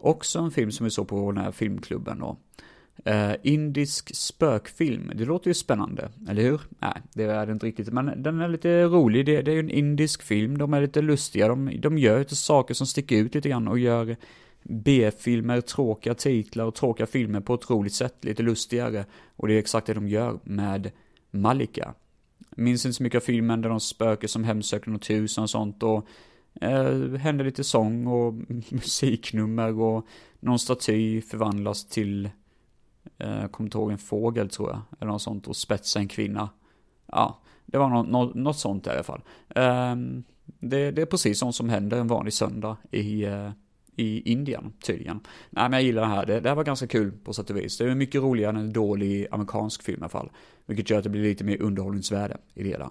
Också 0.00 0.38
en 0.38 0.50
film 0.50 0.72
som 0.72 0.84
vi 0.84 0.90
såg 0.90 1.08
på 1.08 1.32
den 1.32 1.44
här 1.44 1.52
filmklubben 1.52 2.18
då. 2.18 2.36
Uh, 3.08 3.34
indisk 3.42 4.16
spökfilm, 4.16 5.12
det 5.14 5.24
låter 5.24 5.48
ju 5.48 5.54
spännande, 5.54 6.10
eller 6.28 6.42
hur? 6.42 6.60
Nej, 6.78 7.02
det 7.12 7.24
är 7.24 7.46
det 7.46 7.52
inte 7.52 7.66
riktigt, 7.66 7.92
men 7.92 8.22
den 8.22 8.40
är 8.40 8.48
lite 8.48 8.84
rolig, 8.84 9.26
det, 9.26 9.42
det 9.42 9.50
är 9.50 9.54
ju 9.54 9.60
en 9.60 9.70
indisk 9.70 10.22
film, 10.22 10.58
de 10.58 10.74
är 10.74 10.80
lite 10.80 11.02
lustiga, 11.02 11.48
de, 11.48 11.80
de 11.80 11.98
gör 11.98 12.18
lite 12.18 12.36
saker 12.36 12.74
som 12.74 12.86
sticker 12.86 13.16
ut 13.16 13.34
lite 13.34 13.48
grann 13.48 13.68
och 13.68 13.78
gör 13.78 14.16
B-filmer, 14.62 15.60
tråkiga 15.60 16.14
titlar 16.14 16.64
och 16.64 16.74
tråkiga 16.74 17.06
filmer 17.06 17.40
på 17.40 17.54
ett 17.54 17.70
roligt 17.70 17.94
sätt, 17.94 18.16
lite 18.20 18.42
lustigare. 18.42 19.04
Och 19.36 19.48
det 19.48 19.54
är 19.54 19.58
exakt 19.58 19.86
det 19.86 19.94
de 19.94 20.08
gör 20.08 20.38
med 20.44 20.90
Malika. 21.30 21.94
Minns 22.56 22.86
inte 22.86 22.96
så 22.96 23.02
mycket 23.02 23.22
av 23.22 23.24
filmen 23.24 23.60
där 23.60 23.68
de 23.68 23.80
spöker 23.80 24.28
som 24.28 24.44
hemsöker 24.44 24.90
något 24.90 25.10
hus 25.10 25.38
och 25.38 25.50
sånt 25.50 25.82
och 25.82 26.06
eh, 26.60 27.14
händer 27.14 27.44
lite 27.44 27.64
sång 27.64 28.06
och 28.06 28.34
musiknummer 28.70 29.80
och 29.80 30.06
någon 30.40 30.58
staty 30.58 31.20
förvandlas 31.20 31.84
till, 31.88 32.30
jag 33.28 33.52
kommer 33.52 33.66
inte 33.66 33.78
ihåg 33.78 33.90
en 33.92 33.98
fågel 33.98 34.48
tror 34.48 34.70
jag, 34.70 34.80
eller 35.00 35.12
något 35.12 35.22
sånt 35.22 35.46
och 35.46 35.56
spetsa 35.56 35.98
en 35.98 36.08
kvinna. 36.08 36.48
Ja, 37.06 37.38
det 37.66 37.78
var 37.78 37.88
något, 37.88 38.08
något, 38.08 38.34
något 38.34 38.58
sånt 38.58 38.86
i 38.86 38.90
alla 38.90 39.02
fall. 39.02 39.22
Ehm, 39.54 40.24
det, 40.44 40.90
det, 40.90 41.02
är 41.02 41.06
precis 41.06 41.38
sånt 41.38 41.54
som 41.54 41.68
händer 41.68 41.96
en 41.96 42.08
vanlig 42.08 42.32
söndag 42.32 42.76
i, 42.90 43.24
eh, 43.24 43.50
i 43.96 44.32
Indien, 44.32 44.72
tydligen. 44.86 45.20
Nej, 45.50 45.64
men 45.64 45.72
jag 45.72 45.82
gillar 45.82 46.02
det 46.02 46.08
här. 46.08 46.26
Det, 46.26 46.40
det 46.40 46.48
här 46.48 46.56
var 46.56 46.64
ganska 46.64 46.86
kul 46.86 47.12
på 47.24 47.32
sätt 47.32 47.50
och 47.50 47.56
vis. 47.56 47.78
Det 47.78 47.84
är 47.84 47.94
mycket 47.94 48.22
roligare 48.22 48.50
än 48.50 48.56
en 48.56 48.72
dålig 48.72 49.26
amerikansk 49.30 49.82
film 49.82 50.00
i 50.00 50.02
alla 50.02 50.08
fall. 50.08 50.30
Vilket 50.66 50.90
gör 50.90 50.98
att 50.98 51.04
det 51.04 51.10
blir 51.10 51.22
lite 51.22 51.44
mer 51.44 51.62
underhållningsvärde 51.62 52.36
i 52.54 52.62
det 52.62 52.68
hela. 52.68 52.90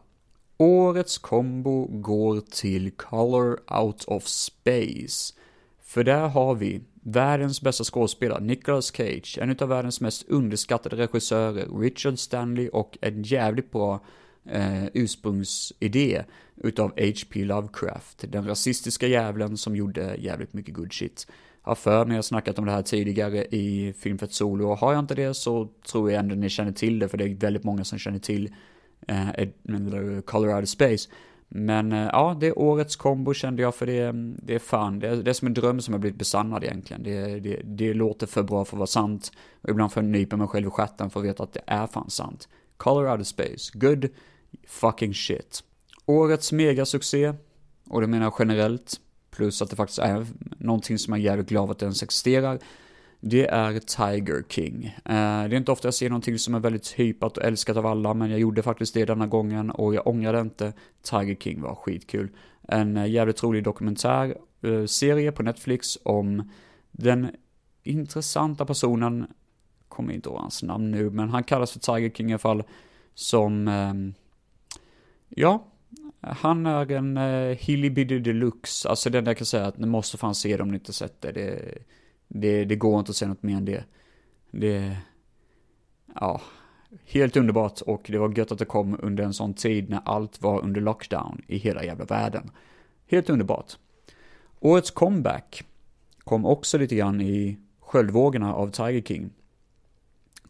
Årets 0.57 1.17
kombo 1.17 1.87
går 1.87 2.41
till 2.41 2.91
Color 2.91 3.59
Out 3.81 4.03
of 4.07 4.23
Space. 4.23 5.33
För 5.81 6.03
där 6.03 6.27
har 6.27 6.55
vi 6.55 6.81
världens 7.01 7.61
bästa 7.61 7.83
skådespelare, 7.83 8.43
Nicolas 8.43 8.91
Cage, 8.91 9.37
en 9.41 9.55
av 9.59 9.69
världens 9.69 10.01
mest 10.01 10.29
underskattade 10.29 10.95
regissörer, 10.95 11.79
Richard 11.79 12.19
Stanley 12.19 12.69
och 12.69 12.97
en 13.01 13.23
jävligt 13.23 13.71
bra 13.71 13.99
eh, 14.45 14.85
ursprungsidé 14.93 16.23
utav 16.57 16.89
H.P. 16.89 17.45
Lovecraft, 17.45 18.25
den 18.27 18.47
rasistiska 18.47 19.07
jävlen 19.07 19.57
som 19.57 19.75
gjorde 19.75 20.15
jävligt 20.19 20.53
mycket 20.53 20.73
good 20.73 20.93
shit. 20.93 21.27
Har 21.61 21.75
för 21.75 22.05
mig, 22.05 22.15
jag 22.15 22.25
snackat 22.25 22.59
om 22.59 22.65
det 22.65 22.71
här 22.71 22.81
tidigare 22.81 23.45
i 23.45 23.93
Filmfett 23.99 24.33
Solo, 24.33 24.69
och 24.69 24.77
har 24.77 24.93
jag 24.93 24.99
inte 24.99 25.15
det 25.15 25.33
så 25.33 25.69
tror 25.91 26.11
jag 26.11 26.19
ändå 26.19 26.35
ni 26.35 26.49
känner 26.49 26.71
till 26.71 26.99
det, 26.99 27.07
för 27.07 27.17
det 27.17 27.23
är 27.23 27.35
väldigt 27.35 27.63
många 27.63 27.83
som 27.83 27.99
känner 27.99 28.19
till 28.19 28.53
eh, 29.07 30.21
Colorado 30.25 30.65
Space. 30.65 31.09
Men 31.53 31.91
eh, 31.91 32.09
ja, 32.11 32.37
det 32.39 32.47
är 32.47 32.59
årets 32.59 32.95
kombo 32.95 33.33
kände 33.33 33.61
jag, 33.61 33.75
för 33.75 33.85
det, 33.85 34.11
det 34.43 34.55
är 34.55 34.59
fan, 34.59 34.99
det 34.99 35.07
är, 35.07 35.15
det 35.15 35.31
är 35.31 35.33
som 35.33 35.47
en 35.47 35.53
dröm 35.53 35.81
som 35.81 35.93
har 35.93 35.99
blivit 35.99 36.19
besannad 36.19 36.63
egentligen. 36.63 37.03
Det, 37.03 37.39
det, 37.39 37.61
det 37.63 37.93
låter 37.93 38.27
för 38.27 38.43
bra 38.43 38.65
för 38.65 38.75
att 38.75 38.79
vara 38.79 38.87
sant, 38.87 39.31
och 39.61 39.69
ibland 39.69 39.91
får 39.91 40.03
jag 40.03 40.09
nypa 40.09 40.37
mig 40.37 40.47
själv 40.47 40.67
i 40.67 40.69
stjärten 40.69 41.09
för 41.09 41.19
att 41.19 41.25
veta 41.25 41.43
att 41.43 41.53
det 41.53 41.61
är 41.65 41.87
fan 41.87 42.09
sant. 42.09 42.49
Colorado 42.77 43.23
Space, 43.23 43.71
good 43.73 44.07
fucking 44.67 45.13
shit. 45.13 45.63
Årets 46.05 46.51
megasuccé, 46.51 47.33
och 47.89 48.01
det 48.01 48.07
menar 48.07 48.25
jag 48.25 48.33
generellt, 48.39 48.99
plus 49.31 49.61
att 49.61 49.69
det 49.69 49.75
faktiskt 49.75 49.99
är 49.99 50.25
någonting 50.57 50.97
som 50.97 51.13
jag 51.13 51.19
är 51.19 51.23
jävligt 51.23 51.49
glad 51.49 51.71
att 51.71 51.79
det 51.79 51.85
ens 51.85 52.03
existerar, 52.03 52.59
det 53.21 53.47
är 53.47 53.79
Tiger 53.79 54.43
King. 54.49 54.85
Eh, 54.85 55.03
det 55.03 55.13
är 55.15 55.53
inte 55.53 55.71
ofta 55.71 55.87
jag 55.87 55.93
ser 55.93 56.09
någonting 56.09 56.39
som 56.39 56.55
är 56.55 56.59
väldigt 56.59 56.87
hypat 56.87 57.37
och 57.37 57.43
älskat 57.43 57.77
av 57.77 57.85
alla, 57.85 58.13
men 58.13 58.29
jag 58.29 58.39
gjorde 58.39 58.63
faktiskt 58.63 58.93
det 58.93 59.05
denna 59.05 59.27
gången 59.27 59.71
och 59.71 59.95
jag 59.95 60.07
ångrar 60.07 60.33
det 60.33 60.39
inte. 60.39 60.73
Tiger 61.01 61.35
King 61.35 61.61
var 61.61 61.75
skitkul. 61.75 62.29
En 62.67 62.97
eh, 62.97 63.09
jävligt 63.09 63.43
rolig 63.43 63.63
dokumentärserie 63.63 65.27
eh, 65.27 65.33
på 65.33 65.43
Netflix 65.43 65.97
om 66.03 66.51
den 66.91 67.35
intressanta 67.83 68.65
personen, 68.65 69.27
kommer 69.87 70.13
inte 70.13 70.29
ihåg 70.29 70.39
hans 70.39 70.63
namn 70.63 70.91
nu, 70.91 71.09
men 71.09 71.29
han 71.29 71.43
kallas 71.43 71.71
för 71.71 71.79
Tiger 71.79 72.09
King 72.09 72.29
i 72.29 72.33
alla 72.33 72.39
fall, 72.39 72.63
som 73.13 73.67
ehm, 73.67 74.13
Ja, 75.35 75.67
han 76.21 76.65
är 76.65 76.91
en 76.91 77.17
uh, 77.17 77.55
Hillybiddy 77.55 78.19
deluxe. 78.19 78.89
Alltså 78.89 79.09
den 79.09 79.23
där 79.23 79.33
kan 79.33 79.45
säga 79.45 79.65
att 79.65 79.77
ni 79.77 79.87
måste 79.87 80.17
fan 80.17 80.35
se 80.35 80.57
det 80.57 80.63
om 80.63 80.69
ni 80.69 80.75
inte 80.75 80.93
sett 80.93 81.21
det. 81.21 81.31
det. 81.31 81.77
Det, 82.33 82.65
det 82.65 82.75
går 82.75 82.99
inte 82.99 83.09
att 83.09 83.15
säga 83.15 83.29
något 83.29 83.43
mer 83.43 83.55
än 83.55 83.65
det. 83.65 83.83
Det, 84.51 84.97
ja, 86.15 86.41
helt 87.05 87.37
underbart 87.37 87.81
och 87.81 88.05
det 88.07 88.17
var 88.17 88.37
gött 88.37 88.51
att 88.51 88.59
det 88.59 88.65
kom 88.65 88.97
under 89.01 89.23
en 89.23 89.33
sån 89.33 89.53
tid 89.53 89.89
när 89.89 90.01
allt 90.05 90.41
var 90.41 90.61
under 90.61 90.81
lockdown 90.81 91.41
i 91.47 91.57
hela 91.57 91.83
jävla 91.83 92.05
världen. 92.05 92.51
Helt 93.07 93.29
underbart. 93.29 93.77
Årets 94.59 94.91
comeback 94.91 95.63
kom 96.19 96.45
också 96.45 96.77
lite 96.77 96.95
grann 96.95 97.21
i 97.21 97.57
sköldvågorna 97.79 98.53
av 98.55 98.67
Tiger 98.67 99.01
King. 99.01 99.29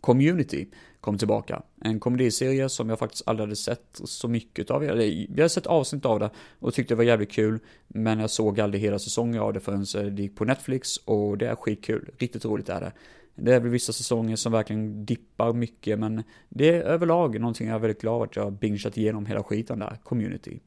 Community 0.02 0.68
kom 1.02 1.18
tillbaka. 1.18 1.62
En 1.82 2.00
komediserie 2.00 2.70
som 2.70 2.90
jag 2.90 3.00
faktiskt 3.00 3.24
aldrig 3.26 3.48
hade 3.48 3.56
sett 3.56 4.02
så 4.04 4.28
mycket 4.28 4.72
av. 4.72 4.84
Jag 4.84 4.96
hade 5.30 5.50
sett 5.50 5.68
avsnitt 5.68 6.06
av 6.06 6.20
det 6.20 6.30
och 6.60 6.74
tyckte 6.74 6.94
det 6.94 6.98
var 6.98 7.04
jävligt 7.04 7.32
kul. 7.32 7.60
Men 7.88 8.20
jag 8.20 8.30
såg 8.30 8.60
aldrig 8.60 8.84
hela 8.84 9.00
säsonger 9.00 9.40
av 9.40 9.54
det 9.54 9.60
förrän 9.60 9.86
eh, 9.96 10.12
det 10.12 10.22
gick 10.22 10.36
på 10.36 10.46
Netflix 10.46 10.98
och 10.98 11.38
det 11.38 11.48
är 11.48 11.56
skitkul. 11.56 12.10
Riktigt 12.18 12.46
roligt 12.46 12.70
är 12.70 12.82
det. 12.82 12.92
Det 13.36 13.56
är 13.56 13.60
väl 13.60 13.70
vissa 13.70 13.94
säsonger 13.94 14.36
som 14.36 14.52
verkligen 14.52 15.06
dippar 15.06 15.54
mycket 15.54 16.00
men 16.00 16.24
det 16.50 16.70
är 16.70 16.82
överlag 16.82 17.40
någonting 17.40 17.68
jag 17.68 17.76
är 17.76 17.80
väldigt 17.80 18.02
glad 18.02 18.22
att 18.22 18.36
jag 18.36 18.54
bingeat 18.54 18.98
igenom 18.98 19.26
hela 19.26 19.44
skiten 19.44 19.80
där, 19.80 19.98
community. 20.04 20.60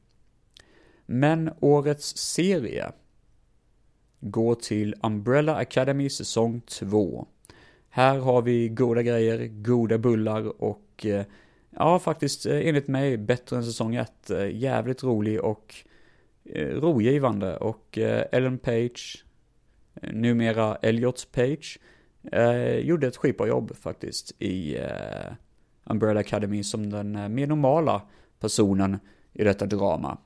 Men 1.05 1.49
årets 1.59 2.17
serie 2.17 2.91
går 4.19 4.55
till 4.55 4.95
Umbrella 5.03 5.55
Academy 5.55 6.09
säsong 6.09 6.61
2. 6.61 7.27
Här 7.95 8.19
har 8.19 8.41
vi 8.41 8.69
goda 8.69 9.03
grejer, 9.03 9.47
goda 9.47 9.97
bullar 9.97 10.63
och 10.63 11.05
eh, 11.05 11.25
ja, 11.69 11.99
faktiskt 11.99 12.45
eh, 12.45 12.67
enligt 12.67 12.87
mig 12.87 13.17
bättre 13.17 13.57
än 13.57 13.63
säsong 13.63 13.95
1. 13.95 14.29
Eh, 14.29 14.55
jävligt 14.55 15.03
rolig 15.03 15.41
och 15.41 15.75
rogivande 16.55 17.57
och 17.57 17.97
Ellen 18.31 18.57
Page, 18.57 19.25
numera 20.01 20.75
Elliot 20.75 21.27
Page, 21.31 21.79
gjorde 22.81 23.07
ett 23.07 23.17
skitbra 23.17 23.47
jobb 23.47 23.75
faktiskt 23.75 24.41
i 24.41 24.77
Umbrella 25.83 26.19
Academy 26.19 26.63
som 26.63 26.89
den 26.89 27.33
mer 27.35 27.47
normala 27.47 28.01
personen 28.39 28.99
i 29.33 29.43
detta 29.43 29.65
drama. 29.65 30.17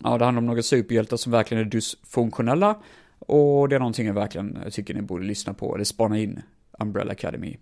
Ja, 0.00 0.18
det 0.18 0.24
handlar 0.24 0.40
om 0.40 0.46
några 0.46 0.62
superhjältar 0.62 1.16
som 1.16 1.32
verkligen 1.32 1.66
är 1.66 1.70
dysfunktionella 1.70 2.82
och 3.20 3.68
det 3.68 3.74
är 3.74 3.78
någonting 3.78 4.06
jag 4.06 4.14
verkligen 4.14 4.58
tycker 4.70 4.94
ni 4.94 5.02
borde 5.02 5.24
lyssna 5.24 5.54
på, 5.54 5.74
eller 5.74 5.84
spana 5.84 6.18
in 6.18 6.42
Umbrella 6.78 7.12
Academy, 7.12 7.56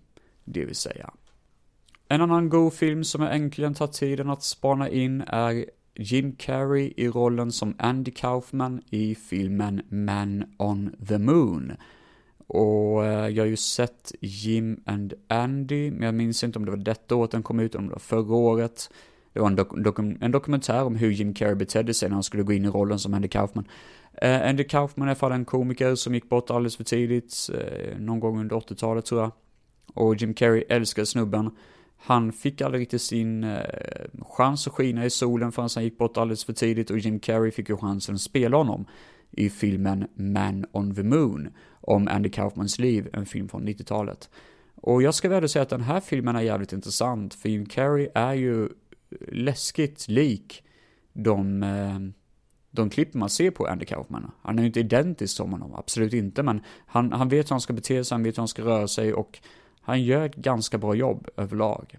det 0.45 0.65
vill 0.65 0.75
säga. 0.75 1.13
En 2.07 2.21
annan 2.21 2.49
god 2.49 2.73
film 2.73 3.03
som 3.03 3.21
jag 3.21 3.35
äntligen 3.35 3.73
tar 3.73 3.87
tiden 3.87 4.29
att 4.29 4.43
spana 4.43 4.89
in 4.89 5.23
är 5.27 5.65
Jim 5.95 6.35
Carrey 6.35 6.93
i 6.97 7.07
rollen 7.07 7.51
som 7.51 7.75
Andy 7.77 8.11
Kaufman 8.11 8.81
i 8.89 9.15
filmen 9.15 9.81
Man 9.89 10.43
on 10.57 10.95
the 11.07 11.17
Moon. 11.17 11.71
Och 12.47 13.05
eh, 13.05 13.27
jag 13.27 13.43
har 13.43 13.47
ju 13.47 13.57
sett 13.57 14.11
Jim 14.21 14.81
and 14.85 15.13
Andy, 15.27 15.91
men 15.91 16.01
jag 16.01 16.13
minns 16.13 16.43
inte 16.43 16.59
om 16.59 16.65
det 16.65 16.71
var 16.71 16.77
detta 16.77 17.15
året 17.15 17.31
den 17.31 17.43
kom 17.43 17.59
ut, 17.59 17.75
eller 17.75 17.81
om 17.81 17.87
det 17.87 17.93
var 17.93 17.99
förra 17.99 18.35
året. 18.35 18.89
Det 19.33 19.39
var 19.39 19.47
en, 19.47 19.55
dok 19.55 19.77
dokum 19.77 20.17
en 20.21 20.31
dokumentär 20.31 20.83
om 20.83 20.95
hur 20.95 21.11
Jim 21.11 21.33
Carrey 21.33 21.55
betedde 21.55 21.93
sig 21.93 22.09
när 22.09 22.13
han 22.13 22.23
skulle 22.23 22.43
gå 22.43 22.53
in 22.53 22.65
i 22.65 22.69
rollen 22.69 22.99
som 22.99 23.13
Andy 23.13 23.27
Kaufman. 23.27 23.67
Uh, 24.23 24.49
Andy 24.49 24.63
Kaufman 24.63 25.07
är 25.07 25.09
i 25.09 25.11
alla 25.11 25.19
fall 25.19 25.31
en 25.31 25.45
komiker 25.45 25.95
som 25.95 26.13
gick 26.13 26.29
bort 26.29 26.49
alldeles 26.49 26.75
för 26.75 26.83
tidigt, 26.83 27.49
uh, 27.53 27.99
någon 27.99 28.19
gång 28.19 28.39
under 28.39 28.55
80-talet 28.55 29.05
tror 29.05 29.21
jag. 29.21 29.31
Och 29.93 30.15
Jim 30.15 30.33
Carrey 30.33 30.63
älskar 30.69 31.05
snubben. 31.05 31.51
Han 31.97 32.31
fick 32.31 32.61
aldrig 32.61 32.81
riktigt 32.81 33.01
sin 33.01 33.43
uh, 33.43 33.59
chans 34.21 34.67
att 34.67 34.73
skina 34.73 35.05
i 35.05 35.09
solen 35.09 35.51
förrän 35.51 35.69
han 35.75 35.83
gick 35.83 35.97
bort 35.97 36.17
alldeles 36.17 36.45
för 36.45 36.53
tidigt 36.53 36.89
och 36.89 36.97
Jim 36.97 37.19
Carrey 37.19 37.51
fick 37.51 37.69
ju 37.69 37.77
chansen 37.77 38.15
att 38.15 38.21
spela 38.21 38.57
honom 38.57 38.85
i 39.31 39.49
filmen 39.49 40.07
Man 40.15 40.65
on 40.71 40.95
the 40.95 41.03
Moon 41.03 41.49
om 41.81 42.07
Andy 42.07 42.29
Kaufmans 42.29 42.79
liv, 42.79 43.09
en 43.13 43.25
film 43.25 43.49
från 43.49 43.67
90-talet. 43.67 44.29
Och 44.75 45.01
jag 45.01 45.13
ska 45.13 45.29
väl 45.29 45.49
säga 45.49 45.63
att 45.63 45.69
den 45.69 45.81
här 45.81 45.99
filmen 45.99 46.35
är 46.35 46.41
jävligt 46.41 46.73
intressant, 46.73 47.33
för 47.33 47.49
Jim 47.49 47.65
Carrey 47.65 48.09
är 48.13 48.33
ju 48.33 48.69
läskigt 49.27 50.07
lik 50.07 50.63
de, 51.13 51.63
eh, 51.63 51.99
de 52.71 52.89
klipp 52.89 53.13
man 53.13 53.29
ser 53.29 53.51
på 53.51 53.67
Andy 53.67 53.85
Kaufman. 53.85 54.31
Han 54.41 54.59
är 54.59 54.63
ju 54.63 54.67
inte 54.67 54.79
identisk 54.79 55.35
som 55.35 55.51
honom, 55.51 55.75
absolut 55.75 56.13
inte, 56.13 56.43
men 56.43 56.61
han, 56.85 57.11
han 57.11 57.29
vet 57.29 57.45
hur 57.45 57.53
han 57.53 57.61
ska 57.61 57.73
bete 57.73 58.03
sig, 58.03 58.15
han 58.15 58.23
vet 58.23 58.37
hur 58.37 58.41
han 58.41 58.47
ska 58.47 58.61
röra 58.61 58.87
sig 58.87 59.13
och 59.13 59.39
han 59.81 60.03
gör 60.03 60.25
ett 60.25 60.35
ganska 60.35 60.77
bra 60.77 60.95
jobb 60.95 61.27
överlag 61.37 61.97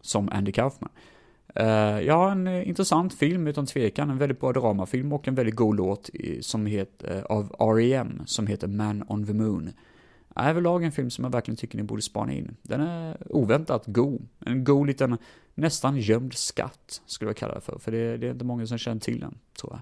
som 0.00 0.28
Andy 0.28 0.52
Kaufman. 0.52 0.90
Eh, 1.54 1.66
uh, 1.66 2.00
ja, 2.02 2.32
en 2.32 2.46
uh, 2.46 2.68
intressant 2.68 3.14
film 3.14 3.46
utan 3.46 3.66
tvekan, 3.66 4.10
en 4.10 4.18
väldigt 4.18 4.40
bra 4.40 4.52
dramafilm 4.52 5.12
och 5.12 5.28
en 5.28 5.34
väldigt 5.34 5.54
god 5.54 5.76
låt 5.76 6.08
i, 6.08 6.42
som 6.42 6.66
heter, 6.66 7.16
uh, 7.16 7.22
av 7.24 7.54
R.E.M. 7.58 8.22
som 8.26 8.46
heter 8.46 8.68
Man 8.68 9.04
on 9.08 9.26
the 9.26 9.32
Moon. 9.32 9.70
Överlag 10.36 10.84
en 10.84 10.92
film 10.92 11.10
som 11.10 11.24
jag 11.24 11.32
verkligen 11.32 11.56
tycker 11.56 11.76
ni 11.76 11.82
borde 11.82 12.02
spana 12.02 12.32
in. 12.32 12.56
Den 12.62 12.80
är 12.80 13.16
oväntat 13.30 13.82
god. 13.86 14.28
En 14.46 14.64
god 14.64 14.86
liten, 14.86 15.18
nästan 15.54 15.98
gömd 15.98 16.34
skatt, 16.34 17.02
skulle 17.06 17.28
jag 17.28 17.36
kalla 17.36 17.54
det 17.54 17.60
för. 17.60 17.78
För 17.78 17.92
det, 17.92 18.16
det 18.16 18.26
är 18.26 18.32
inte 18.32 18.44
många 18.44 18.66
som 18.66 18.78
känner 18.78 19.00
till 19.00 19.20
den, 19.20 19.38
tror 19.60 19.72
jag. 19.72 19.80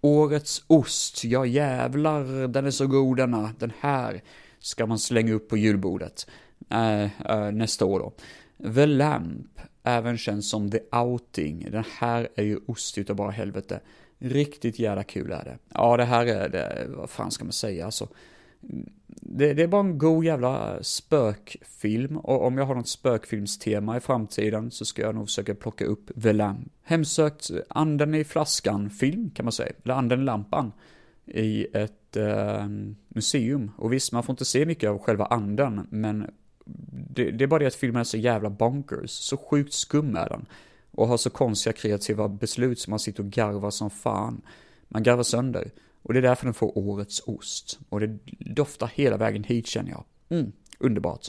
Årets 0.00 0.64
ost, 0.66 1.24
ja 1.24 1.46
jävlar, 1.46 2.48
den 2.48 2.66
är 2.66 2.70
så 2.70 2.86
god 2.86 3.16
denna. 3.16 3.54
Den 3.58 3.72
här 3.80 4.22
ska 4.58 4.86
man 4.86 4.98
slänga 4.98 5.32
upp 5.32 5.48
på 5.48 5.56
julbordet. 5.56 6.26
Äh, 6.70 7.50
nästa 7.52 7.84
år 7.84 7.98
då. 7.98 8.12
The 8.74 8.86
Lamp, 8.86 9.60
även 9.82 10.18
känd 10.18 10.44
som 10.44 10.70
The 10.70 10.80
Outing. 10.92 11.70
Den 11.70 11.84
här 11.98 12.28
är 12.34 12.42
ju 12.42 12.60
ost 12.66 12.98
utav 12.98 13.16
bara 13.16 13.30
helvete. 13.30 13.80
Riktigt 14.18 14.78
jävla 14.78 15.02
kul 15.02 15.32
är 15.32 15.44
det. 15.44 15.58
Ja, 15.74 15.96
det 15.96 16.04
här 16.04 16.26
är 16.26 16.48
det, 16.48 16.86
vad 16.88 17.10
fan 17.10 17.30
ska 17.30 17.44
man 17.44 17.52
säga 17.52 17.84
alltså. 17.84 18.08
Det, 19.06 19.54
det, 19.54 19.62
är 19.62 19.66
bara 19.66 19.80
en 19.80 19.98
god 19.98 20.24
jävla 20.24 20.82
spökfilm 20.82 22.16
och 22.16 22.46
om 22.46 22.58
jag 22.58 22.64
har 22.64 22.74
något 22.74 22.88
spökfilmstema 22.88 23.96
i 23.96 24.00
framtiden 24.00 24.70
så 24.70 24.84
ska 24.84 25.02
jag 25.02 25.14
nog 25.14 25.26
försöka 25.26 25.54
plocka 25.54 25.84
upp 25.84 26.22
The 26.22 26.32
Lamp. 26.32 26.72
Hemsökt 26.82 27.50
anden 27.68 28.14
i 28.14 28.24
flaskan-film 28.24 29.30
kan 29.30 29.44
man 29.44 29.52
säga, 29.52 29.72
eller 29.84 29.94
anden 29.94 30.20
i 30.20 30.24
lampan 30.24 30.72
i 31.26 31.66
ett 31.72 32.16
eh, 32.16 32.66
museum. 33.08 33.70
Och 33.76 33.92
visst, 33.92 34.12
man 34.12 34.22
får 34.22 34.32
inte 34.32 34.44
se 34.44 34.66
mycket 34.66 34.90
av 34.90 34.98
själva 34.98 35.24
anden, 35.24 35.86
men 35.90 36.30
det, 37.14 37.30
det, 37.30 37.44
är 37.44 37.48
bara 37.48 37.60
det 37.60 37.66
att 37.66 37.74
filmen 37.74 38.00
är 38.00 38.04
så 38.04 38.16
jävla 38.16 38.50
bonkers, 38.50 39.10
så 39.10 39.36
sjukt 39.36 39.72
skum 39.72 40.16
är 40.16 40.28
den. 40.28 40.46
Och 40.90 41.08
har 41.08 41.16
så 41.16 41.30
konstiga 41.30 41.72
kreativa 41.72 42.28
beslut 42.28 42.78
som 42.78 42.90
man 42.90 42.98
sitter 42.98 43.22
och 43.22 43.30
garvar 43.30 43.70
som 43.70 43.90
fan. 43.90 44.42
Man 44.88 45.02
garvar 45.02 45.22
sönder. 45.22 45.70
Och 46.02 46.12
det 46.12 46.20
är 46.20 46.22
därför 46.22 46.44
den 46.44 46.54
får 46.54 46.78
årets 46.78 47.22
ost. 47.26 47.78
Och 47.88 48.00
det 48.00 48.18
doftar 48.38 48.86
hela 48.86 49.16
vägen 49.16 49.44
hit 49.44 49.66
känner 49.66 49.90
jag. 49.90 50.04
Mm, 50.28 50.52
underbart. 50.78 51.28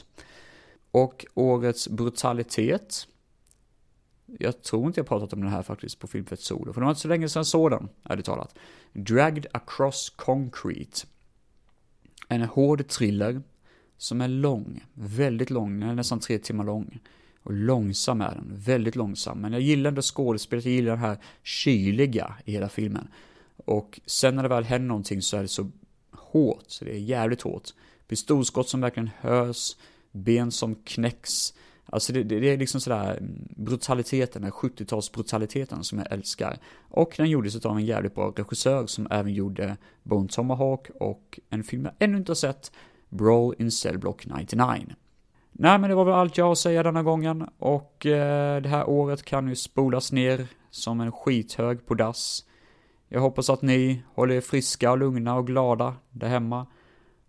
Och 0.90 1.26
årets 1.34 1.88
brutalitet. 1.88 3.06
Jag 4.38 4.62
tror 4.62 4.86
inte 4.86 5.00
jag 5.00 5.06
pratat 5.06 5.32
om 5.32 5.40
den 5.40 5.50
här 5.50 5.62
faktiskt 5.62 5.98
på 5.98 6.06
Filmfett 6.06 6.40
Solo, 6.40 6.72
för 6.72 6.80
det 6.80 6.84
var 6.84 6.90
inte 6.90 7.00
så 7.00 7.08
länge 7.08 7.28
sedan 7.28 7.44
sådan, 7.44 7.88
ärligt 8.04 8.26
talat. 8.26 8.54
Dragged 8.92 9.46
Across 9.52 10.10
Concrete. 10.10 11.06
En 12.28 12.42
hård 12.42 12.88
thriller 12.88 13.42
som 13.96 14.20
är 14.20 14.28
lång, 14.28 14.84
väldigt 14.94 15.50
lång, 15.50 15.80
den 15.80 15.88
är 15.88 15.94
nästan 15.94 16.20
tre 16.20 16.38
timmar 16.38 16.64
lång. 16.64 17.00
Och 17.42 17.52
långsam 17.52 18.20
är 18.20 18.34
den, 18.34 18.52
väldigt 18.56 18.96
långsam. 18.96 19.40
Men 19.40 19.52
jag 19.52 19.62
gillar 19.62 19.88
ändå 19.88 20.02
skådespelet, 20.02 20.64
jag 20.64 20.74
gillar 20.74 20.92
det 20.92 20.98
här 20.98 21.18
kyliga 21.42 22.34
i 22.44 22.52
hela 22.52 22.68
filmen. 22.68 23.08
Och 23.56 24.00
sen 24.06 24.36
när 24.36 24.42
det 24.42 24.48
väl 24.48 24.64
händer 24.64 24.88
någonting 24.88 25.22
så 25.22 25.36
är 25.36 25.42
det 25.42 25.48
så 25.48 25.70
hårt, 26.12 26.64
så 26.66 26.84
det 26.84 26.90
är 26.90 26.98
jävligt 26.98 27.42
hårt. 27.42 27.68
Pistolskott 28.08 28.68
som 28.68 28.80
verkligen 28.80 29.10
hörs, 29.20 29.76
ben 30.12 30.50
som 30.50 30.74
knäcks. 30.74 31.54
Alltså 31.86 32.12
det, 32.12 32.22
det, 32.22 32.40
det 32.40 32.50
är 32.50 32.56
liksom 32.56 32.80
sådär 32.80 33.16
mm, 33.16 33.48
brutaliteten, 33.56 34.42
den 34.42 34.50
70-talsbrutaliteten 34.50 35.82
som 35.82 35.98
jag 35.98 36.12
älskar. 36.12 36.58
Och 36.88 37.14
den 37.16 37.30
gjordes 37.30 37.66
av 37.66 37.76
en 37.76 37.86
jävligt 37.86 38.14
bra 38.14 38.32
regissör 38.36 38.86
som 38.86 39.08
även 39.10 39.32
gjorde 39.32 39.76
Bone 40.02 40.28
Tomahawk 40.28 40.90
och 41.00 41.40
en 41.50 41.64
film 41.64 41.84
jag 41.84 41.94
ännu 41.98 42.16
inte 42.16 42.30
har 42.30 42.36
sett, 42.36 42.72
Brawl 43.08 43.54
in 43.58 43.70
Cellblock 43.70 44.26
99. 44.26 44.94
Nej 45.52 45.78
men 45.78 45.90
det 45.90 45.94
var 45.94 46.04
väl 46.04 46.14
allt 46.14 46.38
jag 46.38 46.44
har 46.44 46.52
att 46.52 46.58
säga 46.58 46.82
denna 46.82 47.02
gången 47.02 47.48
och 47.58 48.06
eh, 48.06 48.62
det 48.62 48.68
här 48.68 48.88
året 48.88 49.22
kan 49.22 49.48
ju 49.48 49.56
spolas 49.56 50.12
ner 50.12 50.46
som 50.70 51.00
en 51.00 51.12
skithög 51.12 51.86
på 51.86 51.94
dass. 51.94 52.44
Jag 53.14 53.20
hoppas 53.20 53.50
att 53.50 53.62
ni 53.62 54.02
håller 54.14 54.34
er 54.34 54.40
friska 54.40 54.90
och 54.90 54.98
lugna 54.98 55.36
och 55.36 55.46
glada 55.46 55.94
där 56.10 56.28
hemma. 56.28 56.66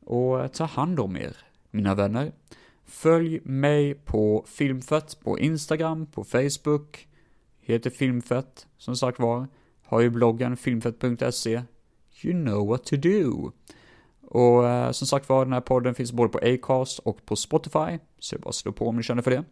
Och 0.05 0.53
ta 0.53 0.63
hand 0.63 0.99
om 0.99 1.17
er, 1.17 1.37
mina 1.71 1.95
vänner. 1.95 2.31
Följ 2.85 3.41
mig 3.43 3.93
på 3.93 4.45
Filmfett 4.47 5.19
på 5.23 5.39
Instagram, 5.39 6.05
på 6.05 6.23
Facebook. 6.23 7.07
Heter 7.61 7.89
Filmfett, 7.89 8.67
som 8.77 8.95
sagt 8.95 9.19
var. 9.19 9.47
Har 9.85 10.01
ju 10.01 10.09
bloggen 10.09 10.57
filmfett.se. 10.57 11.61
You 12.21 12.33
know 12.33 12.67
what 12.67 12.85
to 12.85 12.95
do. 12.95 13.51
Och 14.21 14.69
eh, 14.69 14.91
som 14.91 15.07
sagt 15.07 15.29
var, 15.29 15.45
den 15.45 15.53
här 15.53 15.61
podden 15.61 15.95
finns 15.95 16.11
både 16.11 16.29
på 16.29 16.39
Acast 16.43 16.99
och 16.99 17.25
på 17.25 17.35
Spotify. 17.35 17.99
Så 18.19 18.35
det 18.35 18.39
är 18.39 18.43
bara 18.43 18.49
att 18.49 18.55
slå 18.55 18.71
på 18.71 18.87
om 18.87 18.95
ni 18.97 19.03
känner 19.03 19.21
för 19.21 19.31
det. 19.31 19.43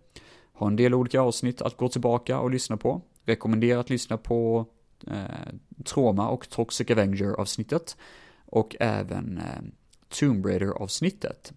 Har 0.54 0.68
en 0.68 0.76
del 0.76 0.94
olika 0.94 1.22
avsnitt 1.22 1.62
att 1.62 1.78
gå 1.78 1.90
tillbaka 1.90 2.40
och 2.40 2.52
lyssna 2.52 2.78
på. 2.78 3.02
Rekommenderar 3.26 3.80
att 3.80 3.90
lyssna 3.90 4.18
på 4.18 4.66
eh, 5.08 5.84
Trauma 5.86 6.30
och 6.30 6.50
Toxic 6.50 6.92
Avenger 6.92 7.34
avsnittet. 7.40 7.98
Och 8.46 8.76
även 8.80 9.38
eh, 9.38 9.62
Tomb 10.10 10.46
Raider 10.46 10.68
avsnittet. 10.68 11.54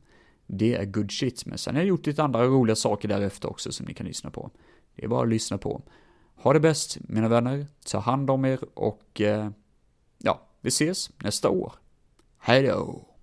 Det 0.47 0.74
är 0.74 0.84
good 0.84 1.12
shit, 1.12 1.47
men 1.47 1.59
sen 1.59 1.74
har 1.74 1.82
jag 1.82 1.88
gjort 1.88 2.07
lite 2.07 2.22
andra 2.22 2.45
roliga 2.45 2.76
saker 2.76 3.09
därefter 3.09 3.51
också 3.51 3.72
som 3.72 3.86
ni 3.86 3.95
kan 3.95 4.07
lyssna 4.07 4.30
på. 4.30 4.51
Det 4.97 5.05
är 5.05 5.09
bara 5.09 5.22
att 5.22 5.28
lyssna 5.28 5.59
på. 5.59 5.82
Ha 6.34 6.53
det 6.53 6.61
bäst, 6.61 6.99
mina 7.01 7.28
vänner. 7.28 7.66
Ta 7.86 7.99
hand 7.99 8.30
om 8.30 8.45
er 8.45 8.59
och 8.74 9.20
eh, 9.20 9.51
ja, 10.18 10.47
vi 10.61 10.68
ses 10.68 11.11
nästa 11.22 11.49
år. 11.49 11.72
Hej 12.38 12.62
då! 12.62 13.13